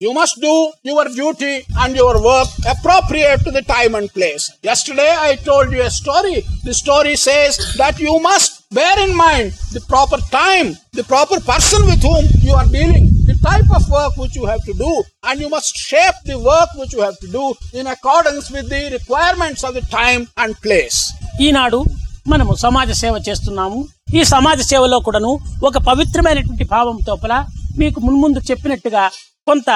You 0.01 0.11
must 0.11 0.37
do 0.45 0.53
your 0.89 1.09
duty 1.17 1.51
and 1.83 1.95
your 2.01 2.19
work 2.27 2.53
appropriate 2.73 3.41
to 3.47 3.51
the 3.57 3.63
time 3.73 3.95
and 3.99 4.11
place 4.15 4.43
yesterday 4.73 5.09
I 5.27 5.31
told 5.49 5.73
you 5.77 5.81
a 5.83 5.91
story 5.99 6.35
the 6.67 6.75
story 6.81 7.15
says 7.25 7.57
that 7.81 7.99
you 8.05 8.13
must 8.29 8.55
bear 8.79 9.01
in 9.05 9.15
mind 9.21 9.51
the 9.75 9.81
proper 9.91 10.23
time 10.37 10.69
the 10.99 11.05
proper 11.11 11.43
person 11.51 11.85
with 11.91 12.05
whom 12.11 12.27
you 12.47 12.53
are 12.53 12.71
dealing 12.77 13.07
the 13.29 13.37
type 13.47 13.71
of 13.79 13.87
work 13.97 14.17
which 14.23 14.37
you 14.39 14.45
have 14.45 14.63
to 14.69 14.75
do 14.83 14.91
and 15.29 15.41
you 15.43 15.49
must 15.55 15.79
shape 15.91 16.19
the 16.27 16.37
work 16.49 16.75
which 16.81 16.95
you 16.95 17.01
have 17.01 17.17
to 17.21 17.31
do 17.37 17.45
in 17.79 17.89
accordance 17.97 18.51
with 18.51 18.69
the 18.75 18.83
requirements 18.97 19.65
of 19.65 19.75
the 19.79 19.85
time 19.99 20.23
and 20.37 20.57
place 20.63 20.99
ఈనాడు 21.41 21.81
మనము 22.27 22.53
సమాజ 22.55 22.91
సేవ 22.91 23.15
చేస్తున్నాము. 23.27 23.77
ఈ 24.13 24.23
సమాజ 24.23 24.61
సేవలో 24.61 24.97
కూడాను 24.99 25.31
ఒక 25.63 25.77
పవిత్రమైనటువంటి 25.87 26.63
భావం 26.65 26.97
తోపల 27.07 27.33
మీకు 27.77 27.99
మున్ముందు 27.99 28.39
చెప్పినట్టుగా 28.49 29.03
కొంత 29.47 29.69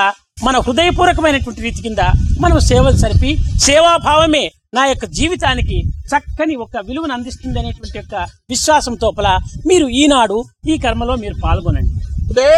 మన 0.45 0.55
హృదయపూర్వకమైనటువంటి 0.59 1.61
రీతి 1.61 1.81
కింద 1.81 2.01
మనం 2.41 2.59
సేవలు 2.59 2.97
సరిపి 2.97 3.31
సేవాభావమే 3.59 4.51
నా 4.73 4.85
యొక్క 4.85 5.05
జీవితానికి 5.05 5.77
చక్కని 6.11 6.55
ఒక 6.55 6.77
విలువను 6.87 7.13
అందిస్తుంది 7.13 7.59
అనేటువంటి 7.59 7.97
యొక్క 7.97 8.15
విశ్వాసం 8.49 8.95
తోపల 8.95 9.27
మీరు 9.67 9.87
ఈనాడు 10.01 10.37
ఈ 10.69 10.77
కర్మలో 10.77 11.15
మీరు 11.15 11.35
పాల్గొనండి. 11.43 11.93
Today, 12.29 12.53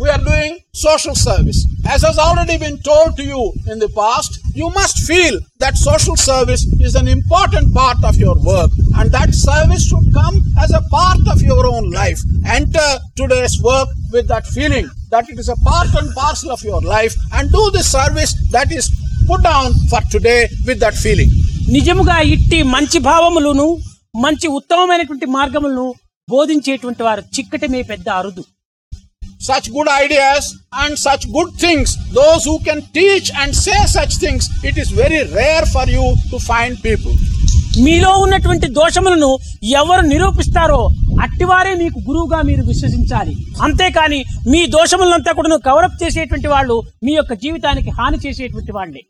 we 0.00 0.08
are 0.08 0.22
doing 0.30 0.52
social 0.72 1.14
service. 1.14 1.60
As 1.94 2.02
has 2.02 2.18
already 2.18 2.56
been 2.58 2.78
told 2.78 3.16
to 3.18 3.24
you 3.24 3.52
in 3.72 3.78
the 3.78 3.88
past, 3.90 4.40
you 4.54 4.68
must 4.70 4.96
feel 5.06 5.38
that 5.58 5.76
social 5.76 6.16
service 6.16 6.62
is 6.80 6.94
an 6.94 7.08
important 7.08 7.74
part 7.74 8.00
of 8.04 8.16
your 8.16 8.36
work, 8.52 8.70
and 8.98 9.10
that 9.12 9.30
service 9.34 9.84
should 9.88 10.08
come 10.12 10.36
as 10.64 10.70
a 10.72 10.82
part 10.96 11.22
of 11.32 11.42
your 11.42 11.66
own 11.66 11.90
life. 11.90 12.20
Enter 12.58 12.88
today's 13.16 13.56
work 13.70 13.88
with 14.12 14.26
that 14.28 14.46
feeling 14.56 14.86
that 15.10 15.28
it 15.28 15.38
is 15.38 15.48
a 15.48 15.58
part 15.70 15.90
and 15.94 16.08
parcel 16.14 16.50
of 16.56 16.62
your 16.70 16.80
life, 16.96 17.14
and 17.34 17.50
do 17.58 17.64
the 17.78 17.84
service 17.96 18.32
that 18.50 18.72
is 18.72 18.90
put 19.28 19.42
down 19.42 19.72
for 19.90 20.00
today 20.14 20.40
with 20.66 20.80
that 20.84 20.96
feeling. 21.04 21.30
నిజముగా 21.74 22.16
ఇట్టి 22.34 22.58
మంచి 22.72 22.98
భావములను 23.10 23.68
మంచి 24.24 24.46
ఉత్తమమైనటువంటి 24.58 25.26
మార్గములను 25.36 25.86
బోధించేటువంటి 26.32 27.02
వారు 27.06 27.22
చిక్కటమే 27.36 27.80
పెద్ద 27.92 28.08
అరుదు 28.18 28.42
such 29.44 29.66
good 29.70 29.88
ideas 29.96 30.42
and 30.74 30.98
such 30.98 31.22
good 31.30 31.50
things, 31.56 31.88
those 32.12 32.44
who 32.44 32.56
can 32.60 32.80
teach 32.92 33.30
and 33.34 33.54
say 33.56 33.80
such 33.88 34.14
things, 34.16 34.42
it 34.62 34.76
is 34.76 34.90
very 34.92 35.22
rare 35.32 35.64
for 35.66 35.86
you 35.88 36.06
to 36.32 36.38
find 36.40 36.72
people. 36.82 37.14
మీలో 37.84 38.10
ఉన్నటువంటి 38.24 38.66
దోషములను 38.76 39.28
ఎవరు 39.78 40.02
నిరూపిస్తారో 40.10 40.82
అట్టివారే 41.24 41.72
మీకు 41.74 41.98
గురువుగా 42.08 42.38
మీరు 42.42 42.62
విశ్వసించాలి 42.62 43.34
అంతేకాని 43.66 44.20
మీ 44.52 44.60
దోషములంతా 44.76 45.32
కూడా 45.32 45.58
కవరప్ 45.66 45.98
చేసేటువంటి 46.02 46.48
వాళ్ళు 46.48 46.76
మీ 47.06 47.14
యొక్క 47.14 47.34
జీవితానికి 47.44 47.92
హాని 47.98 48.20
చేసేటువంటి 48.24 48.72
వాళ్ళే 48.78 49.02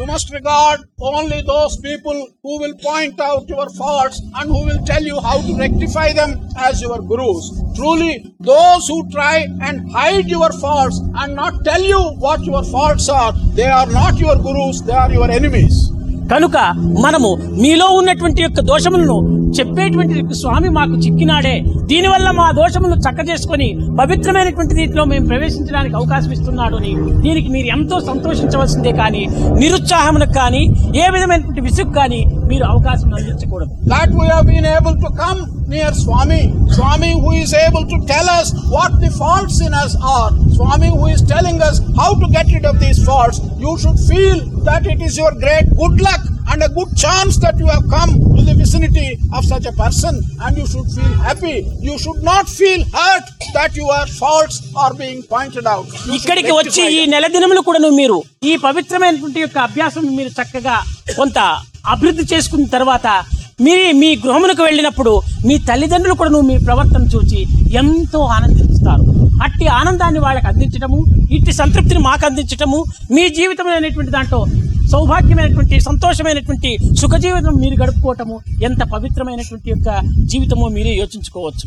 You 0.00 0.06
must 0.06 0.32
regard 0.32 0.80
only 0.98 1.42
those 1.42 1.76
people 1.76 2.30
who 2.42 2.58
will 2.58 2.74
point 2.76 3.20
out 3.20 3.46
your 3.50 3.68
faults 3.68 4.22
and 4.34 4.48
who 4.48 4.64
will 4.64 4.82
tell 4.86 5.02
you 5.02 5.20
how 5.20 5.42
to 5.42 5.58
rectify 5.58 6.14
them 6.14 6.48
as 6.56 6.80
your 6.80 7.02
gurus. 7.02 7.62
Truly, 7.76 8.34
those 8.40 8.88
who 8.88 9.10
try 9.10 9.46
and 9.60 9.92
hide 9.92 10.24
your 10.24 10.52
faults 10.52 11.02
and 11.16 11.34
not 11.34 11.66
tell 11.66 11.82
you 11.82 12.00
what 12.16 12.42
your 12.44 12.64
faults 12.64 13.10
are, 13.10 13.34
they 13.52 13.68
are 13.68 13.88
not 13.88 14.16
your 14.16 14.36
gurus, 14.36 14.80
they 14.80 14.94
are 14.94 15.12
your 15.12 15.30
enemies. 15.30 15.90
కనుక 16.30 16.56
మనము 17.04 17.30
మీలో 17.62 17.86
ఉన్నటువంటి 17.90 18.42
యొక్క 18.42 18.60
దోషములను 18.60 19.16
చెప్పేటువంటి 19.58 20.14
యొక్క 20.18 20.32
స్వామి 20.32 20.68
మాకు 20.68 20.94
చిక్కినాడే. 20.96 21.54
దీనివల్ల 21.86 22.30
మా 22.30 22.50
దోషములను 22.50 23.00
చక్కచేసుకొని 23.00 23.68
పవిత్రమైనటువంటి 23.98 24.74
నీటిలో 24.74 25.04
మేము 25.04 25.26
ప్రవేశించడానికి 25.26 25.94
అవకాశం 25.96 26.32
ఇస్తున్నాడు 26.32 26.76
అని 26.76 26.92
దీనికి 27.20 27.48
మీరు 27.48 27.66
ఎంతో 27.66 28.00
సంతోషించవలసిందే 28.00 28.92
కానీ 28.92 29.22
నిరుత్సాహమునకు 29.58 30.32
కానీ 30.32 30.62
ఏ 30.96 31.06
విధమైనటువంటి 31.10 31.60
విసుగు 31.60 31.92
కానీ 31.92 32.20
మీరు 32.50 32.64
అవకాశం 32.72 33.10
అందించకూడదు 33.18 33.72
That 33.90 34.10
we 34.12 34.26
have 34.26 34.46
been 34.46 34.66
able 34.70 34.96
to 34.96 35.10
come 35.14 35.40
near 35.68 35.90
Swami. 35.94 36.42
Swami 36.70 37.12
who 37.22 37.30
is 37.36 37.52
able 37.58 37.84
to 37.86 37.98
tell 38.06 38.28
us 38.30 38.48
what 38.74 38.90
the 39.02 39.10
faults 39.20 39.58
in 39.60 39.72
us 39.76 39.92
are. 40.14 40.30
Swami 40.56 40.90
who 40.90 41.06
is 41.08 41.22
telling 41.32 41.58
us 41.60 41.76
how 41.96 42.10
to 42.14 42.28
get 42.28 42.46
rid 42.48 42.64
of 42.64 42.76
these 42.80 43.00
faults. 43.02 43.36
You 43.58 43.72
should 43.78 43.98
feel 44.02 44.38
that 44.64 44.84
it 44.86 45.00
is 45.00 45.16
your 45.16 45.32
great 45.36 45.68
good 45.74 45.96
luck 46.00 46.22
and 46.50 46.60
a 46.60 46.70
good 46.70 46.92
chance 46.96 47.34
that 47.38 47.56
you 47.58 47.68
have 47.68 47.84
come 47.88 48.12
to 48.30 48.42
the 48.42 48.54
vicinity 48.54 49.06
of 49.32 49.44
such 49.44 49.66
a 49.66 49.74
person 49.74 50.14
and 50.44 50.52
you 50.56 50.66
should 50.66 50.88
feel 50.90 51.14
happy. 51.20 51.56
You 51.80 51.96
should 51.98 52.22
not 52.22 52.46
feel 52.50 52.82
hurt 52.96 53.26
that 53.54 53.72
your 53.76 54.00
faults 54.16 54.56
are 54.76 54.92
being 54.94 55.20
pointed 55.34 55.66
out. 55.74 55.86
ఇక్కడికి 56.18 56.52
వచ్చి 56.52 56.84
ఈ. 56.94 57.02
నెల 57.14 57.26
దినములు 57.36 57.62
కూడాను 57.62 57.90
మీరు 58.00 58.18
ఈ 58.44 58.54
పవిత్రమైనటువంటి 58.66 59.40
యొక్క 59.40 59.58
అభ్యాసం 59.60 60.06
మీరు 60.18 60.32
చక్కగా 60.38 60.76
కొంత 61.16 61.38
అభివృద్ధి 61.92 62.34
చేసుకున్న 62.34 62.66
తర్వాత 62.76 63.06
మీరు 63.64 63.96
మీ 63.96 64.10
గృహమునకు 64.16 64.62
వెళ్ళినప్పుడు 64.62 65.12
మీ 65.46 65.58
తల్లిదండ్రులు 65.58 66.14
కూడా 66.14 66.40
మీ 66.50 66.56
ప్రవర్తన 66.66 67.02
చూచి 67.14 67.40
ఎంతో 67.80 68.20
ఆనందిస్తారు. 68.36 69.04
అట్టి 69.44 69.66
ఆనందాన్ని 69.80 70.20
వాళ్ళకి 70.20 70.46
అందించటము 70.46 70.98
ఇట్టి 71.36 71.52
సంతృప్తిని 71.52 72.00
మాకు 72.08 72.26
అందించటము 72.26 72.78
మీ 73.16 73.28
జీవితం 73.38 73.68
అనేటువంటి 73.68 74.12
దాంట్లో 74.12 74.40
సౌభాగ్యమైనటువంటి 74.92 75.80
సంతోషమైనటువంటి 75.80 76.70
సుఖజీవితం 77.00 77.54
మీరు 77.62 77.76
గడుపుకోవటము 77.82 78.36
ఎంత 78.62 78.82
పవిత్రమైనటువంటి 78.94 79.70
యొక్క 79.70 79.88
జీవితమో 80.32 80.68
మీరే 80.68 80.90
యోచించుకోవచ్చు. 80.90 81.66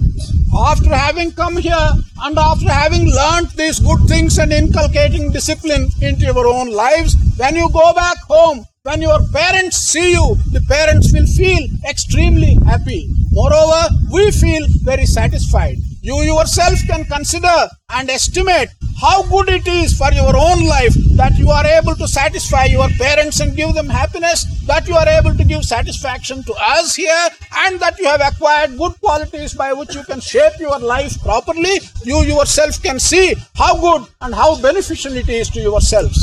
After 0.70 0.93
having 0.93 1.32
come 1.32 1.57
here 1.68 1.89
and 2.26 2.39
after 2.39 2.72
having 2.72 3.09
learn 3.20 3.47
these 3.61 3.84
good 3.84 4.05
things 4.14 4.39
and 4.39 4.53
inculcating 4.53 5.32
discipline 5.34 5.88
in 6.03 6.22
your 6.24 6.47
own 6.47 6.72
life 6.84 7.11
when 7.43 7.57
you 7.57 7.68
go 7.80 7.88
back 8.01 8.24
home 8.32 8.59
when 8.82 9.00
your 9.02 9.20
parents 9.32 9.76
see 9.76 10.12
you, 10.12 10.36
the 10.52 10.62
parents 10.68 11.12
will 11.12 11.26
feel 11.26 11.62
extremely 11.88 12.54
happy. 12.66 13.09
Moreover, 13.30 13.82
we 14.12 14.30
feel 14.30 14.64
very 14.82 15.06
satisfied. 15.06 15.76
You 16.00 16.22
yourself 16.22 16.78
can 16.86 17.04
consider 17.04 17.68
and 17.90 18.09
estimate 18.09 18.70
how 19.00 19.22
good 19.24 19.48
it 19.48 19.66
is 19.68 19.96
for 19.96 20.11
your 20.12 20.34
own 20.36 20.61
life 20.66 20.94
that 21.16 21.34
you 21.38 21.50
are 21.50 21.66
able 21.66 21.94
to 21.96 22.09
satisfy 22.09 22.64
your 22.64 22.88
parents 22.98 23.40
and 23.40 23.54
give 23.56 23.74
them 23.74 23.88
happiness, 23.88 24.44
that 24.66 24.88
you 24.88 24.94
are 24.94 25.09
able 25.09 25.34
to 25.34 25.44
give 25.44 25.64
satisfaction 25.64 26.42
to 26.44 26.54
us 26.76 26.96
here, 26.96 27.26
and 27.64 27.78
that 27.80 27.98
you 27.98 28.06
have 28.06 28.20
acquired 28.20 28.76
good 28.78 28.94
qualities 29.00 29.54
by 29.54 29.72
which 29.72 29.94
you 29.94 30.02
can 30.04 30.20
shape 30.20 30.59
your 30.59 30.78
life 30.78 31.20
properly. 31.22 31.76
You 32.04 32.22
yourself 32.22 32.82
can 32.82 32.98
see 32.98 33.34
how 33.54 33.72
good 33.86 34.09
and 34.22 34.34
how 34.34 34.61
beneficial 34.61 35.14
it 35.16 35.28
is 35.28 35.48
to 35.50 35.61
yourselves. 35.61 36.18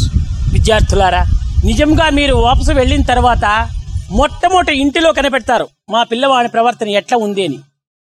విద్యార్థులారా 0.56 1.24
నిజంగా 1.69 2.05
మీరు 2.19 2.35
వాపసు 2.45 2.73
వెళ్ళిన 2.79 3.03
తర్వాత 3.11 3.47
మొట్టమొదటి 4.19 4.73
ఇంటిలో 4.83 5.11
కనిపెడతారు 5.17 5.67
మా 5.93 6.01
పిల్లవాడి 6.11 6.49
ప్రవర్తన 6.55 6.89
ఎట్లా 7.01 7.17
ఉంది 7.25 7.43
అని. 7.49 7.59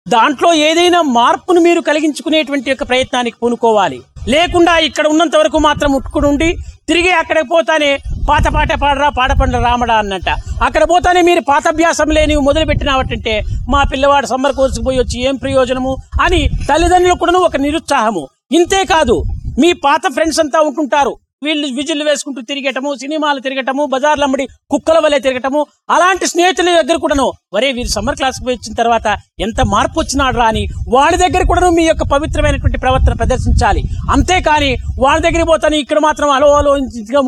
దాంట్లో 0.06 0.50
ఏదైనా 0.66 1.00
మార్పును 1.16 1.60
మీరు 1.66 1.80
కలిగించుకునేటువంటి 1.88 2.68
యొక్క 2.70 2.84
ప్రయత్నానికి 2.90 3.36
పూనుకోవాలి. 3.42 3.98
లేకుండా 4.32 4.74
ఇక్కడ 4.88 5.06
ఉన్నంత 5.12 5.36
వరకు 5.40 5.58
మాత్రం 5.66 5.90
ఉట్టుకుని 5.98 6.26
ఉండి 6.30 6.48
తిరిగి 6.88 7.12
అక్కడికి 7.20 7.48
పోతానే 7.54 7.90
పాత 8.28 8.44
పాట 8.56 8.72
పాడరా 8.82 9.08
పాడపండ్ర 9.18 9.58
రామడా 9.66 9.94
అన్నట్ట 10.02 10.30
అక్కడ 10.66 10.82
పోతానే 10.92 11.20
మీరు 11.28 11.42
పాతాభ్యాసం 11.50 12.10
లేని 12.16 12.36
మొదలు 12.48 12.66
పెట్టినావటంటే 12.70 13.34
మా 13.74 13.80
పిల్లవాడు 13.92 14.26
సమ్మర్ 14.32 14.56
కోర్సుకు 14.58 14.84
పోయి 14.88 15.00
వచ్చి 15.02 15.18
ఏం 15.28 15.36
ప్రయోజనము 15.36 15.94
అని 16.24 16.40
తల్లిదండ్రులు 16.68 17.16
కూడా 17.22 17.40
ఒక 17.48 17.56
నిరుత్సాహము. 17.66 18.24
ఇంతే 18.58 18.82
కాదు 18.94 19.16
మీ 19.62 19.72
పాత 19.86 20.02
ఫ్రెండ్స్ 20.16 20.40
అంతా 20.40 20.60
ఉంటుంటారు. 20.68 21.14
వీళ్ళు 21.42 21.66
విజిల్ 21.78 22.02
వేసుకుంటూ 22.08 22.40
తిరిగటము 22.48 22.90
సినిమాలు 23.02 23.40
తిరగటము 23.44 23.82
బజార్లు 23.92 24.24
అమ్మడి 24.26 24.44
కుక్కల 24.72 24.98
వలె 25.04 25.18
తిరగటము 25.26 25.60
అలాంటి 25.94 26.26
స్నేహితుల 26.32 26.68
దగ్గర 26.80 26.96
కూడాను 27.04 27.26
వరే 27.56 27.68
వీరు 27.76 27.90
సమ్మర్ 27.96 28.16
క్లాస్కి 28.20 28.44
పోయి 28.46 28.56
వచ్చిన 28.56 28.74
తర్వాత 28.80 29.06
ఎంత 29.46 29.60
మార్పు 29.74 29.96
వచ్చినాడు 30.00 30.38
రా 30.40 30.46
అని 30.52 30.62
వాళ్ళ 30.94 31.14
దగ్గర 31.24 31.42
కూడాను 31.50 31.68
మీ 31.78 31.84
యొక్క 31.86 32.04
పవిత్రమైనటువంటి 32.14 32.78
ప్రవర్తన 32.84 33.14
ప్రదర్శించాలి. 33.20 33.82
అంతేకాని 34.14 34.70
వాళ్ళ 35.04 35.18
దగ్గరికి 35.26 35.48
పోతాను 35.52 35.76
ఇక్కడ 35.84 35.98
మాత్రం 36.06 36.30
అలో 36.36 36.48
అలో 36.60 36.72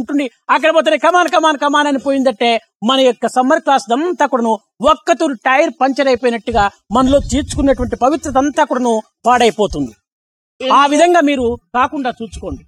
ఉంటుంది 0.00 0.26
అక్కడ 0.56 0.70
పోతానే 0.78 0.98
కమాన్ 1.06 1.30
కమాన్ 1.34 1.60
కమాన్ 1.64 1.90
అని 1.92 2.00
పోయిందంటే 2.06 2.50
మన 2.90 2.98
యొక్క 3.00 3.26
సమ్మర్ 3.36 3.62
క్లాస్ 3.66 3.86
అంతా 3.96 4.26
కూడాను 4.32 4.52
ఒక్కతూరు 4.90 5.34
టైర్ 5.48 5.72
పంచర్ 5.80 6.10
అయిపోయినట్టుగా 6.12 6.64
మనలో 6.96 7.20
తీర్చుకున్నటువంటి 7.32 7.96
పవిత్రత 8.04 8.36
అంతా 8.42 8.64
కూడాను 8.70 8.94
పాడైపోతుంది. 9.26 9.92
ఆ 10.60 10.82
విధంగా 10.92 11.20
మీరు 11.28 11.46
కాకుండా 11.76 12.10
చూసుకోండి. 12.20 12.62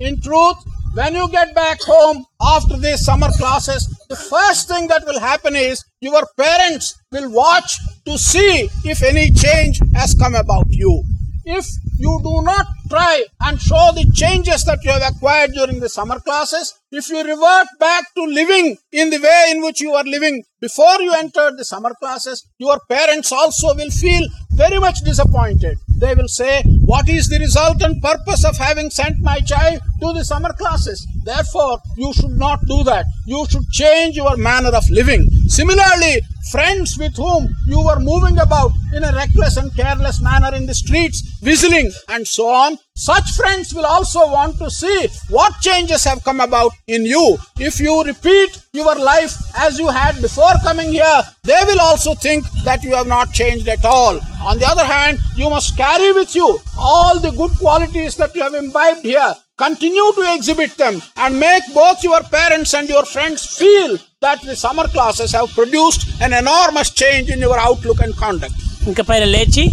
In 0.00 0.18
truth, 0.22 0.56
when 0.94 1.14
you 1.14 1.28
get 1.28 1.54
back 1.54 1.78
home 1.82 2.24
after 2.40 2.78
these 2.78 3.04
summer 3.04 3.28
classes, 3.36 3.86
the 4.08 4.16
first 4.16 4.66
thing 4.66 4.88
that 4.88 5.04
will 5.04 5.20
happen 5.20 5.54
is 5.54 5.84
your 6.00 6.26
parents 6.38 6.98
will 7.12 7.30
watch 7.30 7.78
to 8.06 8.16
see 8.16 8.70
if 8.84 9.02
any 9.02 9.30
change 9.30 9.78
has 9.94 10.14
come 10.14 10.34
about 10.34 10.64
you. 10.70 11.02
If 11.44 11.66
you 11.98 12.18
do 12.24 12.42
not 12.42 12.66
try 12.90 13.24
and 13.40 13.60
show 13.60 13.90
the 13.94 14.10
changes 14.12 14.64
that 14.64 14.82
you 14.84 14.90
have 14.90 15.14
acquired 15.14 15.52
during 15.52 15.80
the 15.80 15.88
summer 15.88 16.18
classes, 16.20 16.74
if 16.90 17.08
you 17.08 17.22
revert 17.22 17.68
back 17.78 18.04
to 18.16 18.24
living 18.24 18.76
in 18.92 19.10
the 19.10 19.18
way 19.20 19.52
in 19.52 19.62
which 19.62 19.80
you 19.80 19.92
are 19.94 20.04
living 20.04 20.42
before 20.60 21.00
you 21.00 21.14
entered 21.14 21.56
the 21.56 21.64
summer 21.64 21.94
classes, 21.94 22.44
your 22.58 22.78
parents 22.88 23.32
also 23.32 23.74
will 23.74 23.90
feel 23.90 24.26
very 24.52 24.78
much 24.78 24.98
disappointed. 25.00 25.78
They 26.00 26.14
will 26.14 26.28
say, 26.28 26.62
What 26.84 27.08
is 27.08 27.28
the 27.28 27.38
result 27.38 27.80
and 27.82 28.02
purpose 28.02 28.44
of 28.44 28.56
having 28.58 28.90
sent 28.90 29.20
my 29.20 29.38
child 29.40 29.80
to 30.00 30.12
the 30.12 30.24
summer 30.24 30.52
classes? 30.52 31.06
Therefore, 31.24 31.78
you 31.96 32.12
should 32.12 32.36
not 32.36 32.60
do 32.66 32.82
that. 32.84 33.06
You 33.26 33.46
should 33.48 33.68
change 33.70 34.16
your 34.16 34.36
manner 34.36 34.70
of 34.70 34.88
living. 34.90 35.28
Similarly, 35.46 36.22
friends 36.50 36.96
with 36.98 37.16
whom 37.16 37.48
you 37.66 37.82
were 37.84 38.00
moving 38.00 38.38
about 38.38 38.72
in 38.94 39.04
a 39.04 39.12
reckless 39.12 39.56
and 39.56 39.74
careless 39.76 40.20
manner 40.22 40.54
in 40.54 40.66
the 40.66 40.74
streets, 40.74 41.38
whistling 41.42 41.90
and 42.08 42.26
so 42.26 42.48
on, 42.48 42.76
such 42.96 43.30
friends 43.32 43.72
will 43.74 43.86
also 43.86 44.20
want 44.30 44.58
to 44.58 44.70
see 44.70 45.08
what 45.28 45.52
changes 45.60 46.04
have 46.04 46.22
come 46.24 46.40
about 46.40 46.72
in 46.86 47.04
you. 47.04 47.38
If 47.58 47.80
you 47.80 48.02
repeat 48.02 48.62
your 48.72 48.94
life 48.94 49.34
as 49.56 49.78
you 49.78 49.88
had 49.88 50.20
before 50.20 50.52
coming 50.62 50.92
here, 50.92 51.22
they 51.44 51.62
will 51.66 51.80
also 51.80 52.14
think 52.14 52.44
that 52.64 52.82
you 52.82 52.94
have 52.94 53.06
not 53.06 53.32
changed 53.32 53.68
at 53.68 53.84
all. 53.84 54.20
On 54.42 54.58
the 54.58 54.66
other 54.66 54.84
hand, 54.84 55.18
you 55.36 55.48
must 55.50 55.76
carry 55.76 56.12
with 56.12 56.34
you 56.34 56.58
all 56.78 57.18
the 57.18 57.30
good 57.30 57.52
qualities 57.58 58.16
that 58.16 58.34
you 58.34 58.42
have 58.42 58.54
imbibed 58.54 59.02
here. 59.02 59.34
Continue 59.60 60.10
to 60.12 60.22
exhibit 60.34 60.72
them 60.74 60.94
and 61.16 61.38
make 61.38 61.64
both 61.74 62.02
your 62.02 62.20
parents 62.30 62.72
and 62.74 62.88
your 62.88 63.04
friends 63.06 63.40
feel 63.58 63.90
that 64.22 64.40
the 64.42 64.56
summer 64.56 64.86
classes 64.86 65.32
have 65.32 65.48
produced 65.50 66.02
an 66.22 66.32
enormous 66.34 66.90
change 66.92 67.28
in 67.30 67.40
your 67.40 67.58
outlook 67.60 68.00
and 68.00 68.14
conduct. 68.16 68.54
ఇంక 68.88 69.00
పైన 69.08 69.24
లేచి 69.34 69.64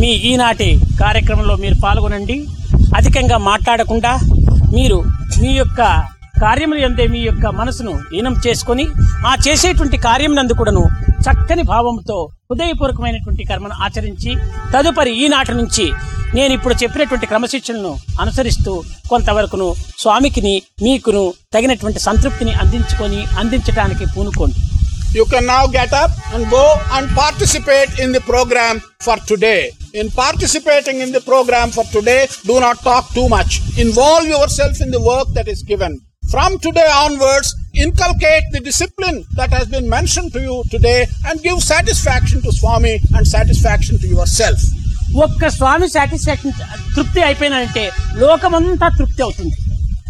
మీ 0.00 0.10
ఈనాటి 0.30 0.68
కార్యక్రమంలో 1.00 1.54
మీరు 1.56 1.76
పాల్గొనండి 1.84 2.36
అధికంగా 2.98 3.38
మాట్లాడకుండా 3.50 4.12
మీరు 4.76 4.98
మీ 5.40 5.52
యొక్క 5.54 5.80
కార్యములు 6.40 6.80
ఎందే 6.80 7.04
మీ 7.06 7.20
యొక్క 7.20 7.46
మనసును 7.60 7.92
ఈనం 8.18 8.34
చేసుకొని 8.46 8.84
ఆ 9.26 9.32
చేసేటువంటి 9.46 9.96
కార్యమునందు 10.06 10.54
కూడాను 10.54 10.84
చక్కని 11.24 11.64
భావంతో 11.64 12.18
హృదయపూర్వకమైనటువంటి 12.50 13.42
కర్మను 13.44 13.76
ఆచరించి 13.86 14.32
తదుపరి 14.72 15.12
ఈనాటి 15.24 15.54
నుంచి 15.54 15.86
నేను 16.34 16.52
ఇప్పుడు 16.52 16.74
చెప్పినటువంటి 16.74 17.26
క్రమశిక్షణను 17.26 17.92
అనుసరిస్తూ 18.20 18.72
కొంతవరకును 19.08 19.68
స్వామికిని 19.98 20.54
మీకును 20.82 21.24
తగినటువంటి 21.54 22.00
సంతృప్తిని 22.00 22.54
అందించుకొని 22.54 23.22
అందించడానికి 23.38 24.06
పూనుకోండి 24.16 24.60
You 25.12 25.24
can 25.24 25.44
now 25.44 25.62
get 25.68 25.92
up 25.92 26.12
and 26.34 26.42
go 26.48 26.66
and 26.92 27.10
participate 27.12 27.98
in 27.98 28.12
the 28.12 28.20
program 28.22 28.74
for 29.00 29.16
today. 29.22 29.60
In 29.94 30.08
in 31.04 31.12
the 31.12 31.22
programme 31.22 31.72
for 31.72 31.88
today 31.94 32.18
do 32.48 32.58
not 32.58 32.80
talk 32.84 33.08
too 33.16 33.24
much 33.26 33.54
much. 33.56 33.78
Involve 33.78 34.26
yourself 34.26 34.76
in 34.80 34.90
the 34.90 35.02
work 35.08 35.32
that 35.34 35.48
is 35.48 35.62
given 35.66 35.96
From 36.30 36.58
today 36.60 36.88
onwards, 36.96 37.48
inculcate 37.74 38.44
the 38.52 38.60
discipline 38.60 39.24
that 39.34 39.50
has 39.50 39.66
been 39.66 39.88
mentioned 39.88 40.32
to 40.34 40.40
you 40.40 40.62
today 40.70 41.00
and 41.26 41.42
give 41.42 41.58
satisfaction 41.64 42.40
to 42.42 42.52
Swami 42.52 42.94
and 43.14 43.26
satisfaction 43.28 43.96
to 43.98 44.08
yourself. 44.08 44.60
ఒక్క 45.24 45.48
స్వామి 45.54 45.86
satisfaction 45.88 46.52
తృప్తి 46.94 47.20
అయిపోయినంటే 47.26 47.84
లోకమంతా 48.20 48.88
తృప్తి 48.98 49.20
అవుతుంది 49.22 49.56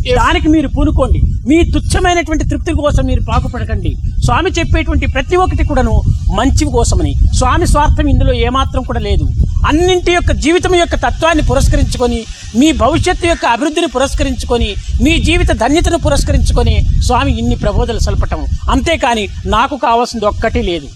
దానికి 0.09 0.48
మీరు 0.48 0.68
పూనుకోండి. 0.68 1.20
మీ 1.48 1.59
తుచ్చమైనటువంటి 1.72 2.48
తృప్తి 2.48 2.72
కోసం 2.72 3.05
మీరు 3.05 3.20
పాకుపడకండి. 3.28 3.96
స్వామి 4.24 4.51
చెప్పేటువంటి 4.51 5.07
ప్రతి 5.07 5.36
ఒక్కటి 5.36 5.64
కూడాను 5.64 6.03
మంచి 6.34 6.64
కోసమని. 6.64 7.14
స్వామి 7.38 7.66
స్వార్థం 7.66 8.09
ఇందులో 8.09 8.32
ఏమాత్రం 8.32 8.82
కూడా 8.82 9.01
లేదు. 9.01 9.24
అన్నింటి 9.66 10.12
యొక్క 10.12 10.32
జీవితం 10.32 10.74
యొక్క 10.74 10.94
తత్వాన్ని 10.94 11.44
పురస్కరించుకొని 11.44 12.24
మీ 12.57 12.72
భవిష్యత్తు 12.72 13.26
యొక్క 13.26 13.46
అభివృద్ధిని 13.46 13.86
పురస్కరించుకొని 13.86 14.74
మీ 15.03 15.18
జీవిత 15.18 15.48
ధన్యతను 15.48 15.98
పురస్కరించుకొని 15.98 16.80
స్వామి 17.07 17.38
ఇన్ని 17.38 17.57
ప్రబోధలు 17.57 17.98
సల్పటం. 17.98 18.46
అంతేకాని 18.70 19.28
నాకు 19.46 19.76
కావాల్సింది 19.76 20.26
ఒక్కటి 20.26 20.62
లేదు. 20.62 20.88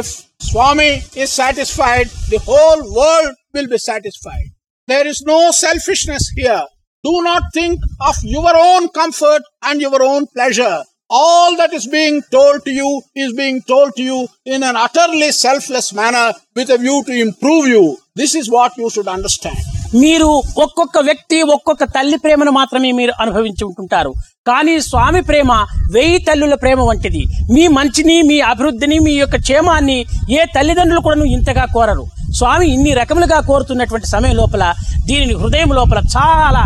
If 0.00 0.06
Swami 0.50 0.92
is 1.22 1.30
satisfied, 1.42 2.08
the 2.32 2.38
whole 2.48 2.82
world 2.98 3.32
will 3.54 3.68
be 3.72 3.78
satisfied. 3.90 4.48
There 4.88 5.06
is 5.12 5.18
no 5.32 5.38
selfishness 5.64 6.24
here. 6.38 6.64
Do 7.04 7.22
not 7.22 7.42
think 7.52 7.80
of 8.00 8.16
your 8.24 8.52
own 8.58 8.88
comfort 8.90 9.42
and 9.62 9.78
your 9.78 10.02
own 10.02 10.26
pleasure. 10.28 10.76
All 11.10 11.54
that 11.58 11.74
is 11.74 11.86
being 11.88 12.22
told 12.28 12.64
to 12.64 12.72
you 12.72 12.90
is 13.14 13.34
being 13.34 13.60
told 13.62 13.94
to 13.96 14.02
you 14.02 14.20
in 14.46 14.62
an 14.62 14.76
utterly 14.76 15.30
selfless 15.30 15.92
manner 15.92 16.32
with 16.56 16.70
a 16.70 16.78
view 16.78 17.02
to 17.04 17.12
improve 17.18 17.66
you. 17.66 17.84
This 18.14 18.34
is 18.34 18.48
what 18.48 18.72
you 18.78 18.88
should 18.88 19.08
understand. 19.08 19.58
మీరు 19.96 20.28
ఒక్కొక్క 20.62 20.98
వ్యక్తి 21.08 21.38
ఒక్కొక్క 21.54 21.84
తల్లి 21.96 22.16
ప్రేమను 22.18 22.52
మాత్రమే 22.52 22.88
మీరు 22.92 23.12
అనుభవించి 23.22 23.64
ఉంటుంటారు 23.64 24.12
కానీ 24.46 24.74
స్వామి 24.86 25.20
ప్రేమ 25.28 25.52
వెయ్యి 25.94 26.18
తల్లుల 26.28 26.54
ప్రేమ 26.54 26.80
వంటిది 26.88 27.22
మీ 27.54 27.64
మంచిని 27.76 28.16
మీ 28.30 28.38
అభివృద్ధిని 28.52 28.98
మీ 29.06 29.14
యొక్క 29.16 29.38
క్షేమాన్ని 29.44 29.98
ఏ 30.38 30.48
తల్లిదండ్రులు 30.56 31.02
కూడా 31.06 31.28
ఇంతగా 31.36 31.66
కోరరు 31.76 32.06
స్వామి 32.38 32.66
ఇన్ని 32.76 32.94
రకములుగా 33.00 33.38
కోరుతున్నటువంటి 33.50 34.08
సమయం 34.14 34.36
లోపల 34.40 34.64
దీనిని 35.10 35.36
హృదయం 35.42 35.72
లోపల 35.78 36.00
చాలా 36.16 36.64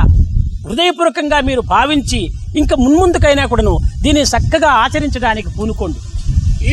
హృదయపూర్వకంగా 0.68 1.38
మీరు 1.48 1.62
భావించి 1.74 2.20
ఇంకా 2.60 2.74
మున్ముందుకైనా 2.84 3.44
కూడాను 3.52 3.74
దీన్ని 4.04 4.24
చక్కగా 4.32 4.70
ఆచరించడానికి 4.84 5.50
పూనుకోండి 5.58 6.00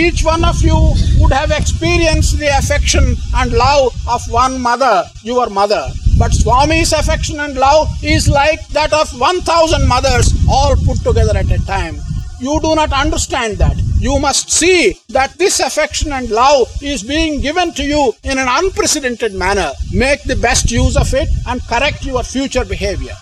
each 0.04 0.22
one 0.30 0.43
of 0.52 0.62
you 0.70 0.78
would 1.20 1.36
have 1.38 1.52
experience 1.60 2.30
the 2.41 2.50
affection 2.62 3.10
and 3.41 3.54
love 3.66 3.84
of 4.16 4.26
one 4.39 4.56
mother 4.68 5.02
your 5.32 5.52
mother 5.60 5.89
but 6.22 6.36
Swami's 6.43 6.93
affection 7.02 7.41
and 7.46 7.60
love 7.66 7.82
is 8.14 8.28
like 8.39 8.62
that 8.80 8.96
of 9.02 9.12
one 9.26 9.39
thousand 9.54 9.88
mothers 9.96 10.32
all 10.58 10.78
put 10.88 11.04
together 11.10 11.39
at 11.43 11.54
a 11.60 11.62
time 11.74 11.98
you 12.46 12.56
do 12.68 12.74
not 12.82 12.96
understand 13.04 13.58
that 13.64 13.82
you 14.00 14.20
must 14.20 14.52
see 14.52 14.80
that 15.10 15.32
this 15.36 15.60
affection 15.60 16.12
and 16.12 16.30
love 16.32 16.68
is 16.84 17.02
being 17.04 17.41
given 17.41 17.72
to 17.72 17.84
you 17.84 18.02
in 18.24 18.38
an 18.38 18.48
unprecedented 18.50 19.34
manner. 19.36 19.70
Make 19.93 20.24
the 20.24 20.36
best 20.38 20.70
use 20.74 20.96
of 20.96 21.12
it 21.14 21.30
and 21.48 21.60
correct 21.64 22.06
your 22.06 22.24
future 22.26 22.66
behavior. 22.66 23.16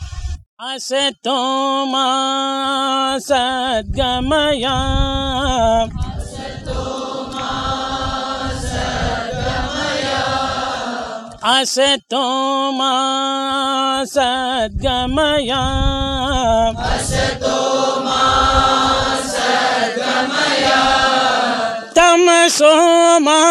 असे 0.59 1.09
तो 1.25 1.37
सद्गमया 3.19 4.75
अस 11.53 11.75
तो 12.11 12.25
सद्गमया 14.13 15.63
तो 16.77 17.33
सद्गमया 19.33 20.83
तम 21.97 22.25
सोमा 22.57 23.41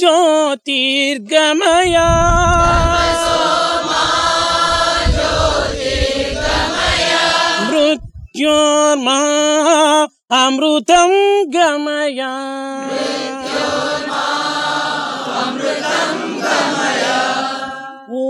ज्योतिर्गमया। 0.00 2.08
మృత్యోర్మ 8.42 9.08
అమృతం 10.34 11.12
గమయ 11.54 12.20
ఓ 18.14 18.24